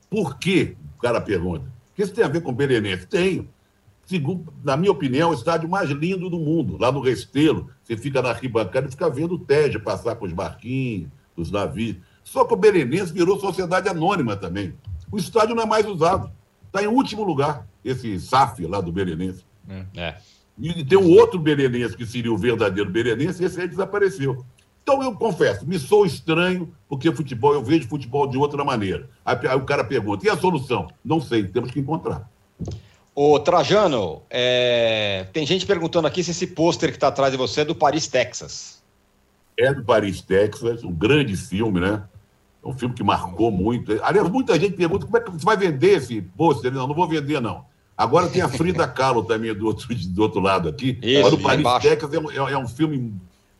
Por 0.09 0.37
quê? 0.37 0.75
O 0.97 1.01
cara 1.01 1.19
pergunta. 1.19 1.65
O 1.65 1.95
que 1.95 2.03
isso 2.03 2.13
tem 2.13 2.23
a 2.23 2.29
ver 2.29 2.41
com 2.41 2.51
o 2.51 2.55
Belenense? 2.55 3.05
Tenho 3.05 3.49
segundo, 4.11 4.53
na 4.63 4.75
minha 4.75 4.91
opinião, 4.91 5.29
o 5.29 5.33
estádio 5.33 5.69
mais 5.69 5.89
lindo 5.89 6.29
do 6.29 6.37
mundo. 6.37 6.77
Lá 6.77 6.91
no 6.91 6.99
Restelo, 6.99 7.69
você 7.81 7.95
fica 7.95 8.21
na 8.21 8.29
arquibancada 8.29 8.87
e 8.87 8.91
fica 8.91 9.09
vendo 9.09 9.35
o 9.35 9.39
Tejo 9.39 9.79
passar 9.79 10.15
com 10.15 10.25
os 10.25 10.33
barquinhos, 10.33 11.09
os 11.35 11.49
navios. 11.49 11.97
Só 12.23 12.43
que 12.43 12.53
o 12.53 12.57
Belenense 12.57 13.13
virou 13.13 13.39
sociedade 13.39 13.87
anônima 13.87 14.35
também. 14.35 14.73
O 15.11 15.17
estádio 15.17 15.55
não 15.55 15.63
é 15.63 15.65
mais 15.65 15.85
usado. 15.85 16.31
Está 16.67 16.83
em 16.83 16.87
último 16.87 17.23
lugar, 17.23 17.67
esse 17.83 18.19
SAF 18.19 18.65
lá 18.65 18.81
do 18.81 18.91
Belenense. 18.91 19.45
É. 19.95 20.15
E 20.61 20.85
tem 20.85 20.97
um 20.97 21.09
outro 21.09 21.39
Belenense, 21.39 21.97
que 21.97 22.05
seria 22.05 22.31
o 22.31 22.37
verdadeiro 22.37 22.89
Belenense, 22.89 23.43
esse 23.43 23.59
aí 23.59 23.67
desapareceu. 23.67 24.45
Então, 24.83 25.01
eu 25.01 25.13
confesso, 25.15 25.65
me 25.65 25.79
sou 25.79 26.05
estranho, 26.05 26.71
porque 26.87 27.11
futebol, 27.11 27.53
eu 27.53 27.63
vejo 27.63 27.87
futebol 27.87 28.27
de 28.27 28.37
outra 28.37 28.63
maneira. 28.63 29.09
Aí, 29.25 29.35
aí 29.47 29.57
o 29.57 29.65
cara 29.65 29.83
pergunta, 29.83 30.25
e 30.25 30.29
a 30.29 30.37
solução? 30.37 30.87
Não 31.03 31.19
sei, 31.19 31.47
temos 31.47 31.71
que 31.71 31.79
encontrar. 31.79 32.29
Ô, 33.13 33.39
Trajano, 33.39 34.21
é... 34.29 35.25
tem 35.33 35.45
gente 35.45 35.65
perguntando 35.65 36.07
aqui 36.07 36.23
se 36.23 36.31
esse 36.31 36.47
pôster 36.47 36.89
que 36.89 36.97
está 36.97 37.07
atrás 37.07 37.31
de 37.31 37.37
você 37.37 37.61
é 37.61 37.65
do 37.65 37.75
Paris, 37.75 38.07
Texas. 38.07 38.83
É 39.57 39.73
do 39.73 39.83
Paris, 39.83 40.21
Texas, 40.21 40.83
um 40.83 40.93
grande 40.93 41.35
filme, 41.35 41.79
né? 41.79 42.03
É 42.63 42.67
um 42.67 42.73
filme 42.77 42.93
que 42.93 43.03
marcou 43.03 43.51
muito. 43.51 43.99
Aliás, 44.03 44.29
muita 44.29 44.59
gente 44.59 44.75
pergunta 44.75 45.05
como 45.05 45.17
é 45.17 45.21
que 45.21 45.31
você 45.31 45.43
vai 45.43 45.57
vender 45.57 45.97
esse 45.97 46.21
pôster. 46.21 46.71
Não, 46.71 46.87
não 46.87 46.95
vou 46.95 47.07
vender, 47.07 47.41
não. 47.41 47.65
Agora 47.97 48.27
tem 48.27 48.41
a 48.41 48.49
Frida 48.49 48.87
Kahlo 48.87 49.23
também 49.23 49.53
do 49.53 49.67
outro, 49.67 49.87
do 49.93 50.21
outro 50.21 50.39
lado 50.39 50.67
aqui. 50.69 50.97
Isso, 51.01 51.23
Mas 51.23 51.33
o 51.33 51.37
Paris, 51.37 51.81
Texas 51.81 52.13
é 52.13 52.19
um, 52.19 52.31
é, 52.31 52.53
é 52.53 52.57
um 52.57 52.67
filme 52.67 53.13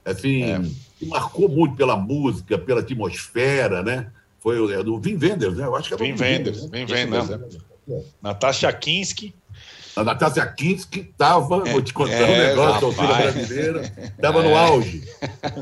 assim, 0.03 0.43
é. 0.43 0.61
que 0.97 1.05
marcou 1.05 1.47
muito 1.47 1.75
pela 1.75 1.95
música, 1.95 2.57
pela 2.57 2.81
atmosfera, 2.81 3.83
né? 3.83 4.07
Foi 4.39 4.73
é 4.73 4.83
do 4.83 4.99
Vin 4.99 5.17
Wenders, 5.21 5.55
né? 5.55 5.65
Eu 5.65 5.75
acho 5.75 5.87
que 5.87 5.93
é 5.93 5.97
do 5.97 6.03
Vin 6.03 6.19
Wenders. 6.19 6.65
Vin 6.65 6.85
Wenders, 6.91 7.29
né? 7.29 7.39
Natasha 8.21 8.71
Kinski. 8.73 9.35
A 9.95 10.03
Natácia 10.03 10.45
Kinski 10.45 11.01
estava, 11.01 11.59
vou 11.59 11.81
te 11.81 11.93
contar 11.93 12.13
é, 12.13 12.23
um 12.23 12.47
negócio, 12.47 12.79
torcida 12.79 13.13
brasileira, 13.13 13.81
estava 13.97 14.39
é. 14.39 14.43
no 14.47 14.55
auge. 14.55 15.03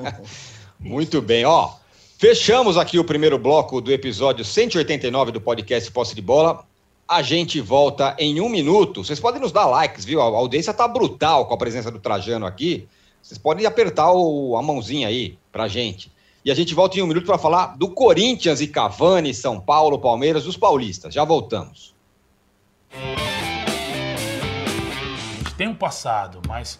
Muito 0.80 1.22
bem, 1.22 1.46
ó. 1.46 1.74
Fechamos 2.18 2.78
aqui 2.78 3.00
o 3.00 3.04
primeiro 3.04 3.40
bloco 3.40 3.82
do 3.82 3.92
episódio 3.92 4.46
189 4.46 5.32
do 5.32 5.42
podcast 5.42 5.92
Posse 5.92 6.14
de 6.14 6.22
Bola. 6.22 6.64
A 7.10 7.24
gente 7.24 7.60
volta 7.60 8.16
em 8.20 8.40
um 8.40 8.48
minuto. 8.48 9.04
Vocês 9.04 9.20
podem 9.20 9.42
nos 9.42 9.52
dar 9.52 9.66
likes, 9.66 10.06
viu? 10.06 10.22
A 10.22 10.26
audiência 10.26 10.72
tá 10.72 10.88
brutal 10.88 11.48
com 11.48 11.56
a 11.56 11.58
presença 11.58 11.90
do 11.90 11.98
Trajano 11.98 12.46
aqui. 12.46 12.88
Vocês 13.20 13.40
podem 13.40 13.66
apertar 13.66 14.12
o, 14.12 14.56
a 14.56 14.62
mãozinha 14.62 15.08
aí 15.08 15.36
pra 15.52 15.68
gente. 15.68 16.12
E 16.46 16.52
a 16.52 16.54
gente 16.54 16.76
volta 16.76 17.00
em 17.00 17.02
um 17.02 17.08
minuto 17.08 17.26
para 17.26 17.40
falar 17.40 17.76
do 17.78 17.90
Corinthians 17.90 18.62
e 18.62 18.68
Cavani, 18.68 19.34
São 19.34 19.60
Paulo, 19.60 19.98
Palmeiras, 19.98 20.46
os 20.46 20.56
paulistas. 20.56 21.12
Já 21.12 21.26
voltamos. 21.26 21.96
Tem 25.58 25.68
um 25.68 25.74
passado, 25.74 26.44
mas 26.48 26.80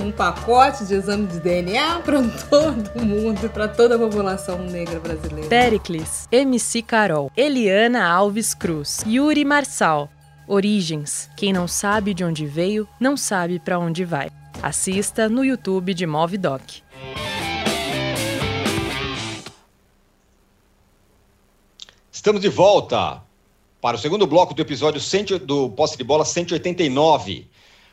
um 0.00 0.12
pacote 0.12 0.84
de 0.84 0.94
exame 0.94 1.26
de 1.26 1.40
DNA 1.40 2.00
para 2.04 2.22
todo 2.48 3.04
mundo 3.04 3.44
e 3.44 3.48
para 3.48 3.68
toda 3.68 3.96
a 3.96 3.98
população 3.98 4.58
negra 4.58 5.00
brasileira. 5.00 5.48
Pericles, 5.48 6.28
MC 6.30 6.82
Carol, 6.82 7.30
Eliana 7.36 8.06
Alves 8.08 8.54
Cruz, 8.54 9.04
Yuri 9.06 9.44
Marçal. 9.44 10.08
Origens. 10.46 11.28
Quem 11.36 11.52
não 11.52 11.68
sabe 11.68 12.14
de 12.14 12.24
onde 12.24 12.46
veio, 12.46 12.88
não 12.98 13.18
sabe 13.18 13.58
para 13.58 13.78
onde 13.78 14.02
vai. 14.02 14.30
Assista 14.62 15.28
no 15.28 15.44
YouTube 15.44 15.92
de 15.92 16.06
Movidoc. 16.06 16.82
Estamos 22.10 22.40
de 22.40 22.48
volta 22.48 23.22
para 23.80 23.96
o 23.96 24.00
segundo 24.00 24.26
bloco 24.26 24.54
do 24.54 24.62
episódio 24.62 25.00
100, 25.00 25.38
do 25.46 25.70
Posse 25.70 25.96
de 25.96 26.02
Bola 26.02 26.24
189. 26.24 27.46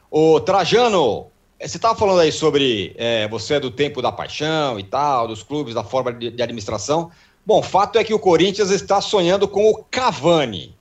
O 0.09 0.39
Trajano, 0.39 1.27
você 1.59 1.77
estava 1.77 1.97
falando 1.97 2.19
aí 2.19 2.31
sobre 2.31 2.93
é, 2.97 3.27
você 3.27 3.55
é 3.55 3.59
do 3.59 3.71
tempo 3.71 4.01
da 4.01 4.11
paixão 4.11 4.79
e 4.79 4.83
tal, 4.83 5.27
dos 5.27 5.41
clubes, 5.41 5.73
da 5.73 5.83
forma 5.83 6.11
de, 6.11 6.29
de 6.29 6.43
administração. 6.43 7.11
Bom, 7.45 7.61
fato 7.61 7.97
é 7.97 8.03
que 8.03 8.13
o 8.13 8.19
Corinthians 8.19 8.71
está 8.71 8.99
sonhando 8.99 9.47
com 9.47 9.69
o 9.69 9.83
Cavani. 9.83 10.75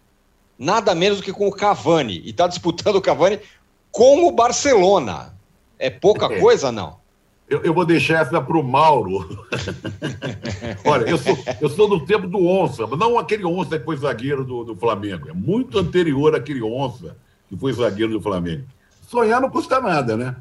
Nada 0.59 0.95
menos 0.95 1.19
do 1.19 1.25
que 1.25 1.33
com 1.33 1.47
o 1.47 1.53
Cavani. 1.53 2.23
E 2.25 2.31
está 2.31 2.47
disputando 2.47 2.97
o 2.97 3.03
Cavani 3.03 3.39
com 3.93 4.27
o 4.27 4.33
Barcelona. 4.33 5.35
É 5.79 5.91
pouca 5.91 6.27
é. 6.27 6.41
coisa, 6.41 6.73
não? 6.73 6.97
Eu, 7.49 7.63
eu, 7.63 7.75
vou 7.75 7.85
deixar 7.85 8.23
essa 8.23 8.41
para 8.41 8.57
o 8.57 8.63
Mauro. 8.63 9.47
Olha, 10.85 11.05
eu 11.05 11.19
sou, 11.19 11.39
eu 11.61 11.69
sou 11.69 11.89
do 11.89 12.07
tempo 12.07 12.27
do 12.27 12.45
Onça, 12.45 12.87
mas 12.87 12.99
não 12.99 13.19
aquele 13.19 13.45
Onça 13.45 13.79
que 13.79 13.85
foi 13.85 13.97
zagueiro 13.99 14.45
do, 14.45 14.65
do 14.65 14.75
Flamengo. 14.75 15.29
É 15.29 15.33
muito 15.33 15.79
anterior 15.79 16.35
àquele 16.35 16.63
Onça 16.63 17.17
que 17.49 17.57
foi 17.57 17.73
zagueiro 17.75 18.13
do 18.13 18.21
Flamengo. 18.23 18.65
Sonhar 19.03 19.41
não 19.41 19.51
custa 19.51 19.81
nada, 19.81 20.17
né? 20.17 20.37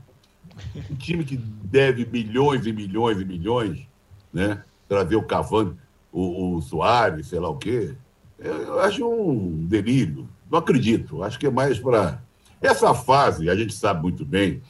Um 0.90 0.96
time 0.96 1.24
que 1.24 1.38
deve 1.38 2.06
milhões 2.06 2.66
e 2.66 2.74
milhões 2.74 3.20
e 3.20 3.26
milhões, 3.26 3.88
né? 4.32 4.64
Trazer 4.88 5.16
o 5.16 5.24
Cavani, 5.24 5.76
o, 6.12 6.56
o 6.56 6.62
Soares, 6.62 7.28
sei 7.28 7.40
lá 7.40 7.50
o 7.50 7.58
quê. 7.58 7.96
Eu 8.38 8.80
acho 8.80 9.08
um 9.08 9.66
delírio. 9.66 10.28
Não 10.52 10.60
acredito. 10.60 11.24
Acho 11.24 11.40
que 11.40 11.48
é 11.48 11.52
mais 11.52 11.80
para. 11.80 12.22
Essa 12.62 12.94
fase, 12.94 13.50
a 13.50 13.56
gente 13.56 13.74
sabe 13.74 14.02
muito 14.02 14.24
bem, 14.24 14.62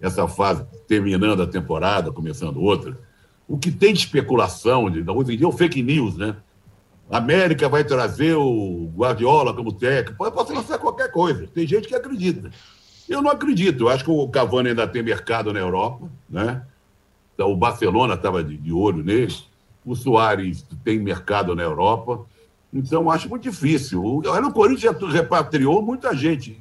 essa 0.00 0.26
fase 0.26 0.64
terminando 0.88 1.42
a 1.42 1.46
temporada, 1.46 2.10
começando 2.10 2.62
outra, 2.62 2.98
o 3.46 3.58
que 3.58 3.70
tem 3.70 3.92
de 3.92 4.00
especulação, 4.00 4.90
de, 4.90 5.08
hoje 5.10 5.34
em 5.34 5.36
dia 5.36 5.46
é 5.46 5.48
o 5.48 5.52
fake 5.52 5.82
news, 5.82 6.16
né? 6.16 6.36
América 7.10 7.68
vai 7.68 7.84
trazer 7.84 8.34
o 8.34 8.90
Guardiola 8.96 9.52
como 9.52 9.72
técnico. 9.72 10.16
Pode, 10.16 10.34
pode 10.34 10.52
lançar 10.52 10.78
qualquer 10.78 11.10
coisa. 11.10 11.46
Tem 11.46 11.66
gente 11.66 11.86
que 11.86 11.94
acredita. 11.94 12.50
Eu 13.08 13.22
não 13.22 13.30
acredito. 13.30 13.84
Eu 13.84 13.88
acho 13.88 14.04
que 14.04 14.10
o 14.10 14.28
Cavani 14.28 14.70
ainda 14.70 14.86
tem 14.86 15.02
mercado 15.02 15.52
na 15.52 15.60
Europa, 15.60 16.08
né? 16.28 16.64
Então, 17.34 17.50
o 17.50 17.56
Barcelona 17.56 18.14
estava 18.14 18.42
de, 18.42 18.56
de, 18.56 18.72
olho 18.72 19.02
nele. 19.02 19.34
O 19.84 19.94
Soares 19.94 20.64
tem 20.84 20.98
mercado 20.98 21.54
na 21.54 21.62
Europa. 21.62 22.24
Então, 22.72 23.10
acho 23.10 23.28
muito 23.28 23.42
difícil. 23.42 24.02
O, 24.02 24.18
o 24.20 24.52
Corinthians 24.52 24.98
já 24.98 25.08
repatriou 25.08 25.82
muita 25.82 26.14
gente, 26.14 26.58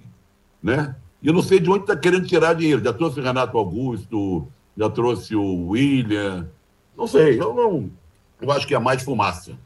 né? 0.61 0.95
E 1.21 1.27
eu 1.27 1.33
não 1.33 1.41
sei 1.41 1.59
de 1.59 1.69
onde 1.69 1.83
está 1.83 1.95
querendo 1.95 2.27
tirar 2.27 2.53
dinheiro. 2.53 2.83
Já 2.83 2.91
trouxe 2.91 3.19
o 3.19 3.23
Renato 3.23 3.57
Augusto, 3.57 4.47
já 4.77 4.89
trouxe 4.89 5.35
o 5.35 5.69
William. 5.69 6.49
Não 6.97 7.07
sei, 7.07 7.39
eu 7.39 7.53
não. 7.53 7.89
Eu 8.41 8.51
acho 8.51 8.67
que 8.67 8.75
é 8.75 8.79
mais 8.79 9.03
fumaça. 9.03 9.57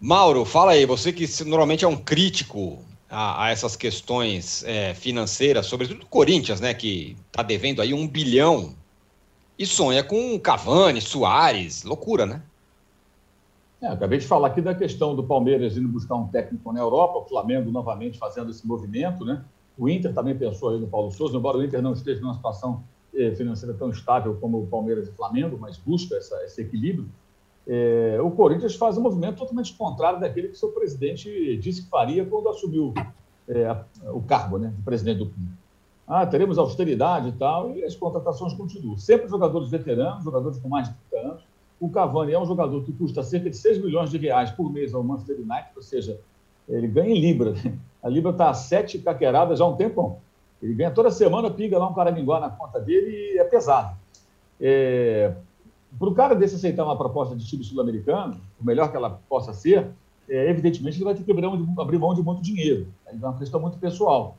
Mauro, 0.00 0.46
fala 0.46 0.72
aí, 0.72 0.86
você 0.86 1.12
que 1.12 1.26
normalmente 1.44 1.84
é 1.84 1.88
um 1.88 1.96
crítico 1.96 2.82
a, 3.10 3.46
a 3.46 3.50
essas 3.50 3.74
questões 3.74 4.62
é, 4.64 4.94
financeiras, 4.94 5.66
sobretudo 5.66 6.04
o 6.04 6.06
Corinthians, 6.06 6.60
né, 6.60 6.72
que 6.72 7.16
está 7.26 7.42
devendo 7.42 7.82
aí 7.82 7.92
um 7.92 8.06
bilhão 8.06 8.74
e 9.58 9.66
sonha 9.66 10.02
com 10.04 10.38
Cavani, 10.38 11.00
Soares, 11.00 11.82
loucura, 11.82 12.24
né? 12.24 12.42
É, 13.82 13.88
acabei 13.88 14.18
de 14.18 14.26
falar 14.26 14.48
aqui 14.48 14.60
da 14.60 14.74
questão 14.74 15.16
do 15.16 15.24
Palmeiras 15.24 15.76
indo 15.76 15.88
buscar 15.88 16.14
um 16.14 16.28
técnico 16.28 16.72
na 16.72 16.80
Europa, 16.80 17.18
o 17.18 17.24
Flamengo 17.26 17.70
novamente 17.70 18.18
fazendo 18.18 18.50
esse 18.50 18.66
movimento, 18.66 19.24
né? 19.24 19.42
O 19.76 19.88
Inter 19.88 20.12
também 20.12 20.36
pensou 20.36 20.70
aí 20.70 20.78
no 20.78 20.86
Paulo 20.86 21.10
Souza, 21.10 21.36
embora 21.36 21.58
o 21.58 21.64
Inter 21.64 21.82
não 21.82 21.94
esteja 21.94 22.20
numa 22.20 22.34
situação 22.34 22.84
eh, 23.14 23.34
financeira 23.34 23.74
tão 23.74 23.90
estável 23.90 24.36
como 24.38 24.62
o 24.62 24.66
Palmeiras 24.66 25.08
e 25.08 25.10
o 25.10 25.14
Flamengo, 25.14 25.58
mas 25.58 25.78
busca 25.78 26.16
essa, 26.16 26.36
esse 26.44 26.60
equilíbrio, 26.60 27.08
é, 27.72 28.18
o 28.20 28.32
Corinthians 28.32 28.74
faz 28.74 28.98
um 28.98 29.00
movimento 29.00 29.36
totalmente 29.36 29.72
contrário 29.74 30.18
daquele 30.18 30.48
que 30.48 30.58
seu 30.58 30.70
presidente 30.70 31.56
disse 31.58 31.84
que 31.84 31.88
faria 31.88 32.24
quando 32.24 32.48
assumiu 32.48 32.92
é, 33.46 33.76
o 34.12 34.20
cargo 34.20 34.58
né, 34.58 34.72
de 34.76 34.82
presidente 34.82 35.18
do 35.18 35.26
clube. 35.26 35.52
Ah, 36.04 36.26
teremos 36.26 36.58
austeridade 36.58 37.28
e 37.28 37.32
tal, 37.32 37.70
e 37.70 37.84
as 37.84 37.94
contratações 37.94 38.54
continuam. 38.54 38.98
Sempre 38.98 39.28
jogadores 39.28 39.70
veteranos, 39.70 40.24
jogadores 40.24 40.58
com 40.58 40.68
mais 40.68 40.88
de 40.88 40.96
30 41.12 41.28
anos. 41.28 41.42
O 41.78 41.88
Cavani 41.88 42.32
é 42.32 42.40
um 42.40 42.44
jogador 42.44 42.82
que 42.82 42.92
custa 42.92 43.22
cerca 43.22 43.48
de 43.48 43.56
6 43.56 43.78
milhões 43.78 44.10
de 44.10 44.18
reais 44.18 44.50
por 44.50 44.68
mês 44.68 44.92
ao 44.92 45.04
Manchester 45.04 45.36
United, 45.36 45.70
ou 45.76 45.82
seja, 45.82 46.20
ele 46.68 46.88
ganha 46.88 47.14
em 47.14 47.20
Libra. 47.20 47.54
A 48.02 48.08
Libra 48.08 48.32
está 48.32 48.48
a 48.48 48.54
sete 48.54 48.98
caqueradas 48.98 49.58
já 49.58 49.64
há 49.64 49.68
um 49.68 49.76
tempão. 49.76 50.18
Ele 50.62 50.72
ganha 50.72 50.90
toda 50.90 51.10
semana, 51.10 51.50
pinga 51.50 51.78
lá 51.78 51.86
um 51.86 51.92
caraminguá 51.92 52.40
na 52.40 52.48
conta 52.48 52.80
dele 52.80 53.34
e 53.34 53.38
é 53.38 53.44
pesado. 53.44 53.94
É, 54.58 55.34
para 55.98 56.08
o 56.08 56.14
cara 56.14 56.34
desse 56.34 56.56
aceitar 56.56 56.84
uma 56.84 56.96
proposta 56.96 57.34
de 57.34 57.44
time 57.46 57.64
sul-americano, 57.64 58.40
o 58.60 58.64
melhor 58.64 58.90
que 58.90 58.96
ela 58.96 59.20
possa 59.28 59.52
ser, 59.52 59.88
é, 60.28 60.48
evidentemente 60.48 60.96
ele 60.96 61.04
vai 61.04 61.14
ter 61.14 61.24
que 61.24 61.30
abrir 61.32 61.46
mão, 61.46 61.56
de, 61.56 61.80
abrir 61.80 61.98
mão 61.98 62.14
de 62.14 62.22
muito 62.22 62.42
dinheiro. 62.42 62.86
É 63.06 63.12
uma 63.12 63.36
questão 63.36 63.60
muito 63.60 63.78
pessoal. 63.78 64.36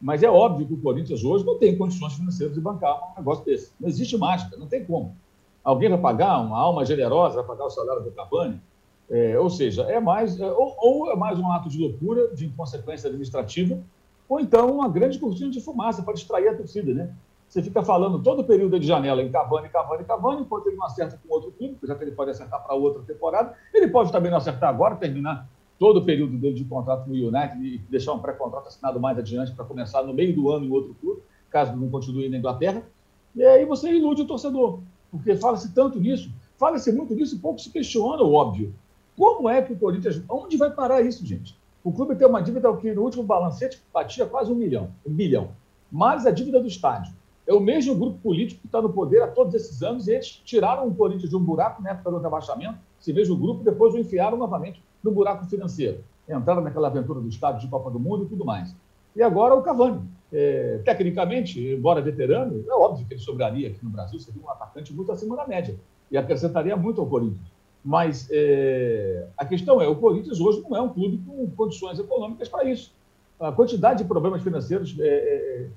Mas 0.00 0.22
é 0.22 0.30
óbvio 0.30 0.66
que 0.66 0.74
o 0.74 0.80
Corinthians 0.80 1.22
hoje 1.24 1.44
não 1.44 1.58
tem 1.58 1.76
condições 1.76 2.14
financeiras 2.14 2.54
de 2.54 2.60
bancar 2.60 3.12
um 3.12 3.18
negócio 3.18 3.44
desse. 3.44 3.72
Não 3.80 3.88
existe 3.88 4.16
mágica, 4.16 4.56
não 4.56 4.66
tem 4.66 4.84
como. 4.84 5.16
Alguém 5.62 5.88
vai 5.88 5.98
pagar, 5.98 6.40
uma 6.40 6.58
alma 6.58 6.84
generosa 6.84 7.36
vai 7.36 7.44
pagar 7.44 7.66
o 7.66 7.70
salário 7.70 8.02
do 8.02 8.10
Cavani? 8.10 8.60
É, 9.10 9.38
ou 9.38 9.50
seja, 9.50 9.82
é 9.82 10.00
mais, 10.00 10.40
é, 10.40 10.50
ou, 10.50 10.74
ou, 10.78 11.12
é 11.12 11.16
mais 11.16 11.38
um 11.38 11.50
ato 11.52 11.68
de 11.68 11.78
loucura, 11.78 12.34
de 12.34 12.46
inconsequência 12.46 13.08
administrativa, 13.08 13.78
ou 14.28 14.40
então 14.40 14.74
uma 14.74 14.88
grande 14.88 15.18
cortina 15.18 15.50
de 15.50 15.60
fumaça 15.60 16.02
para 16.02 16.14
distrair 16.14 16.48
a 16.48 16.56
torcida, 16.56 16.94
né? 16.94 17.14
Você 17.52 17.62
fica 17.62 17.82
falando 17.82 18.22
todo 18.22 18.40
o 18.40 18.44
período 18.44 18.80
de 18.80 18.86
janela 18.86 19.22
em 19.22 19.30
Cavani, 19.30 19.68
Cavani, 19.68 20.04
Cavani, 20.04 20.40
enquanto 20.40 20.68
ele 20.68 20.76
não 20.76 20.86
acerta 20.86 21.20
com 21.22 21.34
outro 21.34 21.52
clube, 21.52 21.76
já 21.82 21.94
que 21.94 22.02
ele 22.02 22.12
pode 22.12 22.30
acertar 22.30 22.64
para 22.64 22.74
outra 22.74 23.02
temporada. 23.02 23.52
Ele 23.74 23.88
pode 23.88 24.10
também 24.10 24.30
não 24.30 24.38
acertar 24.38 24.70
agora, 24.70 24.96
terminar 24.96 25.46
todo 25.78 25.98
o 25.98 26.02
período 26.02 26.38
dele 26.38 26.54
de 26.54 26.64
contrato 26.64 27.06
no 27.06 27.12
United 27.12 27.62
e 27.62 27.76
deixar 27.90 28.14
um 28.14 28.20
pré-contrato 28.20 28.68
assinado 28.68 28.98
mais 28.98 29.18
adiante 29.18 29.52
para 29.52 29.66
começar 29.66 30.02
no 30.02 30.14
meio 30.14 30.34
do 30.34 30.50
ano 30.50 30.64
em 30.64 30.70
outro 30.70 30.96
clube, 30.98 31.20
caso 31.50 31.76
não 31.76 31.90
continue 31.90 32.26
na 32.30 32.38
Inglaterra. 32.38 32.82
E 33.36 33.44
aí 33.44 33.66
você 33.66 33.92
ilude 33.92 34.22
o 34.22 34.26
torcedor, 34.26 34.80
porque 35.10 35.36
fala-se 35.36 35.74
tanto 35.74 36.00
nisso, 36.00 36.32
fala-se 36.56 36.90
muito 36.90 37.14
nisso 37.14 37.36
e 37.36 37.38
pouco 37.38 37.60
se 37.60 37.68
questiona 37.68 38.22
o 38.22 38.32
óbvio. 38.32 38.74
Como 39.14 39.46
é 39.46 39.60
que 39.60 39.74
o 39.74 39.78
Corinthians. 39.78 40.22
Onde 40.26 40.56
vai 40.56 40.70
parar 40.70 41.02
isso, 41.02 41.26
gente? 41.26 41.54
O 41.84 41.92
clube 41.92 42.16
tem 42.16 42.26
uma 42.26 42.40
dívida 42.40 42.74
que 42.78 42.94
no 42.94 43.02
último 43.02 43.24
balancete 43.24 43.78
batia 43.92 44.24
quase 44.24 44.50
um 44.50 44.54
milhão, 44.54 44.88
um 45.06 45.12
bilhão, 45.12 45.50
mais 45.90 46.24
a 46.24 46.30
dívida 46.30 46.58
do 46.58 46.66
estádio 46.66 47.12
é 47.46 47.52
o 47.52 47.60
mesmo 47.60 47.94
grupo 47.94 48.18
político 48.18 48.60
que 48.60 48.66
está 48.66 48.80
no 48.80 48.92
poder 48.92 49.22
há 49.22 49.28
todos 49.28 49.54
esses 49.54 49.82
anos 49.82 50.06
e 50.06 50.12
eles 50.12 50.40
tiraram 50.44 50.86
o 50.86 50.94
Corinthians 50.94 51.30
de 51.30 51.36
um 51.36 51.42
buraco 51.42 51.82
na 51.82 51.90
época 51.90 52.10
do 52.10 52.18
rebaixamento, 52.18 52.78
esse 53.00 53.12
mesmo 53.12 53.36
grupo, 53.36 53.64
depois 53.64 53.94
o 53.94 53.98
enfiaram 53.98 54.36
novamente 54.36 54.82
no 55.02 55.10
buraco 55.10 55.44
financeiro. 55.46 56.04
Entraram 56.28 56.62
naquela 56.62 56.86
aventura 56.86 57.20
do 57.20 57.28
estádio 57.28 57.60
de 57.60 57.68
Copa 57.68 57.90
do 57.90 57.98
Mundo 57.98 58.24
e 58.24 58.28
tudo 58.28 58.44
mais. 58.44 58.74
E 59.14 59.22
agora 59.22 59.54
o 59.54 59.62
Cavani. 59.62 60.00
É, 60.32 60.80
tecnicamente, 60.82 61.60
embora 61.60 62.00
veterano, 62.00 62.64
é 62.66 62.72
óbvio 62.72 63.04
que 63.06 63.12
ele 63.12 63.20
sobraria 63.20 63.68
aqui 63.68 63.84
no 63.84 63.90
Brasil, 63.90 64.18
seria 64.18 64.40
um 64.40 64.48
atacante 64.48 64.90
muito 64.94 65.12
acima 65.12 65.36
da 65.36 65.46
média 65.46 65.76
e 66.10 66.16
acrescentaria 66.16 66.74
muito 66.74 67.02
ao 67.02 67.06
Corinthians. 67.06 67.52
Mas 67.84 68.28
é, 68.30 69.26
a 69.36 69.44
questão 69.44 69.82
é, 69.82 69.88
o 69.88 69.96
Corinthians 69.96 70.40
hoje 70.40 70.62
não 70.62 70.74
é 70.74 70.80
um 70.80 70.88
clube 70.88 71.18
com 71.26 71.50
condições 71.50 71.98
econômicas 71.98 72.48
para 72.48 72.64
isso. 72.64 72.94
A 73.38 73.52
quantidade 73.52 74.02
de 74.02 74.08
problemas 74.08 74.42
financeiros 74.42 74.96
é, 74.98 75.06
é 75.06 75.68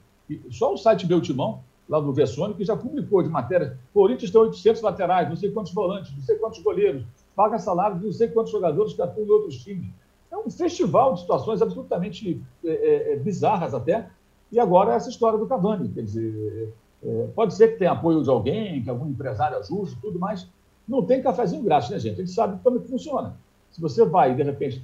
só 0.49 0.73
o 0.73 0.77
site 0.77 1.05
Beltimão, 1.05 1.61
lá 1.87 1.99
do 1.99 2.11
Vessone, 2.11 2.53
que 2.53 2.63
já 2.63 2.75
publicou 2.75 3.21
de 3.21 3.29
matéria. 3.29 3.77
Corinthians 3.93 4.31
tem 4.31 4.41
800 4.41 4.81
laterais, 4.81 5.29
não 5.29 5.35
sei 5.35 5.51
quantos 5.51 5.73
volantes, 5.73 6.11
não 6.15 6.21
sei 6.21 6.35
quantos 6.37 6.61
goleiros, 6.61 7.03
paga 7.35 7.59
salário 7.59 7.99
de 7.99 8.05
não 8.05 8.13
sei 8.13 8.27
quantos 8.27 8.51
jogadores 8.51 8.93
que 8.93 9.01
atuam 9.01 9.25
em 9.25 9.29
outros 9.29 9.57
times. 9.57 9.87
É 10.31 10.37
um 10.37 10.49
festival 10.49 11.13
de 11.13 11.21
situações 11.21 11.61
absolutamente 11.61 12.41
é, 12.63 12.69
é, 12.69 13.13
é 13.13 13.15
bizarras 13.17 13.73
até. 13.73 14.09
E 14.51 14.59
agora 14.59 14.93
essa 14.93 15.09
história 15.09 15.37
do 15.37 15.47
Cavani. 15.47 15.89
Quer 15.89 16.03
dizer, 16.03 16.73
é, 17.03 17.07
é, 17.07 17.27
pode 17.35 17.53
ser 17.53 17.69
que 17.69 17.79
tenha 17.79 17.91
apoio 17.91 18.23
de 18.23 18.29
alguém, 18.29 18.83
que 18.83 18.89
algum 18.89 19.07
empresário 19.07 19.57
ajuste, 19.57 19.97
tudo, 20.01 20.19
mas 20.19 20.49
não 20.87 21.03
tem 21.03 21.21
cafezinho 21.21 21.63
grátis, 21.63 21.89
né, 21.89 21.99
gente? 21.99 22.15
A 22.15 22.25
gente 22.25 22.31
sabe 22.31 22.59
como 22.63 22.77
é 22.77 22.81
funciona. 22.81 23.37
Se 23.71 23.81
você 23.81 24.05
vai, 24.05 24.33
de 24.33 24.43
repente, 24.43 24.83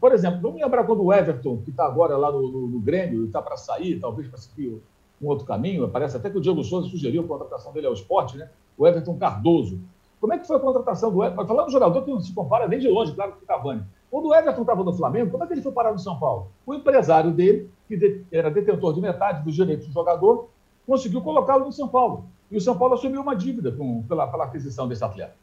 por 0.00 0.12
exemplo, 0.12 0.40
vamos 0.40 0.60
lembrar 0.60 0.84
quando 0.84 1.04
o 1.04 1.12
Everton, 1.12 1.58
que 1.58 1.70
está 1.70 1.86
agora 1.86 2.16
lá 2.16 2.30
no, 2.30 2.50
no, 2.50 2.66
no 2.66 2.80
Grêmio, 2.80 3.24
está 3.24 3.40
para 3.40 3.56
sair, 3.56 4.00
talvez 4.00 4.28
para 4.28 4.38
seguir 4.38 4.80
um 5.20 5.28
outro 5.28 5.46
caminho, 5.46 5.88
parece 5.88 6.16
até 6.16 6.28
que 6.28 6.36
o 6.36 6.40
Diego 6.40 6.64
Souza 6.64 6.88
sugeriu 6.88 7.22
a 7.22 7.26
contratação 7.26 7.72
dele 7.72 7.86
ao 7.86 7.92
esporte, 7.92 8.36
né? 8.36 8.50
o 8.76 8.86
Everton 8.86 9.16
Cardoso. 9.16 9.80
Como 10.20 10.32
é 10.32 10.38
que 10.38 10.46
foi 10.46 10.56
a 10.56 10.60
contratação 10.60 11.12
do 11.12 11.22
Everton? 11.22 11.46
Falando 11.46 11.66
um 11.68 11.70
jogador 11.70 12.02
que 12.02 12.10
não 12.10 12.20
se 12.20 12.32
compara 12.32 12.66
nem 12.68 12.78
de 12.78 12.88
longe, 12.88 13.12
claro, 13.12 13.32
com 13.32 13.44
o 13.44 13.46
Cavani. 13.46 13.84
Quando 14.10 14.28
o 14.28 14.34
Everton 14.34 14.60
estava 14.60 14.84
no 14.84 14.92
Flamengo, 14.92 15.30
como 15.30 15.44
é 15.44 15.46
que 15.46 15.54
ele 15.54 15.62
foi 15.62 15.72
parar 15.72 15.92
no 15.92 15.98
São 15.98 16.18
Paulo? 16.18 16.48
O 16.66 16.74
empresário 16.74 17.30
dele, 17.30 17.70
que 17.88 18.24
era 18.30 18.50
detentor 18.50 18.94
de 18.94 19.00
metade 19.00 19.42
dos 19.42 19.54
direitos 19.54 19.86
do 19.86 19.92
jogador, 19.92 20.48
conseguiu 20.86 21.22
colocá-lo 21.22 21.64
no 21.64 21.72
São 21.72 21.88
Paulo. 21.88 22.26
E 22.50 22.56
o 22.56 22.60
São 22.60 22.76
Paulo 22.76 22.94
assumiu 22.94 23.20
uma 23.20 23.34
dívida 23.34 23.72
com, 23.72 24.02
pela, 24.02 24.26
pela 24.26 24.44
aquisição 24.44 24.86
desse 24.86 25.02
atleta. 25.02 25.34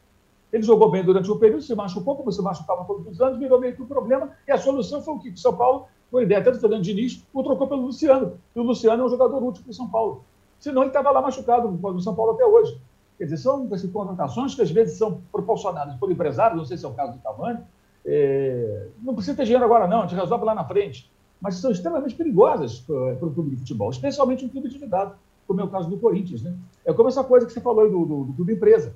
Ele 0.52 0.62
jogou 0.62 0.90
bem 0.90 1.04
durante 1.04 1.30
o 1.30 1.36
período, 1.36 1.62
se 1.62 1.74
machucou, 1.74 2.16
como 2.16 2.32
se 2.32 2.42
machucava 2.42 2.84
todos 2.84 3.06
os 3.06 3.20
anos, 3.20 3.38
virou 3.38 3.60
meio 3.60 3.74
que 3.74 3.82
um 3.82 3.86
problema, 3.86 4.30
e 4.46 4.52
a 4.52 4.58
solução 4.58 5.00
foi 5.00 5.14
o 5.14 5.18
que? 5.18 5.36
São 5.36 5.56
Paulo, 5.56 5.86
com 6.10 6.18
a 6.18 6.22
ideia 6.22 6.40
até 6.40 6.50
do 6.50 6.58
Fernando 6.58 6.82
Diniz, 6.82 7.24
o 7.32 7.42
trocou 7.42 7.68
pelo 7.68 7.82
Luciano. 7.82 8.38
E 8.54 8.58
o 8.58 8.62
Luciano 8.62 9.02
é 9.02 9.06
um 9.06 9.08
jogador 9.08 9.42
útil 9.42 9.62
para 9.62 9.70
o 9.70 9.74
São 9.74 9.88
Paulo. 9.88 10.24
Senão 10.58 10.82
ele 10.82 10.90
estava 10.90 11.10
lá 11.10 11.22
machucado 11.22 11.70
no 11.70 12.00
São 12.00 12.14
Paulo 12.14 12.32
até 12.32 12.44
hoje. 12.44 12.78
Quer 13.16 13.24
dizer, 13.24 13.36
são 13.36 13.68
assim, 13.72 13.88
contratações 13.88 14.54
que 14.54 14.62
às 14.62 14.70
vezes 14.70 14.98
são 14.98 15.20
proporcionadas 15.30 15.94
por 15.96 16.10
empresários, 16.10 16.56
não 16.56 16.64
sei 16.64 16.76
se 16.76 16.84
é 16.84 16.88
o 16.88 16.94
caso 16.94 17.12
do 17.12 17.18
Cavani. 17.18 17.60
É... 18.04 18.88
não 19.02 19.14
precisa 19.14 19.36
ter 19.36 19.44
dinheiro 19.44 19.64
agora, 19.64 19.86
não, 19.86 19.98
a 19.98 20.06
gente 20.06 20.18
resolve 20.18 20.44
lá 20.44 20.54
na 20.54 20.64
frente. 20.64 21.10
Mas 21.40 21.56
são 21.56 21.70
extremamente 21.70 22.14
perigosas 22.14 22.80
para 22.80 23.26
o 23.26 23.30
clube 23.32 23.50
de 23.50 23.56
futebol, 23.56 23.90
especialmente 23.90 24.44
um 24.44 24.48
clube 24.48 24.68
endividado, 24.68 25.14
como 25.46 25.60
é 25.60 25.64
o 25.64 25.68
caso 25.68 25.88
do 25.88 25.98
Corinthians. 25.98 26.42
Né? 26.42 26.54
É 26.84 26.92
como 26.92 27.08
essa 27.08 27.24
coisa 27.24 27.46
que 27.46 27.52
você 27.52 27.60
falou 27.60 27.90
do, 27.90 28.04
do, 28.04 28.24
do 28.24 28.32
clube 28.32 28.54
empresa. 28.54 28.94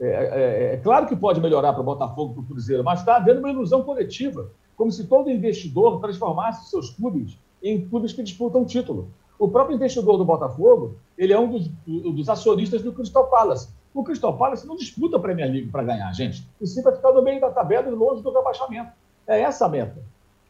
É, 0.00 0.06
é, 0.06 0.74
é, 0.74 0.76
claro 0.76 1.06
que 1.06 1.16
pode 1.16 1.40
melhorar 1.40 1.72
para 1.72 1.82
o 1.82 1.84
Botafogo, 1.84 2.34
para 2.34 2.42
o 2.42 2.46
Cruzeiro, 2.46 2.84
mas 2.84 3.00
está 3.00 3.16
havendo 3.16 3.40
uma 3.40 3.50
ilusão 3.50 3.82
coletiva, 3.82 4.50
como 4.76 4.92
se 4.92 5.06
todo 5.06 5.30
investidor 5.30 6.00
transformasse 6.00 6.70
seus 6.70 6.90
clubes 6.90 7.36
em 7.62 7.84
clubes 7.88 8.12
que 8.12 8.22
disputam 8.22 8.64
título. 8.64 9.10
O 9.38 9.48
próprio 9.48 9.74
investidor 9.74 10.16
do 10.16 10.24
Botafogo, 10.24 10.96
ele 11.16 11.32
é 11.32 11.38
um 11.38 11.50
dos, 11.50 11.68
dos 11.86 12.28
acionistas 12.28 12.82
do 12.82 12.92
Crystal 12.92 13.26
Palace. 13.28 13.68
O 13.92 14.04
Crystal 14.04 14.36
Palace 14.36 14.66
não 14.66 14.76
disputa 14.76 15.16
a 15.16 15.20
Premier 15.20 15.50
League 15.50 15.68
para 15.68 15.82
ganhar, 15.82 16.12
gente. 16.12 16.46
E 16.60 16.66
sim 16.66 16.82
vai 16.82 16.94
ficar 16.94 17.12
no 17.12 17.22
meio 17.22 17.40
da 17.40 17.50
tabela 17.50 17.88
e 17.88 17.90
longe 17.90 18.22
do 18.22 18.32
rebaixamento. 18.32 18.92
É 19.26 19.40
essa 19.40 19.66
a 19.66 19.68
meta. 19.68 20.00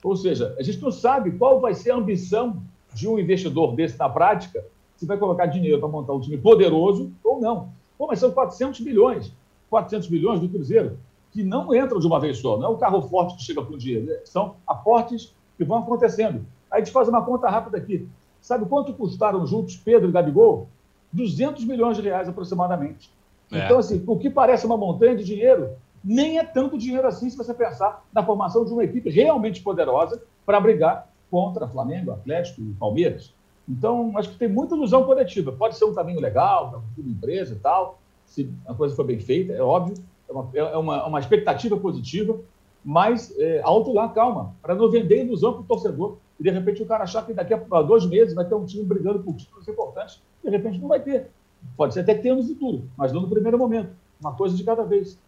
Ou 0.03 0.17
seja, 0.17 0.55
a 0.59 0.63
gente 0.63 0.81
não 0.81 0.91
sabe 0.91 1.33
qual 1.33 1.61
vai 1.61 1.75
ser 1.75 1.91
a 1.91 1.97
ambição 1.97 2.63
de 2.95 3.09
um 3.09 3.19
investidor 3.19 3.75
desse 3.75 3.99
na 3.99 4.09
prática, 4.09 4.65
se 4.97 5.07
vai 5.07 5.17
colocar 5.17 5.47
dinheiro 5.47 5.79
para 5.79 5.89
montar 5.89 6.13
um 6.13 6.21
time 6.21 6.39
poderoso 6.39 7.13
ou 7.23 7.41
não. 7.41 7.71
Pô, 7.97 8.07
mas 8.07 8.19
são 8.19 8.31
400 8.31 8.81
milhões. 8.81 9.33
400 9.71 10.09
milhões 10.09 10.41
do 10.41 10.49
Cruzeiro, 10.49 10.99
que 11.31 11.43
não 11.43 11.75
entram 11.75 11.99
de 11.99 12.07
uma 12.07 12.19
vez 12.19 12.39
só. 12.39 12.57
Não 12.57 12.67
é 12.67 12.69
o 12.69 12.79
carro 12.79 13.03
forte 13.03 13.37
que 13.37 13.43
chega 13.43 13.63
com 13.63 13.75
o 13.75 13.79
dinheiro. 13.79 14.07
Né? 14.07 14.21
São 14.25 14.57
aportes 14.67 15.35
que 15.57 15.65
vão 15.65 15.79
acontecendo. 15.79 16.45
Aí 16.71 16.81
a 16.81 16.85
gente 16.85 16.93
faz 16.93 17.09
uma 17.09 17.25
conta 17.25 17.49
rápida 17.49 17.77
aqui. 17.77 18.09
Sabe 18.41 18.67
quanto 18.67 18.95
custaram 18.95 19.47
juntos 19.47 19.77
Pedro 19.77 20.09
e 20.09 20.13
Gabigol? 20.13 20.69
200 21.13 21.65
milhões 21.65 21.97
de 21.97 22.03
reais 22.03 22.29
aproximadamente. 22.29 23.11
É. 23.51 23.65
Então, 23.65 23.79
assim, 23.79 24.03
o 24.07 24.17
que 24.19 24.31
parece 24.31 24.67
uma 24.67 24.77
montanha 24.77 25.17
de 25.17 25.25
dinheiro, 25.25 25.71
nem 26.05 26.39
é 26.39 26.45
tanto 26.45 26.79
dinheiro 26.79 27.07
assim 27.07 27.29
se 27.29 27.37
você 27.37 27.53
pensar 27.55 28.05
na 28.13 28.25
formação 28.25 28.65
de 28.65 28.73
uma 28.73 28.85
equipe 28.85 29.11
realmente 29.11 29.63
poderosa 29.63 30.23
para 30.45 30.61
brigar 30.61 31.09
contra 31.31 31.69
Flamengo, 31.69 32.13
Atlético 32.13 32.61
e 32.61 32.73
Palmeiras. 32.75 33.35
Então, 33.69 34.13
acho 34.17 34.31
que 34.31 34.39
tem 34.39 34.49
muita 34.49 34.75
ilusão 34.75 35.05
coletiva. 35.05 35.53
Pode 35.53 35.77
ser 35.77 35.85
um 35.85 35.95
caminho 35.95 36.21
legal 36.21 36.71
para 36.71 36.81
uma 37.03 37.11
empresa 37.11 37.55
e 37.55 37.59
tal, 37.59 37.99
se 38.29 38.51
a 38.67 38.75
coisa 38.75 38.95
foi 38.95 39.05
bem 39.05 39.19
feita, 39.19 39.53
é 39.53 39.63
óbvio, 39.63 39.97
é 40.29 40.33
uma, 40.33 40.51
é 40.55 40.77
uma, 40.77 41.07
uma 41.07 41.21
expectativa 41.21 41.77
positiva, 41.77 42.39
mas 42.85 43.35
é, 43.39 43.61
alto 43.65 43.93
lá, 43.93 44.09
calma, 44.09 44.55
para 44.63 44.75
não 44.75 44.91
vender 44.91 45.25
ilusão 45.25 45.55
para 45.55 45.63
o 45.63 45.65
torcedor. 45.65 46.17
E 46.39 46.43
de 46.43 46.51
repente 46.51 46.83
o 46.83 46.87
cara 46.87 47.03
achar 47.03 47.27
que 47.27 47.33
daqui 47.33 47.53
a 47.53 47.83
dois 47.83 48.07
meses 48.07 48.35
vai 48.35 48.45
ter 48.45 48.55
um 48.55 48.65
time 48.65 48.85
brigando 48.85 49.19
por 49.21 49.35
títulos 49.35 49.67
importantes, 49.67 50.23
de 50.45 50.51
repente 50.51 50.79
não 50.79 50.89
vai 50.89 51.01
ter. 51.01 51.31
Pode 51.77 51.95
ser 51.95 52.01
até 52.01 52.15
que 52.15 52.23
tenha 52.23 52.37
no 52.37 52.45
futuro, 52.45 52.89
mas 52.97 53.13
não 53.13 53.23
no 53.23 53.29
primeiro 53.29 53.59
momento. 53.59 53.91
Uma 54.21 54.33
coisa 54.33 54.57
de 54.57 54.63
cada 54.63 54.85
vez. 54.85 55.19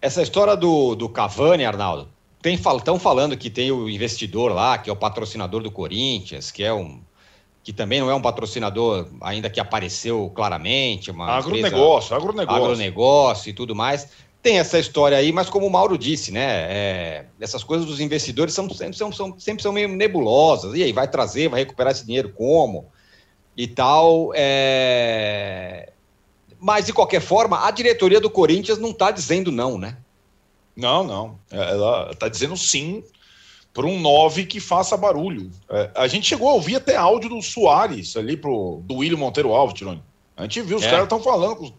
Essa 0.00 0.22
história 0.22 0.56
do, 0.56 0.94
do 0.96 1.08
Cavani, 1.08 1.64
Arnaldo, 1.64 2.08
estão 2.44 2.98
falando 2.98 3.36
que 3.36 3.50
tem 3.50 3.70
o 3.70 3.88
investidor 3.88 4.52
lá, 4.52 4.78
que 4.78 4.90
é 4.90 4.92
o 4.92 4.96
patrocinador 4.96 5.62
do 5.62 5.70
Corinthians, 5.70 6.50
que 6.50 6.64
é 6.64 6.72
um 6.72 7.00
que 7.68 7.72
também 7.74 8.00
não 8.00 8.08
é 8.08 8.14
um 8.14 8.22
patrocinador 8.22 9.06
ainda 9.20 9.50
que 9.50 9.60
apareceu 9.60 10.32
claramente. 10.34 11.10
Uma 11.10 11.36
agronegócio, 11.36 12.16
agronegócio. 12.16 12.62
Agronegócio 12.64 13.50
e 13.50 13.52
tudo 13.52 13.74
mais. 13.74 14.08
Tem 14.40 14.58
essa 14.58 14.78
história 14.78 15.18
aí, 15.18 15.30
mas 15.32 15.50
como 15.50 15.66
o 15.66 15.70
Mauro 15.70 15.98
disse, 15.98 16.32
né? 16.32 16.46
É, 16.46 17.24
essas 17.38 17.62
coisas 17.62 17.86
dos 17.86 18.00
investidores 18.00 18.54
são, 18.54 18.70
sempre, 18.70 18.96
são, 18.96 19.12
são, 19.12 19.38
sempre 19.38 19.62
são 19.62 19.70
meio 19.70 19.86
nebulosas. 19.86 20.74
E 20.74 20.82
aí, 20.82 20.94
vai 20.94 21.06
trazer, 21.08 21.50
vai 21.50 21.60
recuperar 21.60 21.92
esse 21.92 22.06
dinheiro 22.06 22.30
como? 22.30 22.86
e 23.54 23.66
tal. 23.66 24.30
É... 24.34 25.92
Mas, 26.58 26.86
de 26.86 26.94
qualquer 26.94 27.20
forma, 27.20 27.66
a 27.66 27.70
diretoria 27.70 28.18
do 28.18 28.30
Corinthians 28.30 28.78
não 28.78 28.92
está 28.92 29.10
dizendo 29.10 29.52
não, 29.52 29.76
né? 29.76 29.98
Não, 30.74 31.04
não. 31.04 31.38
Ela 31.50 32.12
está 32.12 32.28
dizendo 32.28 32.56
sim 32.56 33.04
para 33.72 33.86
um 33.86 34.00
9 34.00 34.44
que 34.46 34.60
faça 34.60 34.96
barulho. 34.96 35.50
É, 35.70 35.90
a 35.94 36.08
gente 36.08 36.26
chegou 36.26 36.48
a 36.48 36.54
ouvir 36.54 36.76
até 36.76 36.96
áudio 36.96 37.30
do 37.30 37.42
Soares 37.42 38.16
ali 38.16 38.36
pro, 38.36 38.82
do 38.84 38.96
William 38.96 39.18
Monteiro 39.18 39.52
Alves, 39.52 39.76
Tironi. 39.76 40.02
A 40.36 40.42
gente 40.42 40.62
viu, 40.62 40.76
os 40.76 40.84
é. 40.84 40.90
caras 40.90 41.04
estão 41.04 41.20
falando 41.20 41.72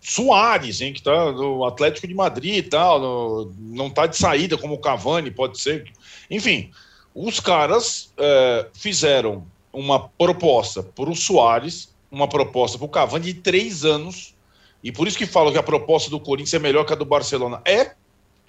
Soares, 0.00 0.80
hein, 0.80 0.92
que 0.92 1.02
tá 1.02 1.32
no 1.32 1.64
Atlético 1.64 2.06
de 2.06 2.14
Madrid 2.14 2.56
e 2.56 2.62
tal, 2.62 3.00
no, 3.00 3.52
não 3.58 3.90
tá 3.90 4.06
de 4.06 4.16
saída 4.16 4.56
como 4.56 4.74
o 4.74 4.78
Cavani, 4.78 5.30
pode 5.30 5.60
ser. 5.60 5.90
Enfim, 6.30 6.70
os 7.14 7.40
caras 7.40 8.12
é, 8.16 8.66
fizeram 8.72 9.46
uma 9.72 10.08
proposta 10.08 10.82
para 10.82 11.10
o 11.10 11.16
Soares, 11.16 11.94
uma 12.10 12.28
proposta 12.28 12.78
para 12.78 12.86
o 12.86 12.90
Cavani 12.90 13.32
de 13.32 13.34
três 13.34 13.84
anos, 13.84 14.34
e 14.82 14.92
por 14.92 15.08
isso 15.08 15.18
que 15.18 15.26
falam 15.26 15.52
que 15.52 15.58
a 15.58 15.62
proposta 15.62 16.08
do 16.08 16.20
Corinthians 16.20 16.54
é 16.54 16.58
melhor 16.58 16.84
que 16.84 16.92
a 16.92 16.96
do 16.96 17.04
Barcelona. 17.04 17.60
É, 17.64 17.94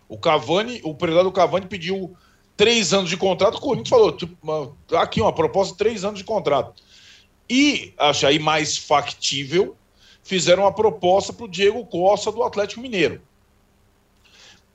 o 0.08 0.18
Cavani, 0.18 0.80
o 0.84 0.94
presidente 0.94 1.24
do 1.24 1.32
Cavani 1.32 1.66
pediu 1.66 2.16
três 2.58 2.92
anos 2.92 3.10
de 3.10 3.16
contrato, 3.16 3.56
o 3.56 3.62
Corinthians 3.62 3.90
falou, 3.90 4.12
tipo, 4.12 4.36
aqui 4.98 5.22
uma 5.22 5.32
proposta 5.32 5.78
três 5.78 6.04
anos 6.04 6.20
de 6.20 6.26
contrato. 6.26 6.82
E, 7.50 7.94
acho 7.98 8.26
aí 8.26 8.40
mais 8.40 8.78
factível, 8.78 9.78
fizeram 10.24 10.64
uma 10.64 10.74
proposta 10.74 11.32
para 11.32 11.46
o 11.46 11.48
Diego 11.48 11.86
Costa 11.86 12.32
do 12.32 12.44
Atlético 12.44 12.82
Mineiro. 12.82 13.22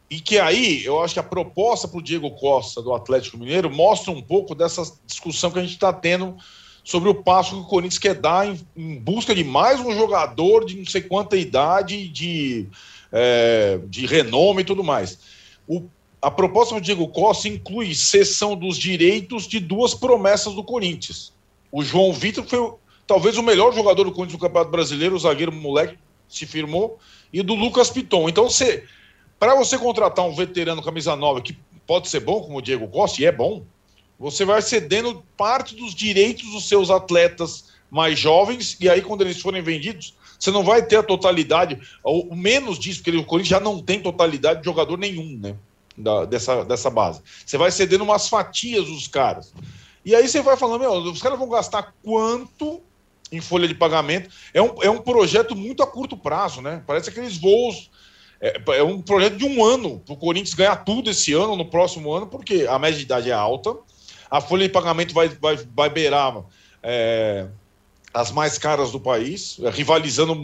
E 0.08 0.20
que 0.20 0.38
aí, 0.38 0.84
eu 0.84 1.02
acho 1.02 1.14
que 1.14 1.20
a 1.20 1.24
proposta 1.24 1.88
para 1.88 1.98
o 1.98 2.02
Diego 2.02 2.30
Costa 2.32 2.80
do 2.80 2.94
Atlético 2.94 3.38
Mineiro 3.38 3.70
mostra 3.70 4.12
um 4.12 4.22
pouco 4.22 4.54
dessa 4.54 4.82
discussão 5.06 5.50
que 5.50 5.58
a 5.58 5.62
gente 5.62 5.72
está 5.72 5.92
tendo 5.92 6.36
sobre 6.84 7.08
o 7.08 7.14
passo 7.14 7.54
que 7.54 7.62
o 7.62 7.66
Corinthians 7.66 7.98
quer 7.98 8.14
dar 8.14 8.46
em, 8.46 8.60
em, 8.76 8.98
busca 8.98 9.34
de 9.34 9.42
mais 9.42 9.80
um 9.80 9.92
jogador 9.94 10.64
de 10.64 10.76
não 10.76 10.84
sei 10.84 11.00
quanta 11.00 11.36
idade, 11.36 12.08
de, 12.08 12.68
é, 13.10 13.80
de 13.86 14.04
renome 14.04 14.62
e 14.62 14.64
tudo 14.64 14.84
mais. 14.84 15.18
O 15.66 15.88
a 16.22 16.30
proposta 16.30 16.76
do 16.76 16.80
Diego 16.80 17.08
Costa 17.08 17.48
inclui 17.48 17.96
cessão 17.96 18.54
dos 18.54 18.78
direitos 18.78 19.48
de 19.48 19.58
duas 19.58 19.92
promessas 19.92 20.54
do 20.54 20.62
Corinthians. 20.62 21.32
O 21.72 21.82
João 21.82 22.12
Vitor 22.12 22.44
foi 22.44 22.74
talvez 23.08 23.36
o 23.36 23.42
melhor 23.42 23.74
jogador 23.74 24.04
do 24.04 24.12
Corinthians 24.12 24.40
no 24.40 24.46
Campeonato 24.46 24.70
Brasileiro, 24.70 25.16
o 25.16 25.18
zagueiro 25.18 25.50
moleque 25.50 25.98
se 26.28 26.46
firmou, 26.46 26.98
e 27.32 27.42
do 27.42 27.54
Lucas 27.54 27.90
Piton. 27.90 28.28
Então, 28.28 28.48
você, 28.48 28.84
para 29.36 29.56
você 29.56 29.76
contratar 29.76 30.24
um 30.24 30.34
veterano 30.34 30.80
camisa 30.80 31.16
nova 31.16 31.42
que 31.42 31.58
pode 31.88 32.08
ser 32.08 32.20
bom, 32.20 32.40
como 32.40 32.58
o 32.58 32.62
Diego 32.62 32.86
Costa, 32.86 33.20
e 33.20 33.24
é 33.24 33.32
bom, 33.32 33.64
você 34.16 34.44
vai 34.44 34.62
cedendo 34.62 35.24
parte 35.36 35.74
dos 35.74 35.92
direitos 35.92 36.48
dos 36.52 36.68
seus 36.68 36.88
atletas 36.88 37.72
mais 37.90 38.16
jovens, 38.16 38.76
e 38.80 38.88
aí, 38.88 39.02
quando 39.02 39.22
eles 39.22 39.40
forem 39.40 39.60
vendidos, 39.60 40.14
você 40.38 40.52
não 40.52 40.62
vai 40.62 40.86
ter 40.86 40.96
a 40.96 41.02
totalidade, 41.02 41.80
ou 42.04 42.32
menos 42.34 42.78
disso, 42.78 43.02
porque 43.02 43.18
o 43.18 43.24
Corinthians 43.24 43.58
já 43.58 43.60
não 43.60 43.82
tem 43.82 44.00
totalidade 44.00 44.60
de 44.60 44.64
jogador 44.64 44.96
nenhum, 44.96 45.36
né? 45.38 45.56
Da, 45.96 46.24
dessa, 46.24 46.64
dessa 46.64 46.90
base. 46.90 47.20
Você 47.44 47.58
vai 47.58 47.70
cedendo 47.70 48.04
umas 48.04 48.28
fatias 48.28 48.86
dos 48.86 49.06
caras. 49.06 49.52
E 50.04 50.14
aí 50.14 50.26
você 50.28 50.42
vai 50.42 50.56
falando, 50.56 50.80
meu, 50.80 50.92
os 50.92 51.22
caras 51.22 51.38
vão 51.38 51.48
gastar 51.48 51.94
quanto 52.02 52.80
em 53.30 53.40
folha 53.40 53.68
de 53.68 53.74
pagamento? 53.74 54.30
É 54.52 54.60
um, 54.60 54.82
é 54.82 54.90
um 54.90 54.98
projeto 54.98 55.54
muito 55.54 55.82
a 55.82 55.86
curto 55.86 56.16
prazo, 56.16 56.60
né? 56.60 56.82
Parece 56.86 57.10
aqueles 57.10 57.38
voos. 57.38 57.90
É, 58.40 58.60
é 58.78 58.82
um 58.82 59.00
projeto 59.00 59.36
de 59.36 59.44
um 59.44 59.64
ano 59.64 60.00
para 60.00 60.14
o 60.14 60.16
Corinthians 60.16 60.54
ganhar 60.54 60.76
tudo 60.76 61.10
esse 61.10 61.32
ano, 61.32 61.56
no 61.56 61.64
próximo 61.64 62.12
ano, 62.12 62.26
porque 62.26 62.66
a 62.68 62.78
média 62.78 62.98
de 62.98 63.04
idade 63.04 63.30
é 63.30 63.34
alta, 63.34 63.76
a 64.28 64.40
folha 64.40 64.66
de 64.66 64.72
pagamento 64.72 65.14
vai, 65.14 65.28
vai, 65.28 65.56
vai 65.56 65.88
beirar 65.88 66.42
é, 66.82 67.46
as 68.12 68.32
mais 68.32 68.58
caras 68.58 68.90
do 68.90 68.98
país, 68.98 69.58
rivalizando, 69.72 70.34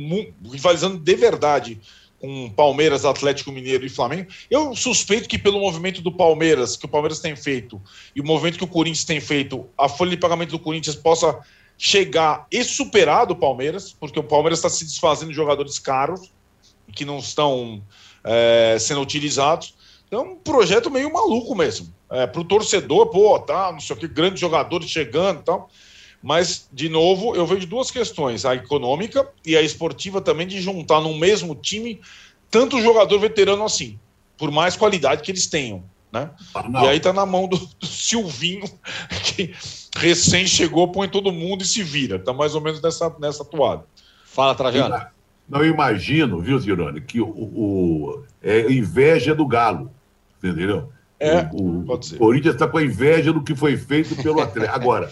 rivalizando 0.44 0.98
de 0.98 1.14
verdade 1.16 1.80
com 2.20 2.50
Palmeiras, 2.50 3.04
Atlético 3.04 3.52
Mineiro 3.52 3.86
e 3.86 3.88
Flamengo. 3.88 4.30
Eu 4.50 4.74
suspeito 4.74 5.28
que 5.28 5.38
pelo 5.38 5.60
movimento 5.60 6.02
do 6.02 6.12
Palmeiras, 6.12 6.76
que 6.76 6.84
o 6.84 6.88
Palmeiras 6.88 7.20
tem 7.20 7.36
feito, 7.36 7.80
e 8.14 8.20
o 8.20 8.24
movimento 8.24 8.58
que 8.58 8.64
o 8.64 8.68
Corinthians 8.68 9.04
tem 9.04 9.20
feito, 9.20 9.66
a 9.76 9.88
folha 9.88 10.10
de 10.10 10.16
pagamento 10.16 10.50
do 10.50 10.58
Corinthians 10.58 10.96
possa 10.96 11.38
chegar 11.76 12.46
e 12.50 12.64
superar 12.64 13.24
do 13.24 13.36
Palmeiras, 13.36 13.92
porque 13.92 14.18
o 14.18 14.24
Palmeiras 14.24 14.58
está 14.58 14.68
se 14.68 14.84
desfazendo 14.84 15.30
de 15.30 15.36
jogadores 15.36 15.78
caros 15.78 16.32
que 16.92 17.04
não 17.04 17.18
estão 17.18 17.82
é, 18.24 18.76
sendo 18.80 19.00
utilizados. 19.00 19.74
Então, 20.06 20.20
é 20.20 20.22
um 20.24 20.36
projeto 20.36 20.90
meio 20.90 21.12
maluco 21.12 21.54
mesmo. 21.54 21.94
É, 22.10 22.26
Para 22.26 22.40
o 22.40 22.44
torcedor, 22.44 23.06
pô, 23.08 23.38
tá, 23.38 23.70
não 23.70 23.80
sei 23.80 23.94
o 23.94 23.98
que, 23.98 24.08
grandes 24.08 24.40
jogadores 24.40 24.90
chegando 24.90 25.40
e 25.40 25.44
tal. 25.44 25.70
Mas, 26.22 26.68
de 26.72 26.88
novo, 26.88 27.34
eu 27.36 27.46
vejo 27.46 27.66
duas 27.66 27.90
questões: 27.90 28.44
a 28.44 28.54
econômica 28.54 29.28
e 29.46 29.56
a 29.56 29.62
esportiva 29.62 30.20
também, 30.20 30.46
de 30.46 30.60
juntar 30.60 31.00
no 31.00 31.16
mesmo 31.16 31.54
time 31.54 32.00
tanto 32.50 32.80
jogador 32.80 33.18
veterano 33.18 33.64
assim, 33.64 33.98
por 34.36 34.50
mais 34.50 34.76
qualidade 34.76 35.22
que 35.22 35.30
eles 35.30 35.46
tenham. 35.46 35.84
Né? 36.10 36.30
Ah, 36.54 36.84
e 36.84 36.88
aí 36.88 37.00
tá 37.00 37.12
na 37.12 37.26
mão 37.26 37.46
do, 37.46 37.58
do, 37.58 37.86
Silvinho, 37.86 38.64
que 39.22 39.54
recém 39.96 40.46
chegou, 40.46 40.90
põe 40.90 41.08
todo 41.08 41.30
mundo 41.30 41.62
e 41.62 41.66
se 41.66 41.82
vira. 41.82 42.18
Tá 42.18 42.32
mais 42.32 42.54
ou 42.54 42.60
menos 42.60 42.80
nessa, 42.80 43.14
nessa 43.20 43.44
toada. 43.44 43.84
Fala, 44.24 44.54
Trajano. 44.54 45.06
Não, 45.48 45.62
eu 45.62 45.72
imagino, 45.72 46.40
viu, 46.40 46.58
Zirone, 46.58 47.00
que 47.00 47.20
o, 47.20 47.28
o, 47.28 48.22
é 48.42 48.70
inveja 48.70 49.34
do 49.34 49.46
Galo, 49.46 49.90
entendeu? 50.42 50.90
É, 51.18 51.48
o, 51.52 51.80
o 51.80 52.18
Corinthians 52.18 52.54
está 52.54 52.68
com 52.68 52.78
a 52.78 52.82
inveja 52.82 53.32
do 53.32 53.42
que 53.42 53.54
foi 53.54 53.76
feito 53.76 54.14
pelo 54.22 54.40
Atlético. 54.40 54.74
Agora, 54.74 55.10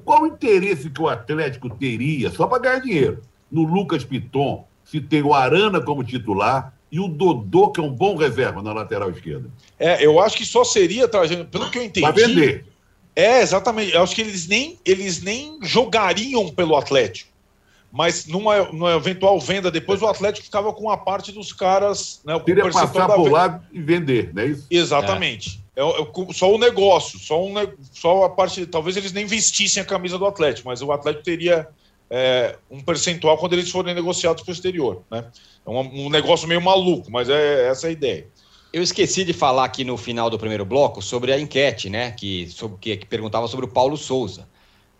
qual 0.00 0.22
o 0.22 0.26
interesse 0.26 0.90
que 0.90 1.00
o 1.00 1.08
Atlético 1.08 1.70
teria, 1.70 2.30
só 2.30 2.46
para 2.46 2.58
ganhar 2.58 2.80
dinheiro, 2.80 3.22
no 3.50 3.62
Lucas 3.62 4.04
Piton, 4.04 4.66
se 4.84 5.00
tem 5.00 5.22
o 5.22 5.34
Arana 5.34 5.80
como 5.80 6.04
titular 6.04 6.74
e 6.90 7.00
o 7.00 7.08
Dodô, 7.08 7.70
que 7.70 7.80
é 7.80 7.82
um 7.82 7.92
bom 7.92 8.16
reserva 8.16 8.62
na 8.62 8.72
lateral 8.72 9.10
esquerda? 9.10 9.50
É, 9.78 10.04
eu 10.04 10.20
acho 10.20 10.36
que 10.36 10.46
só 10.46 10.64
seria, 10.64 11.08
pelo 11.08 11.70
que 11.70 11.78
eu 11.78 11.84
entendi. 11.84 12.00
Para 12.00 12.12
vender. 12.12 12.66
É, 13.14 13.40
exatamente. 13.40 13.94
Eu 13.94 14.02
acho 14.02 14.14
que 14.14 14.20
eles 14.20 14.46
nem, 14.46 14.78
eles 14.84 15.22
nem 15.22 15.58
jogariam 15.62 16.48
pelo 16.50 16.76
Atlético. 16.76 17.30
Mas 17.92 18.26
numa, 18.26 18.64
numa 18.72 18.94
eventual 18.94 19.40
venda 19.40 19.70
depois, 19.70 20.02
o 20.02 20.06
Atlético 20.06 20.44
ficava 20.44 20.72
com 20.72 20.90
a 20.90 20.96
parte 20.96 21.32
dos 21.32 21.52
caras. 21.52 22.20
Né, 22.24 22.38
Teria 22.40 22.70
passar 22.70 23.08
por 23.08 23.30
lá 23.30 23.62
e 23.72 23.80
vender, 23.80 24.32
não 24.34 24.42
é 24.42 24.46
isso? 24.46 24.66
Exatamente. 24.70 25.60
É. 25.62 25.66
É, 25.76 25.82
é, 25.82 26.32
só 26.32 26.54
o 26.54 26.58
negócio, 26.58 27.18
só, 27.18 27.44
um, 27.44 27.54
só 27.92 28.24
a 28.24 28.30
parte. 28.30 28.66
Talvez 28.66 28.96
eles 28.96 29.12
nem 29.12 29.26
vestissem 29.26 29.82
a 29.82 29.86
camisa 29.86 30.18
do 30.18 30.26
Atlético, 30.26 30.68
mas 30.68 30.80
o 30.80 30.90
Atlético 30.90 31.24
teria 31.24 31.68
é, 32.10 32.56
um 32.70 32.80
percentual 32.80 33.36
quando 33.36 33.52
eles 33.52 33.70
forem 33.70 33.94
negociados 33.94 34.42
para 34.42 34.50
o 34.50 34.54
exterior. 34.54 35.02
Né? 35.10 35.24
É 35.66 35.70
um, 35.70 36.06
um, 36.06 36.10
negócio 36.10 36.48
meio 36.48 36.62
maluco, 36.62 37.10
mas 37.10 37.28
é 37.28 37.68
essa 37.68 37.88
a 37.88 37.90
ideia. 37.90 38.26
Eu 38.72 38.82
esqueci 38.82 39.24
de 39.24 39.32
falar 39.32 39.64
aqui 39.64 39.84
no 39.84 39.96
final 39.96 40.30
do 40.30 40.38
primeiro 40.38 40.64
bloco 40.64 41.02
sobre 41.02 41.32
a 41.32 41.38
enquete, 41.38 41.88
né? 41.88 42.10
Que, 42.10 42.48
sobre, 42.48 42.78
que, 42.78 42.96
que 42.96 43.06
perguntava 43.06 43.46
sobre 43.46 43.66
o 43.66 43.68
Paulo 43.68 43.96
Souza. 43.96 44.48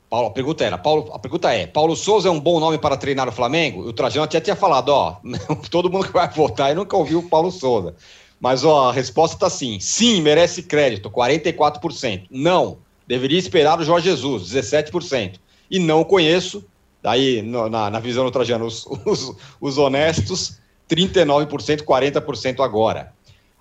Paulo, 0.08 0.28
a 0.28 0.30
pergunta 0.30 0.64
era: 0.64 0.78
Paulo, 0.78 1.10
a 1.12 1.18
pergunta 1.18 1.52
é: 1.52 1.66
Paulo 1.66 1.96
Souza 1.96 2.28
é 2.28 2.30
um 2.30 2.40
bom 2.40 2.60
nome 2.60 2.78
para 2.78 2.96
treinar 2.96 3.28
o 3.28 3.32
Flamengo? 3.32 3.82
O 3.82 3.92
Trajano 3.92 4.24
até 4.24 4.40
tinha 4.40 4.56
falado, 4.56 4.90
ó, 4.90 5.16
todo 5.70 5.90
mundo 5.90 6.06
que 6.06 6.12
vai 6.12 6.28
votar 6.28 6.70
eu 6.70 6.76
nunca 6.76 6.96
ouviu 6.96 7.18
o 7.18 7.28
Paulo 7.28 7.50
Souza. 7.50 7.94
Mas 8.40 8.64
ó, 8.64 8.90
a 8.90 8.92
resposta 8.92 9.36
está 9.36 9.46
assim: 9.48 9.80
sim, 9.80 10.20
merece 10.22 10.62
crédito, 10.62 11.10
44%. 11.10 12.26
Não, 12.30 12.78
deveria 13.06 13.38
esperar 13.38 13.78
o 13.80 13.84
Jorge 13.84 14.08
Jesus, 14.08 14.52
17%. 14.52 15.40
E 15.68 15.78
não 15.80 16.04
conheço, 16.04 16.64
daí 17.02 17.42
no, 17.42 17.68
na, 17.68 17.90
na 17.90 17.98
visão 17.98 18.24
do 18.24 18.30
Trajano, 18.30 18.66
os, 18.66 18.86
os, 19.04 19.34
os 19.60 19.78
honestos, 19.78 20.58
39%, 20.88 21.82
40% 21.82 22.64
agora. 22.64 23.12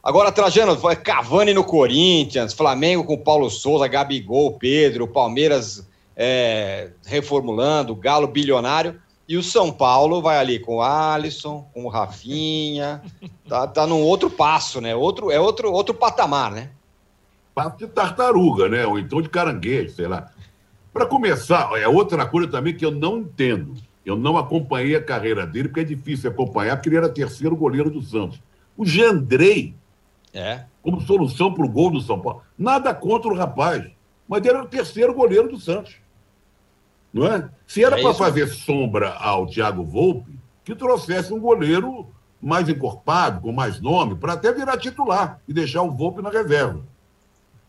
Agora, 0.04 0.32
Trajano, 0.32 0.78
Cavani 1.04 1.52
no 1.52 1.64
Corinthians, 1.64 2.54
Flamengo 2.54 3.04
com 3.04 3.18
Paulo 3.18 3.50
Souza, 3.50 3.88
Gabigol, 3.88 4.54
Pedro, 4.54 5.08
Palmeiras 5.08 5.84
é, 6.16 6.92
reformulando, 7.06 7.96
Galo 7.96 8.28
bilionário. 8.28 9.00
E 9.28 9.38
o 9.38 9.44
São 9.44 9.72
Paulo 9.72 10.22
vai 10.22 10.38
ali 10.38 10.60
com 10.60 10.76
o 10.76 10.82
Alisson, 10.82 11.68
com 11.74 11.86
o 11.86 11.90
Rafinha. 11.90 13.02
Tá, 13.48 13.68
tá 13.68 13.86
num 13.86 14.02
outro 14.02 14.28
passo, 14.28 14.82
né? 14.82 14.96
Outro, 14.96 15.30
é 15.30 15.40
outro, 15.40 15.72
outro 15.72 15.94
patamar, 15.94 16.50
né? 16.50 16.72
Passo 17.54 17.78
de 17.78 17.86
tartaruga, 17.86 18.68
né? 18.68 18.88
Ou 18.88 18.98
então 18.98 19.22
de 19.22 19.30
caranguejo, 19.30 19.94
sei 19.94 20.08
lá. 20.08 20.32
Para 20.92 21.06
começar, 21.06 21.70
é 21.80 21.88
outra 21.88 22.26
coisa 22.26 22.50
também 22.50 22.76
que 22.76 22.84
eu 22.84 22.90
não 22.90 23.20
entendo. 23.20 23.76
Eu 24.04 24.16
não 24.16 24.36
acompanhei 24.38 24.96
a 24.96 25.04
carreira 25.04 25.46
dele, 25.46 25.68
porque 25.68 25.82
é 25.82 25.84
difícil 25.84 26.32
acompanhar, 26.32 26.76
porque 26.76 26.90
ele 26.90 26.98
era 26.98 27.08
terceiro 27.08 27.56
goleiro 27.56 27.92
do 27.92 28.02
Santos. 28.02 28.42
O 28.78 28.84
Jandrei, 28.84 29.76
é. 30.34 30.64
como 30.82 31.02
solução 31.02 31.54
para 31.54 31.66
o 31.66 31.70
gol 31.70 31.92
do 31.92 32.02
São 32.02 32.20
Paulo. 32.20 32.42
Nada 32.58 32.96
contra 32.96 33.32
o 33.32 33.36
rapaz, 33.36 33.86
mas 34.28 34.40
ele 34.40 34.50
era 34.50 34.64
o 34.64 34.68
terceiro 34.68 35.14
goleiro 35.14 35.50
do 35.50 35.60
Santos. 35.60 35.98
Não 37.16 37.26
é? 37.26 37.50
Se 37.66 37.82
era 37.82 37.98
é 37.98 38.02
para 38.04 38.14
fazer 38.14 38.46
sombra 38.48 39.14
ao 39.14 39.48
Thiago 39.48 39.86
Volpe, 39.86 40.38
que 40.66 40.76
trouxesse 40.76 41.32
um 41.32 41.40
goleiro 41.40 42.08
mais 42.42 42.68
encorpado, 42.68 43.40
com 43.40 43.54
mais 43.54 43.80
nome, 43.80 44.16
para 44.16 44.34
até 44.34 44.52
virar 44.52 44.78
titular 44.78 45.40
e 45.48 45.54
deixar 45.54 45.82
o 45.84 45.92
Volpe 45.92 46.22
na 46.22 46.30
reserva. 46.30 46.82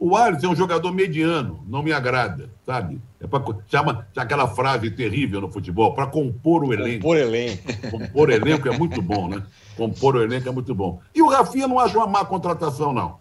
O 0.01 0.17
Alisson 0.17 0.49
é 0.49 0.51
um 0.51 0.57
jogador 0.57 0.93
mediano, 0.93 1.65
não 1.69 1.81
me 1.81 1.93
agrada, 1.93 2.51
sabe? 2.67 3.01
É 3.21 3.27
para 3.29 3.41
chama 3.69 4.05
aquela 4.17 4.49
frase 4.49 4.91
terrível 4.91 5.41
no 5.41 5.51
futebol, 5.51 5.95
para 5.95 6.09
compor 6.09 6.65
o 6.65 6.73
elenco. 6.73 7.03
Compor 7.03 7.17
elenco. 7.17 7.63
Compor 7.91 8.31
elenco 8.31 8.69
é 8.69 8.77
muito 8.77 9.01
bom, 9.01 9.29
né? 9.29 9.45
Compor 9.77 10.17
o 10.17 10.23
elenco 10.23 10.49
é 10.49 10.53
muito 10.53 10.75
bom. 10.75 11.01
E 11.15 11.23
o 11.23 11.29
Rafinha 11.29 11.69
não 11.69 11.79
acha 11.79 11.97
uma 11.97 12.09
má 12.09 12.25
contratação, 12.25 12.93
não. 12.93 13.19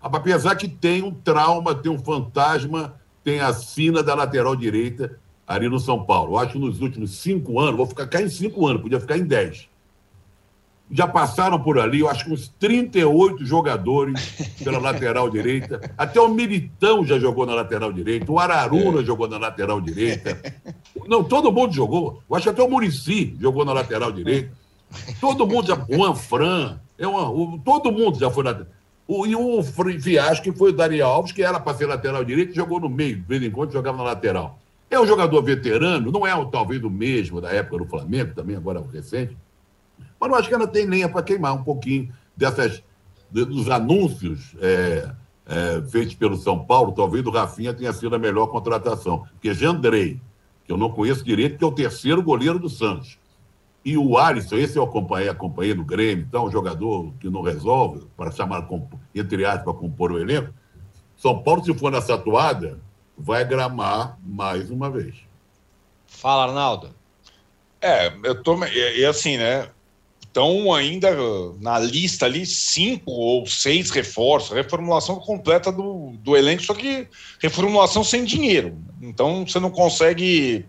Apesar 0.00 0.54
que 0.54 0.68
tem 0.68 1.02
um 1.02 1.12
trauma, 1.12 1.74
tem 1.74 1.90
um 1.90 1.98
fantasma, 1.98 2.94
tem 3.24 3.40
a 3.40 3.52
sina 3.52 4.00
da 4.00 4.14
lateral 4.14 4.54
direita 4.54 5.18
ali 5.46 5.68
no 5.68 5.78
São 5.78 6.02
Paulo. 6.02 6.34
Eu 6.34 6.38
acho 6.38 6.52
que 6.52 6.58
nos 6.58 6.80
últimos 6.80 7.18
cinco 7.18 7.60
anos, 7.60 7.76
vou 7.76 7.86
ficar 7.86 8.06
cá 8.06 8.20
em 8.20 8.28
cinco 8.28 8.66
anos, 8.66 8.82
podia 8.82 9.00
ficar 9.00 9.16
em 9.16 9.24
dez. 9.24 9.68
Já 10.90 11.06
passaram 11.06 11.60
por 11.60 11.80
ali, 11.80 12.00
eu 12.00 12.08
acho 12.08 12.24
que 12.24 12.32
uns 12.32 12.48
38 12.60 13.44
jogadores 13.44 14.54
pela 14.62 14.78
lateral 14.78 15.28
direita. 15.28 15.80
Até 15.98 16.20
o 16.20 16.28
Militão 16.28 17.04
já 17.04 17.18
jogou 17.18 17.44
na 17.44 17.54
lateral 17.54 17.92
direita, 17.92 18.30
o 18.30 18.38
Araruna 18.38 19.00
é. 19.00 19.04
jogou 19.04 19.28
na 19.28 19.38
lateral 19.38 19.80
direita. 19.80 20.40
Não, 21.08 21.24
todo 21.24 21.52
mundo 21.52 21.72
jogou. 21.72 22.22
Eu 22.28 22.36
acho 22.36 22.44
que 22.44 22.50
até 22.50 22.62
o 22.62 22.70
Murici 22.70 23.36
jogou 23.40 23.64
na 23.64 23.72
lateral 23.72 24.12
direita. 24.12 24.52
Todo 25.20 25.46
mundo 25.46 25.66
já. 25.66 25.84
O 25.88 26.04
Anfran, 26.04 26.78
é 26.96 27.06
uma, 27.06 27.28
o, 27.28 27.58
todo 27.58 27.90
mundo 27.90 28.18
já 28.18 28.30
foi 28.30 28.44
na. 28.44 28.64
O, 29.08 29.26
e 29.26 29.34
o 29.36 29.62
fiasco 30.00 30.44
que 30.44 30.56
foi 30.56 30.70
o 30.70 30.72
Daniel 30.72 31.08
Alves, 31.08 31.32
que 31.32 31.42
era 31.42 31.60
para 31.60 31.76
ser 31.76 31.86
lateral 31.86 32.24
direito, 32.24 32.54
jogou 32.54 32.80
no 32.80 32.88
meio, 32.88 33.16
de 33.16 33.22
vez 33.22 33.42
em 33.42 33.50
quando 33.50 33.72
jogava 33.72 33.98
na 33.98 34.04
lateral. 34.04 34.58
É 34.90 35.00
um 35.00 35.06
jogador 35.06 35.42
veterano, 35.42 36.12
não 36.12 36.26
é 36.26 36.32
talvez 36.50 36.82
o 36.82 36.90
mesmo 36.90 37.40
da 37.40 37.50
época 37.50 37.78
do 37.78 37.86
Flamengo, 37.86 38.34
também 38.34 38.56
agora 38.56 38.84
recente, 38.92 39.36
mas 40.18 40.30
não 40.30 40.36
acho 40.36 40.48
que 40.48 40.54
ela 40.54 40.66
tem 40.66 40.86
lenha 40.86 41.08
para 41.08 41.22
queimar 41.22 41.54
um 41.54 41.62
pouquinho 41.62 42.12
dessas, 42.36 42.82
dos 43.30 43.68
anúncios 43.68 44.54
é, 44.60 45.10
é, 45.46 45.82
feitos 45.90 46.14
pelo 46.14 46.36
São 46.36 46.64
Paulo. 46.64 46.92
Talvez 46.92 47.24
o 47.26 47.30
Rafinha 47.30 47.74
tenha 47.74 47.92
sido 47.92 48.14
a 48.14 48.18
melhor 48.18 48.46
contratação. 48.48 49.26
Porque 49.32 49.52
Jandrei, 49.52 50.20
que 50.64 50.72
eu 50.72 50.76
não 50.76 50.90
conheço 50.90 51.24
direito, 51.24 51.58
que 51.58 51.64
é 51.64 51.66
o 51.66 51.72
terceiro 51.72 52.22
goleiro 52.22 52.58
do 52.58 52.68
Santos. 52.68 53.18
E 53.84 53.96
o 53.96 54.18
Alisson, 54.18 54.56
esse 54.56 54.76
eu 54.76 54.82
acompanhei, 54.82 55.28
acompanhei 55.28 55.72
no 55.72 55.84
Grêmio, 55.84 56.26
então, 56.28 56.46
um 56.46 56.50
jogador 56.50 57.12
que 57.20 57.30
não 57.30 57.40
resolve, 57.40 58.04
para 58.16 58.32
chamar, 58.32 58.66
entre 59.14 59.44
aspas, 59.44 59.62
para 59.62 59.74
compor 59.74 60.10
o 60.10 60.18
elenco. 60.18 60.52
São 61.16 61.40
Paulo, 61.40 61.64
se 61.64 61.72
for 61.72 61.92
nessa 61.92 62.14
atuada, 62.14 62.80
vai 63.16 63.44
gramar 63.44 64.18
mais 64.22 64.70
uma 64.70 64.90
vez. 64.90 65.14
Fala, 66.06 66.44
Arnaldo. 66.44 66.94
É, 67.80 68.12
eu 68.24 68.42
tô. 68.42 68.62
E, 68.64 69.00
e 69.00 69.04
assim, 69.04 69.36
né? 69.36 69.68
estão 70.36 70.74
ainda 70.74 71.16
na 71.58 71.78
lista 71.78 72.26
ali 72.26 72.44
cinco 72.44 73.10
ou 73.10 73.46
seis 73.46 73.90
reforços, 73.90 74.54
reformulação 74.54 75.16
completa 75.16 75.72
do, 75.72 76.12
do 76.18 76.36
elenco, 76.36 76.62
só 76.62 76.74
que 76.74 77.08
reformulação 77.40 78.04
sem 78.04 78.22
dinheiro. 78.22 78.76
Então 79.00 79.46
você 79.46 79.58
não 79.58 79.70
consegue 79.70 80.66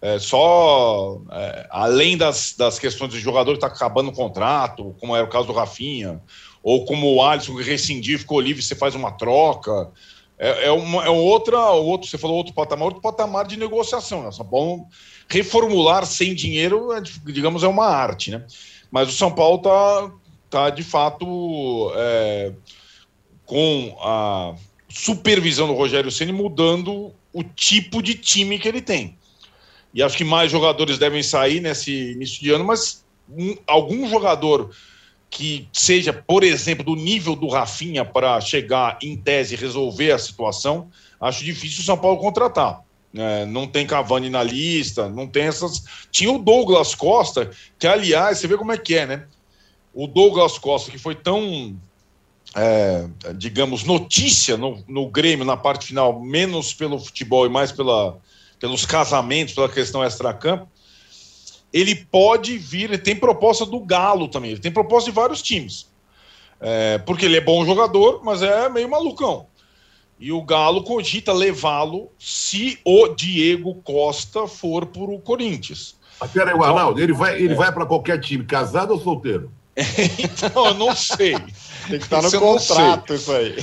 é, 0.00 0.16
só 0.20 1.20
é, 1.32 1.66
além 1.70 2.16
das, 2.16 2.54
das 2.56 2.78
questões 2.78 3.10
de 3.10 3.18
jogador 3.18 3.50
que 3.50 3.64
está 3.64 3.66
acabando 3.66 4.10
o 4.10 4.14
contrato, 4.14 4.94
como 5.00 5.16
era 5.16 5.24
o 5.24 5.30
caso 5.30 5.48
do 5.48 5.52
Rafinha, 5.52 6.20
ou 6.62 6.84
como 6.84 7.12
o 7.12 7.20
Alisson 7.20 7.56
que 7.56 7.64
rescindiu 7.64 8.16
ficou 8.16 8.40
livre, 8.40 8.62
você 8.62 8.76
faz 8.76 8.94
uma 8.94 9.10
troca. 9.10 9.90
É, 10.42 10.68
é, 10.68 10.70
uma, 10.72 11.04
é 11.04 11.10
outra, 11.10 11.60
outro, 11.72 12.08
você 12.08 12.16
falou 12.16 12.38
outro 12.38 12.54
patamar, 12.54 12.86
outro 12.86 13.02
patamar 13.02 13.46
de 13.46 13.58
negociação. 13.58 14.22
Né? 14.22 14.30
Bom, 14.48 14.88
reformular 15.28 16.06
sem 16.06 16.34
dinheiro, 16.34 16.94
é, 16.94 17.02
digamos, 17.26 17.62
é 17.62 17.68
uma 17.68 17.84
arte, 17.84 18.30
né? 18.30 18.46
Mas 18.90 19.10
o 19.10 19.12
São 19.12 19.30
Paulo 19.30 19.58
está 19.58 20.10
tá, 20.48 20.70
de 20.70 20.82
fato 20.82 21.92
é, 21.94 22.52
com 23.44 23.94
a 24.00 24.54
supervisão 24.88 25.66
do 25.66 25.74
Rogério 25.74 26.10
Ceni 26.10 26.32
mudando 26.32 27.12
o 27.34 27.44
tipo 27.44 28.02
de 28.02 28.14
time 28.14 28.58
que 28.58 28.66
ele 28.66 28.80
tem. 28.80 29.18
E 29.92 30.02
acho 30.02 30.16
que 30.16 30.24
mais 30.24 30.50
jogadores 30.50 30.98
devem 30.98 31.22
sair 31.22 31.60
nesse 31.60 32.12
início 32.12 32.40
de 32.40 32.50
ano, 32.50 32.64
mas 32.64 33.04
um, 33.28 33.56
algum 33.66 34.08
jogador 34.08 34.70
que 35.30 35.68
seja, 35.72 36.12
por 36.12 36.42
exemplo, 36.42 36.84
do 36.84 36.96
nível 36.96 37.36
do 37.36 37.48
Rafinha 37.48 38.04
para 38.04 38.40
chegar 38.40 38.98
em 39.00 39.16
tese 39.16 39.54
e 39.54 39.56
resolver 39.56 40.10
a 40.10 40.18
situação, 40.18 40.88
acho 41.20 41.44
difícil 41.44 41.82
o 41.82 41.84
São 41.84 41.96
Paulo 41.96 42.18
contratar. 42.18 42.82
É, 43.14 43.44
não 43.46 43.66
tem 43.66 43.86
Cavani 43.86 44.28
na 44.28 44.42
lista, 44.42 45.08
não 45.08 45.26
tem 45.26 45.44
essas. 45.44 45.84
Tinha 46.10 46.32
o 46.32 46.38
Douglas 46.38 46.94
Costa, 46.94 47.50
que 47.78 47.86
aliás, 47.86 48.38
você 48.38 48.46
vê 48.46 48.56
como 48.56 48.72
é 48.72 48.78
que 48.78 48.96
é, 48.96 49.06
né? 49.06 49.26
O 49.94 50.06
Douglas 50.06 50.58
Costa, 50.58 50.90
que 50.90 50.98
foi 50.98 51.14
tão, 51.14 51.76
é, 52.54 53.06
digamos, 53.36 53.84
notícia 53.84 54.56
no, 54.56 54.82
no 54.86 55.08
Grêmio 55.08 55.44
na 55.44 55.56
parte 55.56 55.86
final, 55.86 56.20
menos 56.20 56.72
pelo 56.72 57.00
futebol 57.00 57.46
e 57.46 57.48
mais 57.48 57.72
pela, 57.72 58.16
pelos 58.60 58.84
casamentos, 58.84 59.54
pela 59.54 59.68
questão 59.68 60.04
extra-campo, 60.04 60.68
ele 61.72 61.94
pode 61.94 62.58
vir, 62.58 62.84
ele 62.84 62.98
tem 62.98 63.14
proposta 63.14 63.64
do 63.64 63.80
Galo 63.80 64.28
também, 64.28 64.52
ele 64.52 64.60
tem 64.60 64.72
proposta 64.72 65.10
de 65.10 65.14
vários 65.14 65.40
times. 65.42 65.88
É, 66.60 66.98
porque 66.98 67.24
ele 67.24 67.36
é 67.36 67.40
bom 67.40 67.64
jogador, 67.64 68.20
mas 68.22 68.42
é 68.42 68.68
meio 68.68 68.88
malucão. 68.88 69.46
E 70.18 70.30
o 70.30 70.42
Galo 70.42 70.82
cogita 70.82 71.32
levá-lo 71.32 72.10
se 72.18 72.78
o 72.84 73.08
Diego 73.08 73.74
Costa 73.76 74.46
for 74.46 74.84
para 74.84 75.02
o 75.02 75.18
Corinthians. 75.18 75.98
Mas 76.20 76.30
peraí, 76.30 76.54
o 76.54 76.62
Arnaldo, 76.62 77.00
ele 77.00 77.14
vai, 77.14 77.40
ele 77.40 77.54
é. 77.54 77.56
vai 77.56 77.72
para 77.72 77.86
qualquer 77.86 78.20
time, 78.20 78.44
casado 78.44 78.92
ou 78.92 79.00
solteiro? 79.00 79.50
Então, 80.18 80.66
eu 80.66 80.74
não 80.74 80.94
sei. 80.94 81.36
Tem 81.88 81.98
que 81.98 82.04
estar 82.04 82.22
no 82.22 82.30
contrato 82.38 83.14
isso 83.14 83.32
aí. 83.32 83.56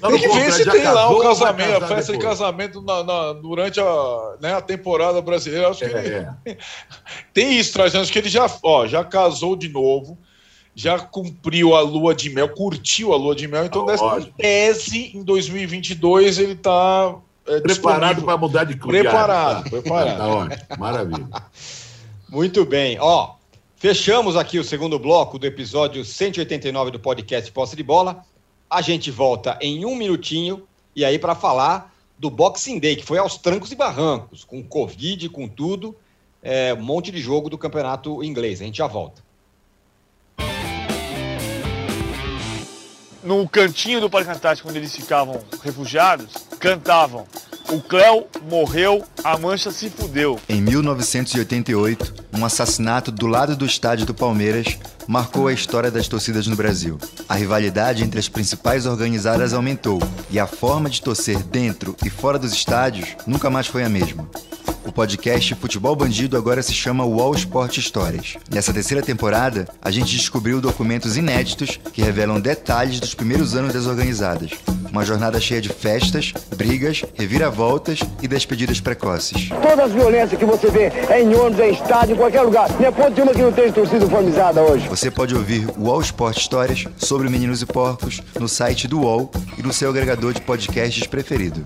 Não, 0.00 0.10
tem 0.10 0.20
que 0.20 0.28
ver 0.28 0.52
se 0.52 0.70
tem 0.70 0.84
lá 0.84 1.10
o 1.10 1.20
casamento, 1.20 1.84
a 1.84 1.88
festa 1.88 2.12
depois. 2.12 2.18
de 2.18 2.18
casamento 2.18 2.82
na, 2.82 3.02
na, 3.02 3.32
durante 3.34 3.80
a, 3.80 4.36
né, 4.40 4.54
a 4.54 4.60
temporada 4.60 5.20
brasileira. 5.20 5.68
Acho 5.68 5.80
que 5.80 5.84
é, 5.84 6.04
ele... 6.04 6.14
é. 6.46 6.56
tem 7.34 7.58
isso, 7.58 7.72
Trajano, 7.72 8.02
acho 8.02 8.12
que 8.12 8.18
ele 8.18 8.28
já, 8.28 8.50
ó, 8.62 8.86
já 8.86 9.04
casou 9.04 9.56
de 9.56 9.68
novo 9.68 10.18
já 10.74 10.98
cumpriu 10.98 11.74
a 11.74 11.80
lua 11.80 12.14
de 12.14 12.30
mel, 12.30 12.48
curtiu 12.48 13.12
a 13.12 13.16
lua 13.16 13.34
de 13.34 13.46
mel, 13.46 13.64
então, 13.64 13.86
dessa 13.86 14.20
tese, 14.36 15.12
em 15.14 15.22
2022, 15.22 16.38
ele 16.38 16.52
está 16.52 17.14
é, 17.46 17.60
preparado 17.60 18.22
para 18.22 18.36
mudar 18.36 18.64
de 18.64 18.74
clube. 18.74 18.98
Preparado, 18.98 19.62
tá? 19.62 19.70
preparado. 19.70 20.18
Tá 20.18 20.26
ótimo, 20.26 20.78
maravilha. 20.78 21.28
Muito 22.28 22.64
bem, 22.64 22.98
ó. 23.00 23.34
Fechamos 23.84 24.34
aqui 24.34 24.58
o 24.58 24.64
segundo 24.64 24.98
bloco 24.98 25.38
do 25.38 25.46
episódio 25.46 26.02
189 26.06 26.90
do 26.90 26.98
podcast 26.98 27.52
Posse 27.52 27.76
de 27.76 27.82
Bola. 27.82 28.24
A 28.70 28.80
gente 28.80 29.10
volta 29.10 29.58
em 29.60 29.84
um 29.84 29.94
minutinho 29.94 30.66
e 30.96 31.04
aí 31.04 31.18
para 31.18 31.34
falar 31.34 31.94
do 32.18 32.30
Boxing 32.30 32.78
Day, 32.78 32.96
que 32.96 33.04
foi 33.04 33.18
aos 33.18 33.36
trancos 33.36 33.70
e 33.72 33.76
barrancos, 33.76 34.42
com 34.42 34.62
Covid, 34.62 35.28
com 35.28 35.46
tudo, 35.46 35.94
é, 36.42 36.72
um 36.72 36.82
monte 36.82 37.12
de 37.12 37.20
jogo 37.20 37.50
do 37.50 37.58
campeonato 37.58 38.24
inglês. 38.24 38.62
A 38.62 38.64
gente 38.64 38.78
já 38.78 38.86
volta. 38.86 39.22
No 43.24 43.48
cantinho 43.48 44.00
do 44.00 44.10
Parque 44.10 44.30
Antártico, 44.30 44.68
onde 44.68 44.78
eles 44.78 44.94
ficavam 44.94 45.40
refugiados, 45.62 46.32
cantavam 46.60 47.26
o 47.70 47.80
Cléo 47.80 48.26
morreu, 48.48 49.02
a 49.22 49.38
Mancha 49.38 49.70
se 49.70 49.88
fudeu. 49.88 50.38
Em 50.48 50.60
1988, 50.60 52.14
um 52.32 52.44
assassinato 52.44 53.10
do 53.10 53.26
lado 53.26 53.56
do 53.56 53.64
estádio 53.64 54.04
do 54.04 54.14
Palmeiras 54.14 54.78
marcou 55.06 55.48
a 55.48 55.52
história 55.52 55.90
das 55.90 56.08
torcidas 56.08 56.46
no 56.46 56.56
Brasil. 56.56 56.98
A 57.28 57.34
rivalidade 57.34 58.02
entre 58.02 58.18
as 58.18 58.28
principais 58.28 58.86
organizadas 58.86 59.52
aumentou 59.52 60.00
e 60.30 60.38
a 60.38 60.46
forma 60.46 60.88
de 60.88 61.02
torcer 61.02 61.42
dentro 61.42 61.96
e 62.04 62.10
fora 62.10 62.38
dos 62.38 62.52
estádios 62.52 63.16
nunca 63.26 63.50
mais 63.50 63.66
foi 63.66 63.84
a 63.84 63.88
mesma. 63.88 64.28
O 64.86 64.92
podcast 64.92 65.54
Futebol 65.54 65.96
Bandido 65.96 66.36
agora 66.36 66.62
se 66.62 66.74
chama 66.74 67.06
Wall 67.06 67.34
Sport 67.34 67.78
Histórias. 67.78 68.36
Nessa 68.50 68.72
terceira 68.72 69.02
temporada, 69.02 69.66
a 69.80 69.90
gente 69.90 70.14
descobriu 70.14 70.60
documentos 70.60 71.16
inéditos 71.16 71.80
que 71.92 72.02
revelam 72.02 72.38
detalhes 72.38 73.00
dos 73.00 73.14
primeiros 73.14 73.56
anos 73.56 73.72
das 73.72 73.86
organizadas. 73.86 74.50
Uma 74.90 75.04
jornada 75.04 75.40
cheia 75.40 75.60
de 75.60 75.70
festas, 75.70 76.34
brigas, 76.54 77.02
reviravoltas 77.14 78.00
e 78.22 78.28
despedidas 78.28 78.78
precoces. 78.78 79.48
Todas 79.48 79.86
as 79.86 79.92
violências 79.92 80.38
que 80.38 80.44
você 80.44 80.68
vê 80.68 80.92
é 81.08 81.22
em 81.22 81.34
ônibus, 81.34 81.60
é 81.60 81.70
em 81.70 81.72
estádio, 81.72 82.14
em 82.14 82.18
qualquer 82.18 82.42
lugar. 82.42 82.70
Não 82.78 82.86
é 82.86 82.90
ponto 82.90 83.10
de 83.10 83.22
uma 83.22 83.32
que 83.32 83.42
não 83.42 83.52
tem 83.52 83.72
torcida 83.72 84.04
uniformizada 84.04 84.62
hoje. 84.62 84.86
Você 84.94 85.10
pode 85.10 85.34
ouvir 85.34 85.66
Wall 85.76 86.00
Sport 86.02 86.38
Histórias 86.38 86.84
sobre 86.98 87.28
Meninos 87.28 87.60
e 87.60 87.66
Porcos 87.66 88.22
no 88.38 88.48
site 88.48 88.86
do 88.86 89.00
UOL 89.00 89.28
e 89.58 89.60
no 89.60 89.72
seu 89.72 89.90
agregador 89.90 90.32
de 90.32 90.40
podcasts 90.40 91.04
preferido. 91.04 91.64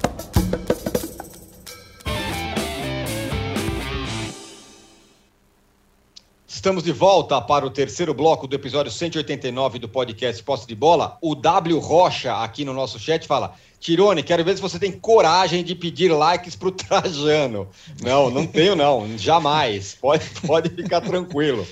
Estamos 6.49 6.83
de 6.83 6.91
volta 6.91 7.39
para 7.39 7.67
o 7.67 7.71
terceiro 7.71 8.15
bloco 8.15 8.47
do 8.47 8.57
episódio 8.57 8.91
189 8.91 9.79
do 9.79 9.91
podcast 9.91 10.43
Posse 10.43 10.67
de 10.67 10.75
Bola. 10.75 11.19
O 11.21 11.35
W 11.35 11.79
Rocha 11.81 12.35
aqui 12.43 12.65
no 12.65 12.73
nosso 12.73 12.99
chat 12.99 13.27
fala: 13.27 13.55
Tirone, 13.79 14.23
quero 14.23 14.43
ver 14.43 14.57
se 14.57 14.63
você 14.63 14.79
tem 14.79 14.91
coragem 14.91 15.63
de 15.63 15.75
pedir 15.75 16.11
likes 16.11 16.57
para 16.57 16.69
o 16.69 16.73
Trajano. 16.73 17.69
Não, 18.03 18.31
não 18.31 18.47
tenho, 18.47 18.75
não, 18.75 19.07
jamais. 19.19 19.99
Pode, 20.01 20.25
pode 20.47 20.71
ficar 20.71 21.03
tranquilo. 21.03 21.67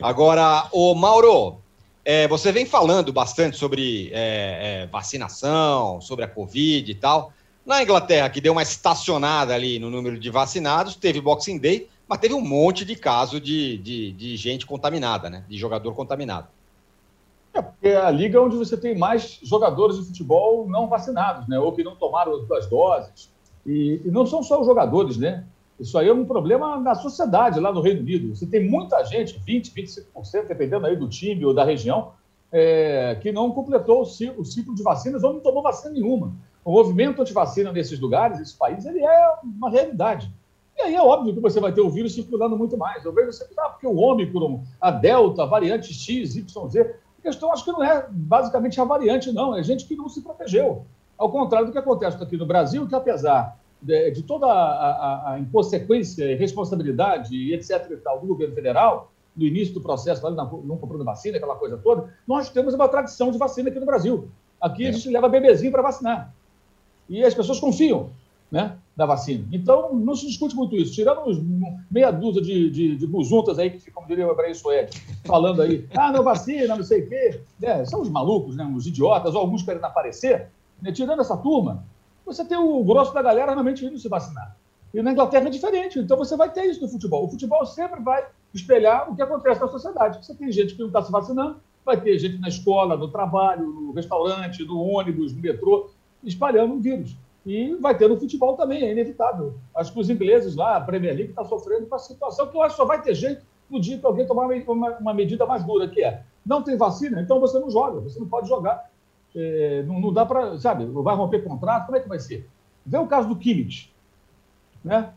Agora, 0.00 0.68
o 0.72 0.94
Mauro, 0.94 1.56
é, 2.04 2.28
você 2.28 2.52
vem 2.52 2.66
falando 2.66 3.12
bastante 3.12 3.56
sobre 3.56 4.10
é, 4.12 4.82
é, 4.82 4.86
vacinação, 4.86 6.00
sobre 6.00 6.24
a 6.24 6.28
Covid 6.28 6.90
e 6.90 6.94
tal. 6.94 7.32
Na 7.64 7.82
Inglaterra, 7.82 8.28
que 8.28 8.40
deu 8.40 8.52
uma 8.52 8.62
estacionada 8.62 9.54
ali 9.54 9.78
no 9.78 9.90
número 9.90 10.18
de 10.18 10.30
vacinados, 10.30 10.96
teve 10.96 11.20
Boxing 11.20 11.58
Day, 11.58 11.88
mas 12.06 12.18
teve 12.18 12.34
um 12.34 12.40
monte 12.42 12.84
de 12.84 12.94
caso 12.94 13.40
de, 13.40 13.78
de, 13.78 14.12
de 14.12 14.36
gente 14.36 14.66
contaminada, 14.66 15.30
né? 15.30 15.44
De 15.48 15.56
jogador 15.56 15.94
contaminado. 15.94 16.48
É, 17.54 17.62
porque 17.62 17.88
é 17.88 17.96
a 17.96 18.10
liga 18.10 18.42
onde 18.42 18.56
você 18.56 18.76
tem 18.76 18.98
mais 18.98 19.38
jogadores 19.42 19.96
de 19.96 20.04
futebol 20.04 20.68
não 20.68 20.88
vacinados, 20.88 21.48
né? 21.48 21.58
Ou 21.58 21.72
que 21.72 21.82
não 21.82 21.96
tomaram 21.96 22.34
as 22.34 22.46
duas 22.46 22.66
doses. 22.66 23.30
E, 23.64 24.02
e 24.04 24.10
não 24.10 24.26
são 24.26 24.42
só 24.42 24.60
os 24.60 24.66
jogadores, 24.66 25.16
né? 25.16 25.44
Isso 25.78 25.98
aí 25.98 26.08
é 26.08 26.14
um 26.14 26.24
problema 26.24 26.78
na 26.78 26.94
sociedade 26.94 27.58
lá 27.58 27.72
no 27.72 27.80
Reino 27.80 28.00
Unido. 28.00 28.34
Você 28.34 28.46
tem 28.46 28.68
muita 28.68 29.02
gente, 29.04 29.40
20%, 29.40 29.74
25%, 29.74 30.46
dependendo 30.46 30.86
aí 30.86 30.96
do 30.96 31.08
time 31.08 31.44
ou 31.44 31.52
da 31.52 31.64
região, 31.64 32.12
é, 32.52 33.16
que 33.20 33.32
não 33.32 33.50
completou 33.50 34.02
o 34.02 34.04
ciclo, 34.04 34.74
de 34.74 34.82
vacinas 34.82 35.24
ou 35.24 35.32
não 35.32 35.40
tomou 35.40 35.62
vacina 35.62 35.92
nenhuma. 35.92 36.32
O 36.64 36.72
movimento 36.72 37.20
anti-vacina 37.20 37.72
nesses 37.72 37.98
lugares, 37.98 38.38
nesses 38.38 38.54
países, 38.54 38.86
ele 38.86 39.04
é 39.04 39.34
uma 39.42 39.68
realidade. 39.68 40.32
E 40.76 40.82
aí 40.82 40.94
é 40.94 41.02
óbvio 41.02 41.34
que 41.34 41.40
você 41.40 41.60
vai 41.60 41.72
ter 41.72 41.80
o 41.80 41.90
vírus 41.90 42.14
circulando 42.14 42.56
muito 42.56 42.76
mais. 42.76 43.04
Eu 43.04 43.12
vejo 43.12 43.32
você, 43.32 43.46
ah, 43.58 43.70
porque 43.70 43.86
o 43.86 43.96
Ômicron, 43.96 44.62
a 44.80 44.90
Delta, 44.90 45.42
a 45.42 45.46
variante 45.46 45.92
X, 45.92 46.36
Y, 46.36 46.68
Z. 46.68 46.96
A 47.18 47.22
questão 47.22 47.52
acho 47.52 47.64
que 47.64 47.72
não 47.72 47.82
é 47.82 48.06
basicamente 48.08 48.80
a 48.80 48.84
variante, 48.84 49.32
não. 49.32 49.56
É 49.56 49.62
gente 49.62 49.84
que 49.86 49.96
não 49.96 50.08
se 50.08 50.22
protegeu. 50.22 50.84
Ao 51.18 51.30
contrário 51.30 51.66
do 51.66 51.72
que 51.72 51.78
acontece 51.78 52.20
aqui 52.22 52.36
no 52.36 52.46
Brasil, 52.46 52.88
que 52.88 52.94
apesar 52.94 53.56
de, 53.84 54.10
de 54.10 54.22
toda 54.22 54.46
a, 54.46 54.50
a, 54.50 55.32
a 55.32 55.38
inconsequência 55.38 56.24
e 56.24 56.34
responsabilidade 56.34 57.36
e 57.36 57.54
etc. 57.54 57.90
e 57.90 57.96
tal 57.96 58.18
do 58.20 58.26
governo 58.26 58.54
federal, 58.54 59.12
no 59.36 59.44
início 59.44 59.74
do 59.74 59.80
processo, 59.80 60.24
lá 60.24 60.30
não, 60.30 60.78
comprando 60.78 61.04
vacina, 61.04 61.36
aquela 61.36 61.56
coisa 61.56 61.76
toda, 61.76 62.12
nós 62.26 62.48
temos 62.48 62.72
uma 62.72 62.88
tradição 62.88 63.30
de 63.30 63.38
vacina 63.38 63.68
aqui 63.68 63.78
no 63.78 63.86
Brasil. 63.86 64.28
Aqui 64.60 64.86
é. 64.86 64.88
a 64.88 64.92
gente 64.92 65.10
leva 65.10 65.28
bebezinho 65.28 65.70
para 65.70 65.82
vacinar. 65.82 66.32
E 67.08 67.22
as 67.22 67.34
pessoas 67.34 67.60
confiam 67.60 68.10
né, 68.50 68.76
da 68.96 69.04
vacina. 69.04 69.46
Então, 69.52 69.92
não 69.92 70.14
se 70.14 70.26
discute 70.26 70.54
muito 70.54 70.76
isso. 70.76 70.94
Tirando 70.94 71.26
os 71.26 71.42
meia 71.90 72.10
dúzia 72.10 72.40
de, 72.40 72.70
de, 72.70 72.96
de 72.96 73.06
buzuntas 73.06 73.58
aí, 73.58 73.70
que 73.70 73.80
ficam, 73.80 73.94
como 73.94 74.06
diria 74.06 74.26
o 74.26 74.30
Ebrahim 74.30 74.54
Suede, 74.54 75.02
falando 75.24 75.60
aí, 75.60 75.86
ah, 75.96 76.12
não 76.12 76.22
vacina, 76.22 76.76
não 76.76 76.84
sei 76.84 77.02
o 77.02 77.08
quê. 77.08 77.40
É, 77.60 77.84
são 77.84 78.00
os 78.00 78.08
malucos, 78.08 78.56
né, 78.56 78.64
os 78.74 78.86
idiotas, 78.86 79.34
ou 79.34 79.40
alguns 79.40 79.62
querendo 79.62 79.84
aparecer. 79.84 80.48
Né, 80.80 80.92
tirando 80.92 81.20
essa 81.20 81.36
turma, 81.36 81.84
você 82.24 82.44
tem 82.44 82.56
o 82.56 82.82
grosso 82.84 83.12
da 83.12 83.22
galera 83.22 83.52
realmente 83.52 83.84
indo 83.84 83.98
se 83.98 84.08
vacinar. 84.08 84.56
E 84.92 85.02
na 85.02 85.10
Inglaterra 85.10 85.48
é 85.48 85.50
diferente. 85.50 85.98
Então 85.98 86.16
você 86.16 86.36
vai 86.36 86.50
ter 86.50 86.64
isso 86.64 86.80
no 86.80 86.88
futebol. 86.88 87.24
O 87.24 87.30
futebol 87.30 87.66
sempre 87.66 88.00
vai 88.00 88.24
espelhar 88.52 89.10
o 89.10 89.16
que 89.16 89.22
acontece 89.22 89.60
na 89.60 89.68
sociedade. 89.68 90.24
Você 90.24 90.34
tem 90.34 90.52
gente 90.52 90.74
que 90.74 90.80
não 90.80 90.86
está 90.86 91.02
se 91.02 91.10
vacinando, 91.10 91.56
vai 91.84 92.00
ter 92.00 92.16
gente 92.18 92.38
na 92.38 92.48
escola, 92.48 92.96
no 92.96 93.08
trabalho, 93.08 93.66
no 93.66 93.92
restaurante, 93.92 94.64
no 94.64 94.80
ônibus, 94.80 95.34
no 95.34 95.42
metrô, 95.42 95.90
espalhando 96.22 96.74
o 96.74 96.80
vírus. 96.80 97.16
E 97.44 97.74
vai 97.74 97.96
ter 97.96 98.08
no 98.08 98.18
futebol 98.18 98.56
também, 98.56 98.84
é 98.84 98.92
inevitável. 98.92 99.54
Acho 99.74 99.92
que 99.92 100.00
os 100.00 100.08
ingleses 100.08 100.54
lá, 100.54 100.76
a 100.76 100.80
Premier 100.80 101.14
League, 101.14 101.30
está 101.30 101.44
sofrendo 101.44 101.86
com 101.86 101.94
a 101.94 101.98
situação 101.98 102.46
que 102.46 102.56
eu 102.56 102.62
acho 102.62 102.76
que 102.76 102.80
só 102.80 102.86
vai 102.86 103.02
ter 103.02 103.14
jeito 103.14 103.44
no 103.68 103.80
dia 103.80 103.98
que 103.98 104.06
alguém 104.06 104.26
tomar 104.26 104.46
uma, 104.46 104.98
uma, 104.98 105.14
medida 105.14 105.44
mais 105.44 105.64
dura, 105.64 105.88
que 105.88 106.02
é 106.02 106.22
não 106.44 106.62
tem 106.62 106.76
vacina, 106.76 107.20
então 107.20 107.40
você 107.40 107.58
não 107.58 107.70
joga, 107.70 108.00
você 108.00 108.18
não 108.18 108.28
pode 108.28 108.48
jogar. 108.48 108.90
É, 109.34 109.82
não, 109.86 110.00
não, 110.00 110.12
dá 110.12 110.24
para, 110.24 110.58
sabe, 110.58 110.84
vai 110.86 111.16
romper 111.16 111.42
contrato, 111.42 111.86
como 111.86 111.98
é 111.98 112.00
que 112.00 112.08
vai 112.08 112.20
ser? 112.20 112.48
Vê 112.86 112.98
o 112.98 113.06
caso 113.06 113.28
do 113.28 113.36
Kimmich, 113.36 113.92
né? 114.84 115.12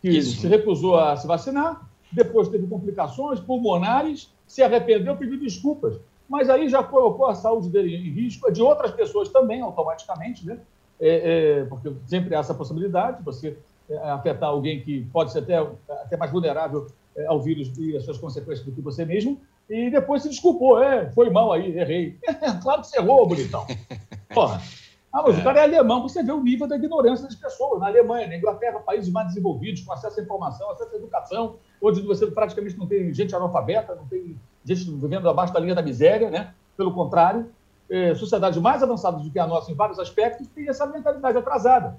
que 0.00 0.08
Isso. 0.08 0.40
se 0.40 0.48
recusou 0.48 0.96
a 0.96 1.16
se 1.16 1.26
vacinar, 1.26 1.86
depois 2.10 2.48
teve 2.48 2.66
complicações 2.66 3.38
pulmonares, 3.38 4.32
se 4.46 4.62
arrependeu, 4.62 5.16
pediu 5.16 5.38
desculpas. 5.38 5.96
Mas 6.28 6.48
aí 6.48 6.68
já 6.68 6.82
colocou 6.82 7.26
a 7.26 7.34
saúde 7.34 7.68
dele 7.68 7.94
em 7.94 8.10
risco, 8.10 8.48
a 8.48 8.50
de 8.50 8.62
outras 8.62 8.92
pessoas 8.92 9.28
também, 9.28 9.60
automaticamente, 9.60 10.46
né? 10.46 10.58
É, 10.98 11.60
é, 11.60 11.64
porque 11.64 11.92
sempre 12.06 12.34
há 12.34 12.38
essa 12.38 12.54
possibilidade, 12.54 13.22
você 13.22 13.56
é, 13.88 13.96
afetar 14.10 14.50
alguém 14.50 14.80
que 14.80 15.04
pode 15.12 15.32
ser 15.32 15.40
até, 15.40 15.58
até 15.88 16.16
mais 16.16 16.30
vulnerável 16.30 16.86
é, 17.16 17.26
ao 17.26 17.40
vírus 17.40 17.76
e 17.78 17.96
as 17.96 18.04
suas 18.04 18.18
consequências 18.18 18.64
do 18.64 18.72
que 18.72 18.80
você 18.80 19.04
mesmo 19.04 19.40
e 19.70 19.88
depois 19.88 20.22
se 20.22 20.28
desculpou. 20.28 20.82
É, 20.82 21.10
foi 21.12 21.30
mal 21.30 21.52
aí, 21.52 21.78
errei. 21.78 22.18
claro 22.60 22.80
que 22.80 22.88
você 22.88 22.98
errou, 22.98 23.26
bonitão. 23.26 23.64
Porra. 24.34 24.60
Ah, 25.12 25.22
mas 25.22 25.38
é. 25.38 25.40
o 25.40 25.44
cara 25.44 25.60
é 25.60 25.62
alemão, 25.64 26.02
você 26.02 26.22
vê 26.22 26.32
o 26.32 26.42
nível 26.42 26.68
da 26.68 26.76
ignorância 26.76 27.26
das 27.26 27.34
pessoas. 27.34 27.80
Na 27.80 27.86
Alemanha, 27.86 28.26
na 28.28 28.36
Inglaterra, 28.36 28.80
países 28.80 29.10
mais 29.12 29.28
desenvolvidos, 29.28 29.82
com 29.82 29.92
acesso 29.92 30.20
à 30.20 30.22
informação, 30.22 30.70
acesso 30.70 30.92
à 30.92 30.96
educação, 30.96 31.56
onde 31.80 32.00
você 32.02 32.26
praticamente 32.26 32.76
não 32.76 32.86
tem 32.86 33.12
gente 33.14 33.34
analfabeta, 33.34 33.94
não 33.94 34.06
tem 34.06 34.36
gente 34.64 34.90
vivendo 34.90 35.28
abaixo 35.28 35.52
da 35.52 35.60
linha 35.60 35.74
da 35.74 35.82
miséria, 35.82 36.30
né? 36.30 36.52
Pelo 36.76 36.92
contrário, 36.92 37.50
é, 37.88 38.14
sociedades 38.14 38.60
mais 38.60 38.82
avançadas 38.82 39.22
do 39.22 39.30
que 39.30 39.38
a 39.38 39.46
nossa 39.46 39.70
em 39.70 39.74
vários 39.74 39.98
aspectos 39.98 40.46
têm 40.48 40.68
essa 40.68 40.86
mentalidade 40.86 41.38
atrasada. 41.38 41.96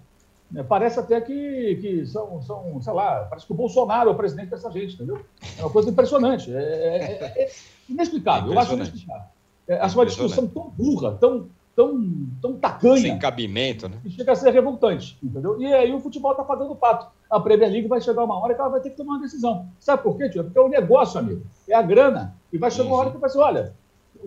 É, 0.56 0.64
parece 0.64 1.00
até 1.00 1.20
que, 1.22 1.78
que 1.82 2.06
são, 2.06 2.42
são, 2.42 2.82
sei 2.82 2.94
lá, 2.94 3.26
parece 3.30 3.46
que 3.46 3.54
o 3.54 3.56
Bolsonaro 3.56 4.10
é 4.10 4.14
o 4.14 4.16
presidente 4.16 4.50
dessa 4.50 4.70
gente, 4.70 4.96
entendeu? 4.96 5.22
É 5.58 5.62
uma 5.62 5.70
coisa 5.70 5.90
impressionante, 5.90 6.54
é, 6.54 6.60
é, 6.60 7.44
é 7.44 7.52
inexplicável, 7.88 8.52
eu 8.52 8.60
acho 8.60 8.74
inexplicável. 8.74 9.28
É, 9.68 9.80
acho 9.80 9.98
uma 9.98 10.06
discussão 10.06 10.48
tão 10.48 10.70
burra, 10.70 11.18
tão, 11.20 11.48
tão, 11.76 12.18
tão 12.42 12.54
tacanha. 12.58 12.98
Sem 12.98 13.20
cabimento, 13.20 13.88
né? 13.88 13.98
Que 14.04 14.10
chega 14.10 14.34
a 14.34 14.36
ser 14.36 14.52
revoltante, 14.52 15.18
entendeu? 15.24 15.62
E 15.62 15.66
aí 15.74 15.94
o 15.94 16.00
futebol 16.00 16.32
está 16.32 16.44
fazendo 16.44 16.76
pato. 16.76 17.08
A 17.30 17.40
Premier 17.40 17.72
League 17.72 17.88
vai 17.88 18.02
chegar 18.02 18.24
uma 18.24 18.38
hora 18.38 18.54
que 18.54 18.60
ela 18.60 18.70
vai 18.70 18.82
ter 18.82 18.90
que 18.90 18.98
tomar 18.98 19.14
uma 19.14 19.22
decisão. 19.22 19.68
Sabe 19.80 20.04
por 20.04 20.18
quê, 20.18 20.30
tio? 20.30 20.44
Porque 20.44 20.60
é 20.60 20.62
o 20.62 20.68
negócio, 20.68 21.20
amigo. 21.20 21.44
É 21.70 21.76
a 21.76 21.82
grana. 21.82 22.36
E 22.52 22.58
vai 22.58 22.70
chegar 22.70 22.90
uma 22.90 22.98
hora 22.98 23.12
que 23.12 23.18
vai 23.18 23.30
ser, 23.30 23.38
olha, 23.38 23.74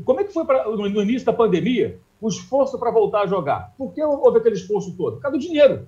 como 0.04 0.20
é 0.20 0.24
que 0.24 0.32
foi 0.32 0.46
pra, 0.46 0.64
no, 0.64 0.88
no 0.88 1.02
início 1.02 1.26
da 1.26 1.32
pandemia 1.32 1.98
o 2.24 2.28
esforço 2.30 2.78
para 2.78 2.90
voltar 2.90 3.24
a 3.24 3.26
jogar? 3.26 3.74
Por 3.76 3.92
que 3.92 4.02
houve 4.02 4.38
aquele 4.38 4.54
esforço 4.54 4.96
todo? 4.96 5.16
Por 5.16 5.20
causa 5.20 5.36
do 5.36 5.42
dinheiro. 5.42 5.86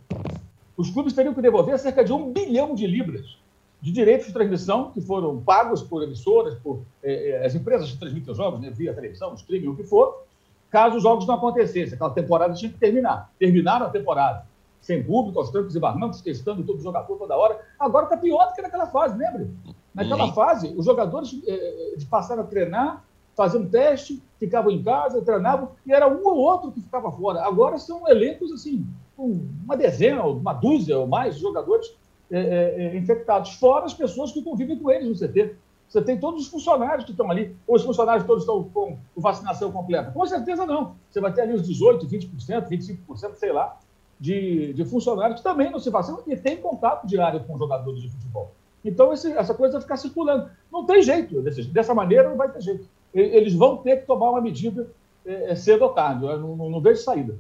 Os 0.77 0.91
clubes 0.91 1.15
teriam 1.15 1.33
que 1.33 1.41
devolver 1.41 1.79
cerca 1.79 2.05
de 2.05 2.13
um 2.13 2.31
bilhão 2.31 2.75
de 2.75 2.87
libras 2.87 3.39
de 3.81 3.91
direitos 3.91 4.27
de 4.27 4.35
transmissão 4.35 4.91
que 4.91 5.01
foram 5.01 5.41
pagos 5.41 5.83
por 5.83 6.03
emissoras, 6.03 6.55
por 6.57 6.83
eh, 7.03 7.31
eh 7.31 7.47
as 7.47 7.55
empresas 7.55 7.91
que 7.91 7.99
transmitem 7.99 8.33
os 8.33 8.37
jogos, 8.37 8.61
né, 8.61 8.71
via 8.71 8.93
televisão, 8.93 9.33
streaming, 9.35 9.69
o 9.69 9.77
que 9.77 9.85
for, 9.85 10.25
caso 10.71 10.97
os 10.97 11.03
jogos 11.03 11.27
não 11.27 11.37
acontecessem. 11.37 11.95
Aquela 11.95 12.11
temporada 12.11 12.53
tinha 12.53 12.71
que 12.71 12.79
terminar. 12.79 13.33
Terminaram 13.39 13.87
a 13.87 13.91
temporada. 13.91 14.45
Sem 14.83 15.03
público, 15.03 15.39
aos 15.39 15.51
trancos 15.51 15.75
e 15.75 15.81
barrancos, 15.81 16.21
testando 16.21 16.63
todo 16.65 16.83
jogador 16.83 17.17
toda 17.17 17.35
hora. 17.35 17.59
Agora 17.79 18.05
está 18.05 18.17
pior 18.17 18.47
do 18.49 18.55
que 18.55 18.63
naquela 18.63 18.87
fase, 18.89 19.17
lembra? 19.17 19.49
Naquela 19.95 20.27
uhum. 20.27 20.35
fase, 20.35 20.75
os 20.77 20.85
jogadores 20.85 21.35
eh, 21.47 21.95
eh 21.97 22.05
passaram 22.11 22.43
a 22.43 22.47
treinar 22.47 23.06
faziam 23.37 23.69
teste, 23.69 24.23
ficavam 24.41 24.71
em 24.73 24.83
casa, 24.83 25.21
treinavam, 25.21 25.71
e 25.87 25.93
era 25.93 26.09
um 26.09 26.27
ou 26.27 26.37
outro 26.37 26.73
que 26.73 26.81
ficava 26.81 27.13
fora. 27.13 27.45
Agora 27.45 27.79
são 27.79 28.09
elencos, 28.09 28.51
assim, 28.51 28.87
com 29.15 29.47
uma 29.63 29.77
dezena, 29.77 30.25
uma 30.25 30.55
dúzia 30.55 30.99
ou 30.99 31.07
mais 31.07 31.39
jogadores 31.39 31.95
é, 32.31 32.41
é, 32.41 32.87
é 32.87 32.97
infectados, 32.97 33.53
fora 33.55 33.85
as 33.85 33.95
pessoas 33.95 34.33
que 34.33 34.43
convivem 34.43 34.79
com 34.79 34.91
eles 34.91 35.09
no 35.09 35.29
CT. 35.29 35.55
Você 35.87 36.03
tem 36.03 36.19
todos 36.19 36.43
os 36.43 36.49
funcionários 36.49 37.05
que 37.05 37.13
estão 37.13 37.31
ali, 37.31 37.55
ou 37.67 37.77
os 37.77 37.85
funcionários 37.85 38.27
todos 38.27 38.43
estão 38.43 38.65
com, 38.65 38.99
vacinação 39.17 39.71
completa? 39.71 40.11
Com 40.11 40.27
certeza 40.27 40.67
não. 40.67 40.97
Você 41.11 41.21
vai 41.21 41.33
ter 41.33 41.43
ali 41.43 41.53
os 41.53 41.63
18%, 41.69 42.09
20%, 42.09 42.69
25%, 42.69 43.35
sei 43.35 43.53
lá, 43.53 43.79
de, 44.19 44.73
de 44.73 44.85
funcionários 44.85 45.39
que 45.39 45.45
também 45.45 45.71
não 45.71 45.79
se 45.79 45.91
vacinam 45.91 46.23
e 46.27 46.37
têm 46.37 46.57
contato 46.57 47.07
diário 47.07 47.45
com 47.45 47.57
jogadores 47.57 48.01
de 48.01 48.09
futebol. 48.11 48.51
Então, 48.85 49.13
esse, 49.13 49.31
essa 49.33 49.55
coisa 49.55 49.75
vai 49.75 49.83
ficar 49.83 49.97
circulando. 49.97 50.51
Não 50.73 50.85
tem 50.85 51.03
jeito, 51.03 51.41
dessa 51.43 51.95
maneira 51.95 52.29
não 52.29 52.37
vai 52.37 52.51
ter 52.51 52.61
jeito 52.61 52.89
eles 53.21 53.55
vão 53.55 53.79
ter 53.79 54.01
que 54.01 54.07
tomar 54.07 54.31
uma 54.31 54.41
medida 54.41 54.89
é, 55.25 55.53
é, 55.53 55.57
cedo 55.57 55.83
ou 55.83 55.91
tarde. 55.91 56.25
Eu 56.25 56.39
não, 56.39 56.71
não, 56.71 56.81
vejo 56.81 57.03
saída. 57.03 57.37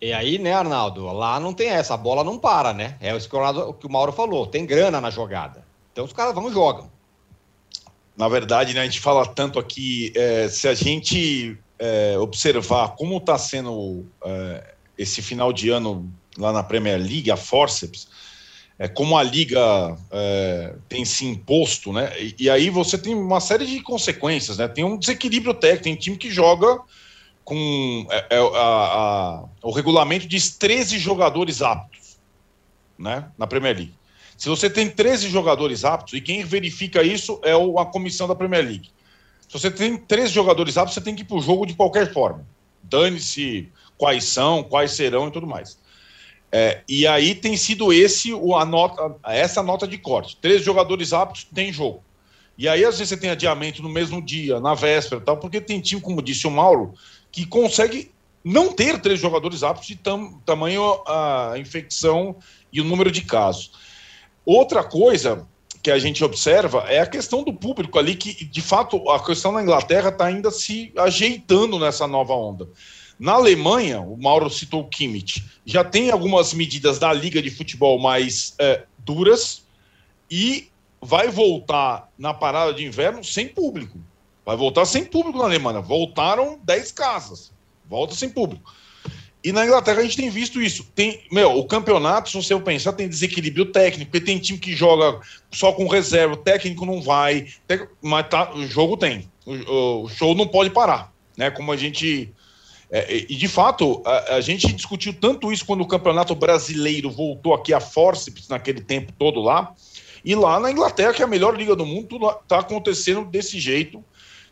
E 0.00 0.12
aí, 0.12 0.38
né, 0.38 0.52
Arnaldo? 0.52 1.06
Lá 1.06 1.40
não 1.40 1.54
tem 1.54 1.68
essa, 1.68 1.94
a 1.94 1.96
bola 1.96 2.22
não 2.22 2.38
para, 2.38 2.72
né? 2.72 2.96
É 3.00 3.14
o 3.14 3.74
que 3.74 3.86
o 3.86 3.90
Mauro 3.90 4.12
falou, 4.12 4.46
tem 4.46 4.66
grana 4.66 5.00
na 5.00 5.10
jogada. 5.10 5.64
Então 5.92 6.04
os 6.04 6.12
caras 6.12 6.34
vão 6.34 6.48
e 6.48 6.52
jogam. 6.52 6.90
Na 8.16 8.28
verdade, 8.28 8.74
né, 8.74 8.80
a 8.80 8.84
gente 8.84 9.00
fala 9.00 9.26
tanto 9.26 9.58
aqui, 9.58 10.12
é, 10.16 10.48
se 10.48 10.68
a 10.68 10.74
gente 10.74 11.58
é, 11.78 12.16
observar 12.18 12.94
como 12.96 13.16
está 13.18 13.38
sendo 13.38 14.06
é, 14.24 14.74
esse 14.98 15.22
final 15.22 15.52
de 15.52 15.70
ano 15.70 16.10
lá 16.38 16.52
na 16.52 16.62
Premier 16.62 16.98
League, 16.98 17.30
a 17.30 17.36
Forceps, 17.36 18.08
é, 18.78 18.86
como 18.88 19.16
a 19.16 19.22
liga 19.22 19.96
é, 20.10 20.74
tem 20.88 21.04
se 21.04 21.24
imposto, 21.24 21.92
né? 21.92 22.12
E, 22.20 22.34
e, 22.40 22.50
aí 22.50 22.68
você 22.68 22.98
tem 22.98 23.14
uma 23.14 23.40
série 23.40 23.64
de 23.64 23.80
consequências, 23.80 24.58
né? 24.58 24.68
Tem 24.68 24.84
um 24.84 24.98
desequilíbrio 24.98 25.54
técnico, 25.54 25.84
tem 25.84 25.96
time 25.96 26.16
que 26.16 26.30
joga 26.30 26.80
com 27.42 28.06
é, 28.10 28.26
é, 28.30 28.38
a, 28.38 28.42
a, 28.42 29.44
o 29.62 29.70
regulamento 29.70 30.26
diz 30.26 30.50
13 30.56 30.98
jogadores 30.98 31.62
aptos, 31.62 32.18
né? 32.98 33.30
Na 33.38 33.46
Premier 33.46 33.76
League. 33.76 33.94
Se 34.36 34.50
você 34.50 34.68
tem 34.68 34.90
13 34.90 35.30
jogadores 35.30 35.82
aptos, 35.82 36.12
e 36.12 36.20
quem 36.20 36.44
verifica 36.44 37.02
isso 37.02 37.40
é 37.42 37.52
a 37.52 37.84
comissão 37.86 38.28
da 38.28 38.34
Premier 38.34 38.62
League. 38.62 38.90
Se 39.48 39.58
você 39.58 39.70
tem 39.70 39.96
13 39.96 40.32
jogadores 40.32 40.76
aptos, 40.76 40.94
você 40.94 41.00
tem 41.00 41.14
que 41.14 41.22
ir 41.22 41.24
para 41.24 41.38
o 41.38 41.40
jogo 41.40 41.64
de 41.64 41.72
qualquer 41.72 42.12
forma. 42.12 42.44
Dane-se 42.82 43.70
quais 43.96 44.24
são, 44.24 44.62
quais 44.62 44.90
serão 44.90 45.28
e 45.28 45.30
tudo 45.30 45.46
mais. 45.46 45.78
É, 46.50 46.82
e 46.88 47.06
aí 47.06 47.34
tem 47.34 47.56
sido 47.56 47.92
esse 47.92 48.32
o, 48.32 48.56
a 48.56 48.64
nota, 48.64 49.16
essa 49.24 49.62
nota 49.62 49.86
de 49.86 49.98
corte. 49.98 50.36
Três 50.36 50.62
jogadores 50.62 51.12
aptos 51.12 51.44
tem 51.44 51.72
jogo. 51.72 52.02
E 52.58 52.68
aí, 52.68 52.84
às 52.84 52.98
vezes, 52.98 53.10
você 53.10 53.16
tem 53.16 53.30
adiamento 53.30 53.82
no 53.82 53.88
mesmo 53.88 54.22
dia, 54.22 54.58
na 54.60 54.74
véspera 54.74 55.20
tal, 55.20 55.36
porque 55.36 55.60
tem 55.60 55.80
time, 55.80 56.00
como 56.00 56.22
disse 56.22 56.46
o 56.46 56.50
Mauro, 56.50 56.94
que 57.30 57.44
consegue 57.44 58.10
não 58.42 58.72
ter 58.72 59.00
três 59.00 59.20
jogadores 59.20 59.62
aptos 59.62 59.88
de 59.88 59.96
tam, 59.96 60.40
tamanho 60.46 61.02
a 61.06 61.54
infecção 61.58 62.36
e 62.72 62.80
o 62.80 62.84
número 62.84 63.10
de 63.10 63.22
casos. 63.22 63.72
Outra 64.44 64.84
coisa 64.84 65.46
que 65.82 65.90
a 65.90 65.98
gente 65.98 66.24
observa 66.24 66.84
é 66.88 67.00
a 67.00 67.06
questão 67.06 67.42
do 67.42 67.52
público 67.52 67.98
ali, 67.98 68.14
que 68.14 68.44
de 68.44 68.60
fato 68.60 69.10
a 69.10 69.24
questão 69.24 69.52
na 69.52 69.62
Inglaterra 69.62 70.08
está 70.08 70.26
ainda 70.26 70.50
se 70.50 70.92
ajeitando 70.96 71.78
nessa 71.78 72.06
nova 72.06 72.34
onda. 72.34 72.68
Na 73.18 73.32
Alemanha, 73.32 74.00
o 74.00 74.16
Mauro 74.16 74.50
citou 74.50 74.82
o 74.82 74.88
Kimmich, 74.88 75.44
já 75.64 75.82
tem 75.82 76.10
algumas 76.10 76.52
medidas 76.52 76.98
da 76.98 77.12
Liga 77.12 77.40
de 77.40 77.50
Futebol 77.50 77.98
mais 77.98 78.54
é, 78.58 78.84
duras 78.98 79.64
e 80.30 80.68
vai 81.00 81.28
voltar 81.28 82.10
na 82.18 82.34
parada 82.34 82.74
de 82.74 82.84
inverno 82.84 83.24
sem 83.24 83.48
público. 83.48 83.98
Vai 84.44 84.56
voltar 84.56 84.84
sem 84.84 85.04
público 85.04 85.38
na 85.38 85.44
Alemanha. 85.44 85.80
Voltaram 85.80 86.60
10 86.62 86.92
casas. 86.92 87.52
Volta 87.88 88.14
sem 88.14 88.28
público. 88.28 88.72
E 89.42 89.52
na 89.52 89.64
Inglaterra 89.64 90.00
a 90.00 90.02
gente 90.02 90.16
tem 90.16 90.28
visto 90.28 90.60
isso. 90.60 90.84
Tem, 90.94 91.22
meu, 91.30 91.56
o 91.56 91.64
campeonato, 91.64 92.30
se 92.30 92.36
você 92.36 92.58
pensar, 92.58 92.92
tem 92.92 93.08
desequilíbrio 93.08 93.66
técnico, 93.66 94.10
porque 94.10 94.24
tem 94.26 94.38
time 94.38 94.58
que 94.58 94.74
joga 94.74 95.20
só 95.52 95.72
com 95.72 95.86
reserva, 95.86 96.34
o 96.34 96.38
técnico 96.38 96.84
não 96.84 97.00
vai, 97.00 97.46
mas 98.02 98.28
tá, 98.28 98.52
o 98.52 98.66
jogo 98.66 98.96
tem. 98.96 99.30
O, 99.44 100.02
o 100.02 100.08
show 100.08 100.34
não 100.34 100.48
pode 100.48 100.70
parar, 100.70 101.12
né? 101.36 101.48
Como 101.50 101.70
a 101.70 101.76
gente. 101.76 102.32
É, 102.90 103.24
e 103.28 103.34
de 103.34 103.48
fato, 103.48 104.00
a, 104.04 104.36
a, 104.36 104.40
gente 104.40 104.72
discutiu 104.72 105.12
tanto 105.12 105.52
isso 105.52 105.66
quando 105.66 105.80
o 105.80 105.88
campeonato 105.88 106.34
brasileiro 106.34 107.10
voltou 107.10 107.52
aqui 107.52 107.74
a 107.74 107.80
forceps 107.80 108.48
naquele 108.48 108.80
tempo 108.80 109.12
todo 109.18 109.40
lá. 109.40 109.74
E 110.24 110.34
lá 110.34 110.58
na 110.60 110.70
Inglaterra, 110.70 111.12
que 111.12 111.22
é 111.22 111.24
a 111.24 111.28
melhor 111.28 111.56
liga 111.56 111.74
do 111.74 111.86
mundo, 111.86 112.16
está 112.42 112.60
acontecendo 112.60 113.24
desse 113.24 113.58
jeito. 113.58 114.04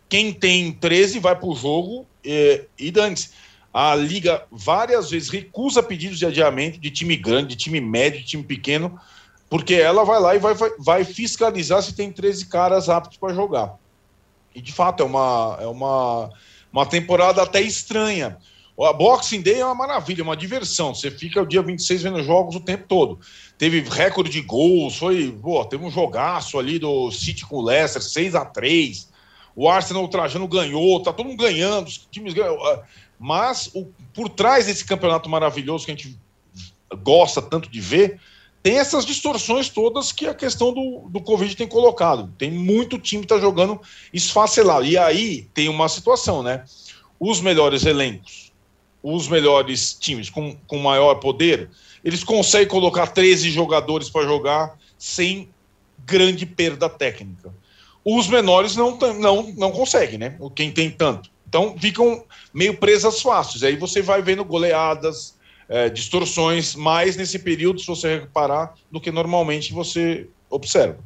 Quem 0.09 0.33
tem 0.33 0.73
13 0.73 1.19
vai 1.19 1.35
para 1.35 1.49
o 1.49 1.55
jogo 1.55 2.07
é, 2.25 2.67
e 2.79 2.91
dane-se. 2.91 3.31
A 3.73 3.95
liga 3.95 4.45
várias 4.53 5.11
vezes 5.11 5.29
recusa 5.29 5.83
pedidos 5.83 6.19
de 6.19 6.27
adiamento 6.27 6.79
de 6.79 6.91
time 6.91 7.17
grande, 7.17 7.49
de 7.49 7.57
time 7.57 7.81
médio, 7.81 8.21
de 8.21 8.27
time 8.27 8.45
pequeno, 8.45 9.01
porque 9.51 9.75
ela 9.75 10.05
vai 10.05 10.21
lá 10.21 10.37
e 10.37 10.39
vai, 10.39 10.55
vai, 10.55 10.71
vai 10.79 11.05
fiscalizar 11.05 11.83
se 11.83 11.95
tem 11.95 12.13
13 12.13 12.47
caras 12.47 12.89
aptos 12.89 13.19
para 13.19 13.35
jogar. 13.35 13.75
E 14.55 14.61
de 14.61 14.73
fato 14.73 15.03
é 15.03 15.07
uma, 15.07 15.59
é 15.61 15.67
uma, 15.67 16.31
uma 16.75 16.85
temporada 16.85 17.41
até 17.41 17.61
estranha. 17.61 18.37
A 18.81 18.93
Boxing 18.93 19.41
Day 19.41 19.61
é 19.61 19.65
uma 19.65 19.77
maravilha, 19.77 20.25
uma 20.25 20.37
diversão. 20.37 20.93
Você 20.93 21.09
fica 21.09 21.41
o 21.41 21.47
dia 21.47 21.63
26 21.63 22.03
vendo 22.03 22.21
jogos 22.25 22.57
o 22.57 22.61
tempo 22.61 22.87
todo. 22.89 23.21
Teve 23.57 23.81
recorde 23.89 24.29
de 24.29 24.41
gols, 24.41 24.97
foi. 24.97 25.31
Pô, 25.41 25.65
teve 25.65 25.85
um 25.85 25.91
jogaço 25.91 26.59
ali 26.59 26.81
do 26.81 27.13
City 27.13 27.47
com 27.47 27.59
o 27.59 27.65
Leicester, 27.65 28.03
6 28.03 28.35
a 28.35 28.45
3 28.45 29.09
O 29.55 29.69
Arsenal 29.69 30.03
o 30.03 30.09
Trajano 30.09 30.49
ganhou, 30.49 31.01
tá 31.01 31.13
todo 31.13 31.29
mundo 31.29 31.41
ganhando, 31.41 31.87
os 31.87 31.99
times 32.11 32.35
ganham. 32.35 32.59
Mas 33.21 33.71
o, 33.73 33.87
por 34.13 34.29
trás 34.29 34.67
desse 34.67 34.85
campeonato 34.85 35.31
maravilhoso 35.31 35.87
que 35.87 35.93
a 35.93 35.95
gente 35.95 36.19
gosta 37.05 37.41
tanto 37.41 37.71
de 37.71 37.81
ver, 37.81 38.21
tem 38.65 38.79
essas 38.79 39.05
distorções 39.05 39.69
todas 39.69 40.11
que 40.11 40.27
a 40.27 40.33
questão 40.33 40.73
do, 40.73 41.07
do 41.11 41.21
Covid 41.21 41.55
tem 41.55 41.69
colocado. 41.69 42.33
Tem 42.39 42.51
muito 42.51 42.99
time 42.99 43.21
que 43.21 43.27
está 43.27 43.39
jogando 43.39 43.79
esfacelado. 44.11 44.87
E 44.87 44.97
aí 44.97 45.51
tem 45.53 45.69
uma 45.69 45.87
situação, 45.87 46.43
né? 46.43 46.65
Os 47.21 47.43
melhores 47.43 47.85
elencos, 47.85 48.51
os 49.03 49.29
melhores 49.29 49.93
times 49.93 50.31
com, 50.31 50.57
com 50.67 50.79
maior 50.79 51.17
poder, 51.17 51.69
eles 52.03 52.25
conseguem 52.25 52.67
colocar 52.67 53.09
13 53.09 53.51
jogadores 53.51 54.09
para 54.09 54.25
jogar 54.25 54.79
sem 54.97 55.51
grande 56.07 56.47
perda 56.47 56.89
técnica. 56.89 57.55
Os 58.03 58.29
menores 58.29 58.77
não, 58.77 58.97
não, 58.97 59.53
não 59.59 59.73
conseguem, 59.73 60.17
né? 60.17 60.39
Quem 60.55 60.73
tem 60.73 60.91
tanto. 60.91 61.31
Então 61.47 61.77
ficam 61.79 62.25
meio 62.53 62.79
presas 62.79 63.21
fáceis. 63.21 63.63
Aí 63.63 63.77
você 63.77 64.01
vai 64.01 64.23
vendo 64.23 64.43
goleadas, 64.43 65.34
é, 65.69 65.89
distorções 65.89 66.75
mais 66.75 67.17
nesse 67.17 67.39
período, 67.39 67.81
se 67.81 67.87
você 67.87 68.21
reparar, 68.21 68.75
do 68.91 69.01
que 69.01 69.11
normalmente 69.11 69.73
você 69.73 70.29
observa. 70.51 70.99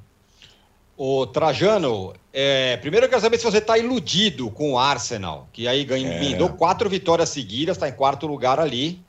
O 0.96 1.26
Trajano, 1.26 2.12
é, 2.32 2.76
primeiro 2.78 3.06
eu 3.06 3.11
quero 3.11 3.22
saber 3.22 3.38
se 3.38 3.44
você 3.44 3.59
está 3.59 3.78
iludido 3.78 4.50
com 4.50 4.72
o 4.72 4.78
Arsenal, 4.78 5.48
que 5.52 5.68
aí 5.68 5.84
ganhou 5.84 6.48
é. 6.48 6.52
quatro 6.52 6.90
vitórias 6.90 7.28
seguidas, 7.28 7.76
está 7.76 7.88
em 7.88 7.92
quarto 7.92 8.26
lugar 8.26 8.59
ali. 8.59 9.00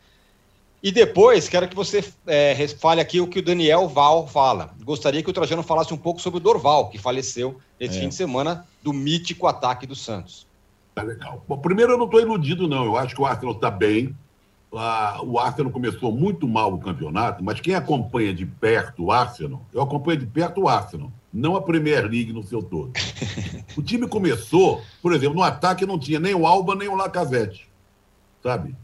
E 0.81 0.91
depois, 0.91 1.49
quero 1.49 1.67
que 1.67 1.75
você 1.75 2.03
é, 2.25 2.55
fale 2.79 3.01
aqui 3.01 3.19
o 3.19 3.27
que 3.27 3.39
o 3.39 3.43
Daniel 3.43 3.87
Val 3.87 4.27
fala. 4.27 4.73
Gostaria 4.81 5.21
que 5.21 5.29
o 5.29 5.33
Trajano 5.33 5.61
falasse 5.61 5.93
um 5.93 5.97
pouco 5.97 6.21
sobre 6.21 6.37
o 6.37 6.39
Dorval, 6.39 6.89
que 6.89 6.97
faleceu 6.97 7.59
esse 7.79 7.97
é. 7.97 8.01
fim 8.01 8.09
de 8.09 8.15
semana 8.15 8.65
do 8.81 8.93
mítico 8.93 9.47
ataque 9.47 9.85
do 9.85 9.95
Santos. 9.95 10.47
Tá 10.95 11.03
legal. 11.03 11.43
Bom, 11.47 11.57
primeiro, 11.57 11.93
eu 11.93 11.97
não 11.97 12.05
estou 12.05 12.21
iludido, 12.21 12.67
não. 12.67 12.85
Eu 12.85 12.97
acho 12.97 13.15
que 13.15 13.21
o 13.21 13.25
Arsenal 13.25 13.55
está 13.55 13.69
bem. 13.69 14.15
Ah, 14.71 15.19
o 15.23 15.39
Arsenal 15.39 15.71
começou 15.71 16.11
muito 16.11 16.47
mal 16.47 16.73
o 16.73 16.79
campeonato, 16.79 17.43
mas 17.43 17.59
quem 17.59 17.73
acompanha 17.73 18.33
de 18.33 18.45
perto 18.45 19.05
o 19.05 19.11
Arsenal, 19.11 19.65
eu 19.73 19.81
acompanho 19.81 20.19
de 20.19 20.27
perto 20.27 20.61
o 20.61 20.67
Arsenal, 20.67 21.11
não 21.33 21.55
a 21.55 21.61
Premier 21.61 22.03
League 22.03 22.31
no 22.31 22.43
seu 22.43 22.61
todo. 22.61 22.93
o 23.75 23.81
time 23.81 24.07
começou, 24.07 24.81
por 25.01 25.11
exemplo, 25.11 25.35
no 25.35 25.43
ataque 25.43 25.85
não 25.85 25.97
tinha 25.97 26.19
nem 26.19 26.35
o 26.35 26.45
Alba 26.45 26.75
nem 26.75 26.87
o 26.87 26.95
Lacazette, 26.95 27.67
sabe? 28.43 28.75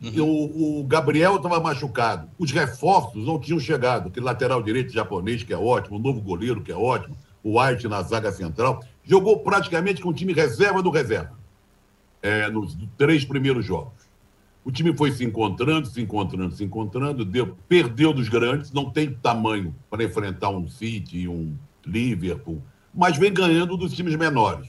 Uhum. 0.00 0.24
O, 0.24 0.80
o, 0.80 0.84
Gabriel 0.84 1.36
estava 1.36 1.60
machucado. 1.60 2.28
Os 2.38 2.50
reforços 2.50 3.24
não 3.24 3.38
tinham 3.38 3.60
chegado. 3.60 4.08
Aquele 4.08 4.26
lateral 4.26 4.60
direito 4.60 4.92
japonês, 4.92 5.44
que 5.44 5.52
é 5.52 5.56
ótimo, 5.56 5.96
o 5.96 6.00
novo 6.00 6.20
goleiro, 6.20 6.60
que 6.60 6.72
é 6.72 6.76
ótimo, 6.76 7.16
o 7.42 7.60
White 7.60 7.86
na 7.86 8.02
zaga 8.02 8.32
central. 8.32 8.82
Jogou 9.04 9.38
praticamente 9.40 10.02
com 10.02 10.08
o 10.08 10.14
time 10.14 10.32
reserva 10.32 10.82
do 10.82 10.90
reserva 10.90 11.38
é, 12.20 12.48
nos 12.48 12.76
três 12.96 13.24
primeiros 13.24 13.64
jogos. 13.64 13.92
O 14.64 14.70
time 14.70 14.96
foi 14.96 15.10
se 15.10 15.24
encontrando, 15.24 15.88
se 15.88 16.00
encontrando, 16.00 16.54
se 16.54 16.62
encontrando, 16.62 17.24
deu, 17.24 17.56
perdeu 17.68 18.12
dos 18.12 18.28
grandes, 18.28 18.70
não 18.70 18.90
tem 18.90 19.12
tamanho 19.12 19.74
para 19.90 20.04
enfrentar 20.04 20.50
um 20.50 20.68
City, 20.68 21.26
um 21.26 21.56
Liverpool, 21.84 22.62
mas 22.94 23.16
vem 23.16 23.32
ganhando 23.32 23.76
dos 23.76 23.92
times 23.92 24.14
menores. 24.14 24.68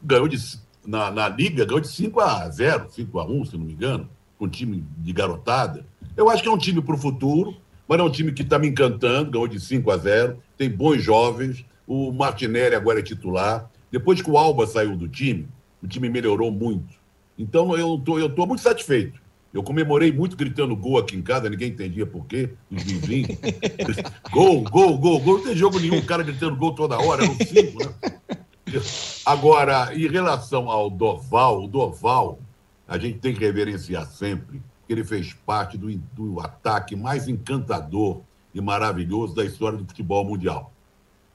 Ganhou 0.00 0.28
de, 0.28 0.38
na, 0.86 1.10
na 1.10 1.28
Liga, 1.28 1.64
ganhou 1.64 1.80
de 1.80 1.88
5 1.88 2.20
a 2.20 2.48
0, 2.48 2.90
5 2.90 3.18
a 3.18 3.24
1, 3.24 3.44
se 3.46 3.56
não 3.56 3.64
me 3.64 3.72
engano, 3.72 4.08
com 4.38 4.44
um 4.44 4.48
time 4.48 4.84
de 4.98 5.12
garotada. 5.12 5.84
Eu 6.16 6.30
acho 6.30 6.42
que 6.42 6.48
é 6.48 6.52
um 6.52 6.58
time 6.58 6.80
para 6.80 6.94
o 6.94 6.98
futuro, 6.98 7.56
mas 7.88 7.98
é 7.98 8.02
um 8.02 8.10
time 8.10 8.30
que 8.30 8.42
está 8.42 8.56
me 8.56 8.68
encantando, 8.68 9.32
ganhou 9.32 9.48
de 9.48 9.58
5 9.58 9.90
a 9.90 9.96
0, 9.96 10.38
tem 10.56 10.70
bons 10.70 11.02
jovens, 11.02 11.64
o 11.86 12.12
Martinelli 12.12 12.76
agora 12.76 13.00
é 13.00 13.02
titular. 13.02 13.68
Depois 13.90 14.22
que 14.22 14.30
o 14.30 14.38
Alba 14.38 14.64
saiu 14.66 14.96
do 14.96 15.08
time, 15.08 15.48
o 15.82 15.88
time 15.88 16.08
melhorou 16.08 16.52
muito. 16.52 17.01
Então 17.42 17.76
eu 17.76 17.98
tô, 17.98 18.20
eu 18.20 18.32
tô 18.32 18.46
muito 18.46 18.62
satisfeito. 18.62 19.20
Eu 19.52 19.62
comemorei 19.62 20.12
muito 20.12 20.36
gritando 20.36 20.74
gol 20.76 20.96
aqui 20.96 21.16
em 21.16 21.20
casa, 21.20 21.50
ninguém 21.50 21.70
entendia 21.70 22.06
por 22.06 22.24
quê, 22.24 22.50
os 22.70 22.82
vizinhos. 22.84 23.36
gol, 24.30 24.62
gol, 24.62 24.96
gol, 24.96 25.20
gol. 25.20 25.38
Não 25.38 25.44
tem 25.44 25.56
jogo 25.56 25.78
nenhum, 25.78 25.98
o 25.98 26.06
cara 26.06 26.22
gritando 26.22 26.56
gol 26.56 26.72
toda 26.72 26.98
hora, 26.98 27.24
eram 27.24 27.34
cinco, 27.34 27.84
né? 27.84 27.92
Agora, 29.26 29.94
em 29.94 30.08
relação 30.08 30.70
ao 30.70 30.88
Dorval, 30.88 31.64
o 31.64 31.68
Dorval, 31.68 32.38
a 32.88 32.96
gente 32.96 33.18
tem 33.18 33.34
que 33.34 33.40
reverenciar 33.40 34.06
sempre 34.06 34.62
que 34.86 34.92
ele 34.92 35.04
fez 35.04 35.34
parte 35.44 35.76
do, 35.76 35.94
do 36.14 36.40
ataque 36.40 36.96
mais 36.96 37.28
encantador 37.28 38.22
e 38.54 38.60
maravilhoso 38.60 39.34
da 39.34 39.44
história 39.44 39.76
do 39.76 39.84
futebol 39.84 40.24
mundial. 40.24 40.72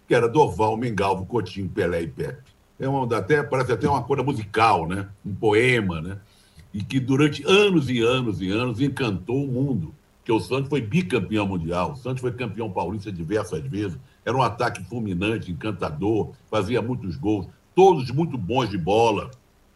Que 0.08 0.16
era 0.16 0.28
Dorval, 0.28 0.78
Mengalvo, 0.78 1.26
Coutinho, 1.26 1.70
Pelé 1.70 2.04
e 2.04 2.08
Pepe 2.08 2.57
é 2.80 2.88
uma, 2.88 3.18
até, 3.18 3.42
parece 3.44 3.72
até 3.72 3.90
uma 3.90 4.04
coisa 4.04 4.24
musical, 4.24 4.88
né? 4.88 5.08
um 5.26 5.34
poema, 5.34 6.02
né? 6.02 6.18
e 6.74 6.84
que 6.84 7.00
durante 7.00 7.44
anos 7.44 7.90
e 7.90 8.02
anos 8.02 8.40
e 8.40 8.52
anos 8.52 8.80
encantou 8.80 9.44
o 9.44 9.48
mundo. 9.48 9.96
Que 10.24 10.32
o 10.32 10.40
Santos 10.40 10.70
foi 10.70 10.82
bicampeão 10.82 11.48
mundial, 11.48 11.94
o 11.94 11.96
Santos 11.96 12.22
foi 12.22 12.32
campeão 12.34 12.70
paulista 12.70 13.12
diversas 13.12 13.64
vezes, 13.64 13.98
era 14.26 14.36
um 14.36 14.42
ataque 14.42 14.84
fulminante, 14.84 15.52
encantador, 15.52 16.34
fazia 16.52 16.82
muitos 16.82 17.16
gols, 17.16 17.48
todos 17.74 18.12
muito 18.12 18.38
bons 18.38 18.70
de 18.70 18.78
bola, 18.78 19.32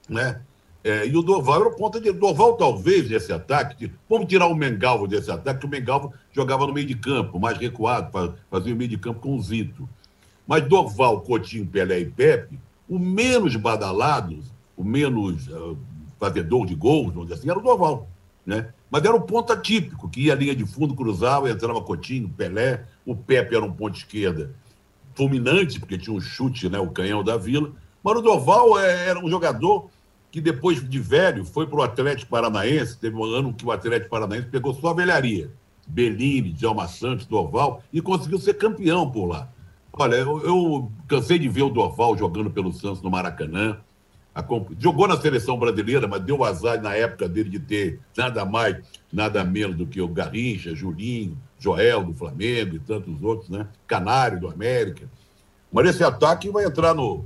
né? 0.10 0.42
É, 0.84 1.08
e 1.08 1.16
o 1.16 1.22
Dorval 1.22 1.62
era 1.62 1.70
o 1.70 1.76
ponta 1.76 2.02
de. 2.02 2.12
Dorval, 2.12 2.54
talvez, 2.54 3.08
desse 3.08 3.32
ataque. 3.32 3.92
Vamos 4.10 4.28
tirar 4.28 4.48
o 4.48 4.56
Mengalvo 4.56 5.08
desse 5.08 5.32
ataque, 5.32 5.62
que 5.62 5.66
o 5.66 5.70
Mengalvo 5.70 6.12
jogava 6.34 6.68
no 6.68 6.74
meio 6.74 6.88
de 6.88 6.96
campo, 6.96 7.40
mais 7.40 7.58
recuado, 7.58 8.36
fazia 8.50 8.74
o 8.74 8.78
meio 8.78 8.90
de 8.90 8.98
campo 8.98 9.22
com 9.22 9.36
o 9.36 9.42
Zito. 9.42 9.88
Mas 10.46 10.68
Dorval, 10.68 11.22
Coutinho, 11.22 11.66
Pelé 11.66 12.00
e 12.00 12.06
Pepe 12.06 12.60
o 12.92 13.00
menos 13.00 13.56
badalado, 13.56 14.38
o 14.76 14.84
menos 14.84 15.48
uh, 15.48 15.78
fazedor 16.20 16.66
de 16.66 16.76
gols, 16.76 17.14
vamos 17.14 17.30
dizer 17.30 17.40
assim, 17.40 17.50
era 17.50 17.58
o 17.58 17.62
Doval. 17.62 18.10
Né? 18.46 18.74
Mas 18.90 19.06
era 19.06 19.16
o 19.16 19.22
ponta 19.22 19.56
típico, 19.56 20.10
que 20.10 20.24
ia 20.24 20.34
à 20.34 20.36
linha 20.36 20.54
de 20.54 20.66
fundo, 20.66 20.94
cruzava, 20.94 21.50
entrava 21.50 21.82
Coutinho, 21.82 22.28
Pelé, 22.28 22.84
o 23.06 23.16
Pepe 23.16 23.56
era 23.56 23.64
um 23.64 23.72
ponto 23.72 23.96
esquerda 23.96 24.54
fulminante, 25.16 25.80
porque 25.80 25.98
tinha 25.98 26.14
um 26.14 26.20
chute, 26.20 26.68
né, 26.68 26.80
o 26.80 26.90
canhão 26.90 27.24
da 27.24 27.38
Vila. 27.38 27.72
Mas 28.04 28.18
o 28.18 28.22
Doval 28.22 28.78
é, 28.78 29.08
era 29.08 29.20
um 29.24 29.30
jogador 29.30 29.90
que 30.30 30.42
depois 30.42 30.88
de 30.88 31.00
velho 31.00 31.46
foi 31.46 31.66
para 31.68 31.80
o 31.80 31.84
Atlético 31.84 32.32
Paranaense, 32.32 32.98
teve 32.98 33.16
um 33.16 33.24
ano 33.24 33.54
que 33.54 33.66
o 33.66 33.72
Atlético 33.72 34.10
Paranaense 34.10 34.48
pegou 34.48 34.74
sua 34.74 34.94
velharia. 34.94 35.50
Bellini, 35.88 36.52
Djalma 36.52 36.90
Santos, 36.90 37.26
Doval, 37.26 37.82
e 37.94 38.02
conseguiu 38.02 38.38
ser 38.38 38.56
campeão 38.56 39.10
por 39.10 39.28
lá. 39.28 39.50
Olha, 39.94 40.16
eu, 40.16 40.40
eu, 40.44 40.92
cansei 41.08 41.38
de 41.38 41.50
ver 41.50 41.64
o 41.64 41.70
Dorval 41.70 42.18
jogando 42.18 42.50
pelo 42.50 42.72
Santos 42.72 43.02
no 43.02 43.10
Maracanã. 43.10 43.78
A, 44.34 44.44
jogou 44.80 45.08
na 45.08 45.20
seleção 45.20 45.60
brasileira, 45.60 46.08
mas 46.08 46.22
deu 46.22 46.44
azar 46.44 46.82
na 46.82 46.96
época 46.96 47.28
dele 47.28 47.50
de 47.50 47.60
ter 47.60 48.00
nada 48.16 48.46
mais, 48.46 48.78
nada 49.12 49.44
menos 49.44 49.76
do 49.76 49.86
que 49.86 50.02
o 50.02 50.08
Garrincha, 50.08 50.74
Julinho, 50.74 51.38
Joel 51.60 52.06
do 52.06 52.14
Flamengo 52.14 52.76
e 52.76 52.80
tantos 52.80 53.22
outros, 53.22 53.50
né? 53.50 53.68
Canário 53.86 54.40
do 54.40 54.50
América. 54.50 55.10
Mas 55.72 55.90
esse 55.90 56.04
ataque 56.04 56.50
vai 56.50 56.66
entrar 56.66 56.94
no. 56.94 57.26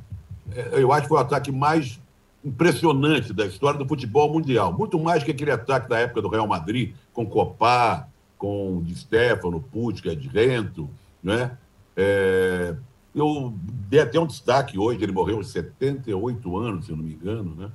É, 0.51 0.81
eu 0.81 0.91
acho 0.91 1.03
que 1.03 1.09
foi 1.09 1.17
o 1.17 1.21
ataque 1.21 1.51
mais 1.51 1.99
impressionante 2.43 3.31
da 3.33 3.45
história 3.45 3.77
do 3.77 3.87
futebol 3.87 4.31
mundial. 4.31 4.73
Muito 4.73 4.99
mais 4.99 5.23
que 5.23 5.31
aquele 5.31 5.51
ataque 5.51 5.89
da 5.89 5.99
época 5.99 6.21
do 6.21 6.29
Real 6.29 6.47
Madrid, 6.47 6.93
com 7.13 7.25
Copá, 7.25 8.07
com 8.37 8.81
Di 8.83 8.95
Stefano, 8.95 9.61
Putka, 9.61 10.11
Rento, 10.11 10.89
né? 11.23 11.57
É, 11.95 12.75
eu 13.13 13.53
dei 13.89 14.01
até 14.01 14.19
um 14.19 14.27
destaque 14.27 14.77
hoje, 14.77 15.01
ele 15.01 15.11
morreu 15.11 15.37
aos 15.37 15.49
78 15.49 16.57
anos, 16.57 16.85
se 16.85 16.91
eu 16.91 16.97
não 16.97 17.03
me 17.03 17.13
engano, 17.13 17.55
né? 17.55 17.71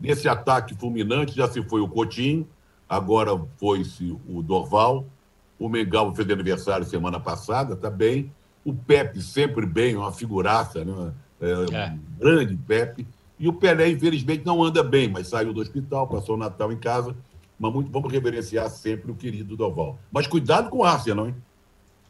Nesse 0.00 0.28
ataque 0.28 0.74
fulminante 0.74 1.34
já 1.34 1.48
se 1.48 1.62
foi 1.62 1.80
o 1.80 1.88
Coutinho, 1.88 2.46
agora 2.88 3.30
foi-se 3.56 4.16
o 4.28 4.42
Dorval, 4.42 5.04
o 5.58 5.68
Mengal 5.68 6.14
fez 6.14 6.28
aniversário 6.30 6.86
semana 6.86 7.18
passada, 7.18 7.74
tá 7.74 7.90
bem, 7.90 8.32
o 8.64 8.72
Pepe 8.72 9.20
sempre 9.20 9.66
bem, 9.66 9.96
uma 9.96 10.12
figuraça, 10.12 10.84
né? 10.84 11.12
É, 11.40 11.50
é. 11.76 11.90
Um 11.90 12.18
grande 12.18 12.56
Pepe, 12.56 13.06
e 13.38 13.48
o 13.48 13.52
Pelé, 13.52 13.90
infelizmente, 13.90 14.46
não 14.46 14.62
anda 14.62 14.82
bem, 14.82 15.08
mas 15.08 15.28
saiu 15.28 15.52
do 15.52 15.60
hospital, 15.60 16.06
passou 16.06 16.36
o 16.36 16.38
Natal 16.38 16.72
em 16.72 16.78
casa. 16.78 17.14
Mas 17.58 17.72
muito, 17.72 17.90
vamos 17.90 18.12
reverenciar 18.12 18.68
sempre 18.70 19.10
o 19.10 19.14
querido 19.14 19.56
Doval. 19.56 19.98
Mas 20.10 20.26
cuidado 20.26 20.70
com 20.70 20.78
o 20.78 20.84
Arsenal, 20.84 21.28
hein? 21.28 21.34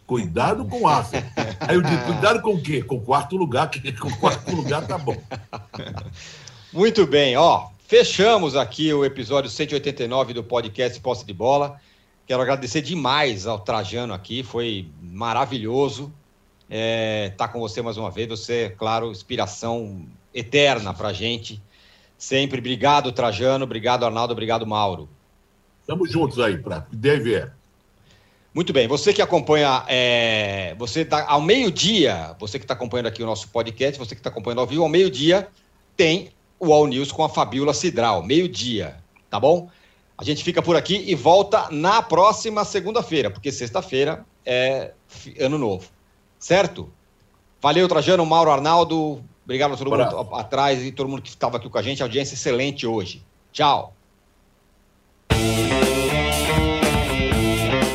Cuidado 0.07 0.65
com 0.67 0.83
o 0.83 0.89
Arsenal. 0.89 1.25
Aí 1.61 1.75
eu 1.77 1.83
digo, 1.83 2.05
cuidado 2.05 2.43
com 2.43 2.55
o 2.55 2.63
quê? 2.63 2.83
Com 2.83 2.97
o 2.97 3.01
quarto 3.01 3.37
lugar, 3.37 3.71
que 3.71 3.93
com 3.93 4.09
o 4.09 4.17
quarto 4.19 4.55
lugar 4.55 4.87
tá 4.87 4.99
bom. 4.99 5.17
Muito 6.73 7.07
bem, 7.07 7.37
ó. 7.37 7.69
Fechamos 7.87 8.57
aqui 8.57 8.93
o 8.93 9.05
episódio 9.05 9.51
189 9.51 10.35
do 10.35 10.45
podcast 10.45 11.01
Posse 11.01 11.25
de 11.25 11.33
Bola. 11.33 11.81
Quero 12.27 12.43
agradecer 12.43 12.83
demais 12.83 13.47
ao 13.47 13.59
Trajano 13.59 14.15
aqui, 14.15 14.43
foi 14.43 14.89
maravilhoso 15.01 16.13
estar 16.65 16.71
é, 16.71 17.31
tá 17.37 17.47
com 17.47 17.61
você 17.61 17.83
mais 17.83 17.97
uma 17.97 18.11
vez. 18.11 18.29
Você, 18.29 18.55
é, 18.55 18.69
claro, 18.71 19.11
inspiração 19.11 20.07
eterna 20.35 20.93
para 20.93 21.13
gente. 21.13 21.63
Sempre. 22.17 22.59
Obrigado, 22.59 23.13
Trajano. 23.13 23.65
Obrigado, 23.65 24.05
Arnaldo. 24.05 24.33
Obrigado, 24.33 24.67
Mauro. 24.67 25.09
Estamos 25.81 26.11
juntos 26.11 26.39
aí, 26.39 26.57
para 26.57 26.87
deve 26.91 27.35
é. 27.35 27.53
Muito 28.55 28.73
bem. 28.73 28.87
Você 28.87 29.13
que 29.13 29.21
acompanha, 29.21 29.85
é, 29.89 30.77
você 30.79 31.01
está 31.01 31.29
ao 31.29 31.41
meio-dia, 31.41 32.37
você 32.39 32.57
que 32.57 32.65
está 32.65 32.75
acompanhando 32.75 33.09
aqui 33.09 33.21
o 33.21 33.27
nosso 33.27 33.49
podcast, 33.49 33.99
você 33.99 34.15
que 34.15 34.21
está 34.21 34.31
acompanhando 34.31 34.61
ao 34.61 34.67
vivo, 34.67 34.85
ao 34.85 34.89
meio-dia 34.89 35.49
tem 35.97 36.31
o 36.59 36.73
All 36.73 36.87
News 36.87 37.11
com 37.11 37.25
a 37.25 37.29
Fabiola 37.29 37.75
Cidral. 37.75 38.23
Meio-dia, 38.23 38.97
tá 39.29 39.41
bom? 39.41 39.69
A 40.17 40.23
gente 40.23 40.45
fica 40.45 40.63
por 40.63 40.77
aqui 40.77 41.03
e 41.05 41.17
volta 41.17 41.69
na 41.73 42.01
próxima 42.01 42.65
segunda-feira, 42.65 43.29
porque 43.29 43.51
sexta-feira 43.51 44.25
é 44.47 44.93
ano 45.41 45.59
novo. 45.59 45.89
Certo? 46.39 46.93
Valeu, 47.61 47.89
Trajano, 47.89 48.25
Mauro 48.25 48.53
Arnaldo. 48.53 49.25
Obrigado 49.45 49.75
a 49.75 49.77
todo 49.77 49.91
mundo 49.91 50.35
atrás 50.37 50.81
e 50.85 50.93
todo 50.93 51.09
mundo 51.09 51.23
que 51.23 51.29
estava 51.29 51.57
aqui 51.57 51.69
com 51.69 51.79
a 51.79 51.83
gente. 51.83 52.03
Audiência 52.03 52.35
excelente 52.35 52.87
hoje. 52.87 53.21
Tchau. 53.53 53.93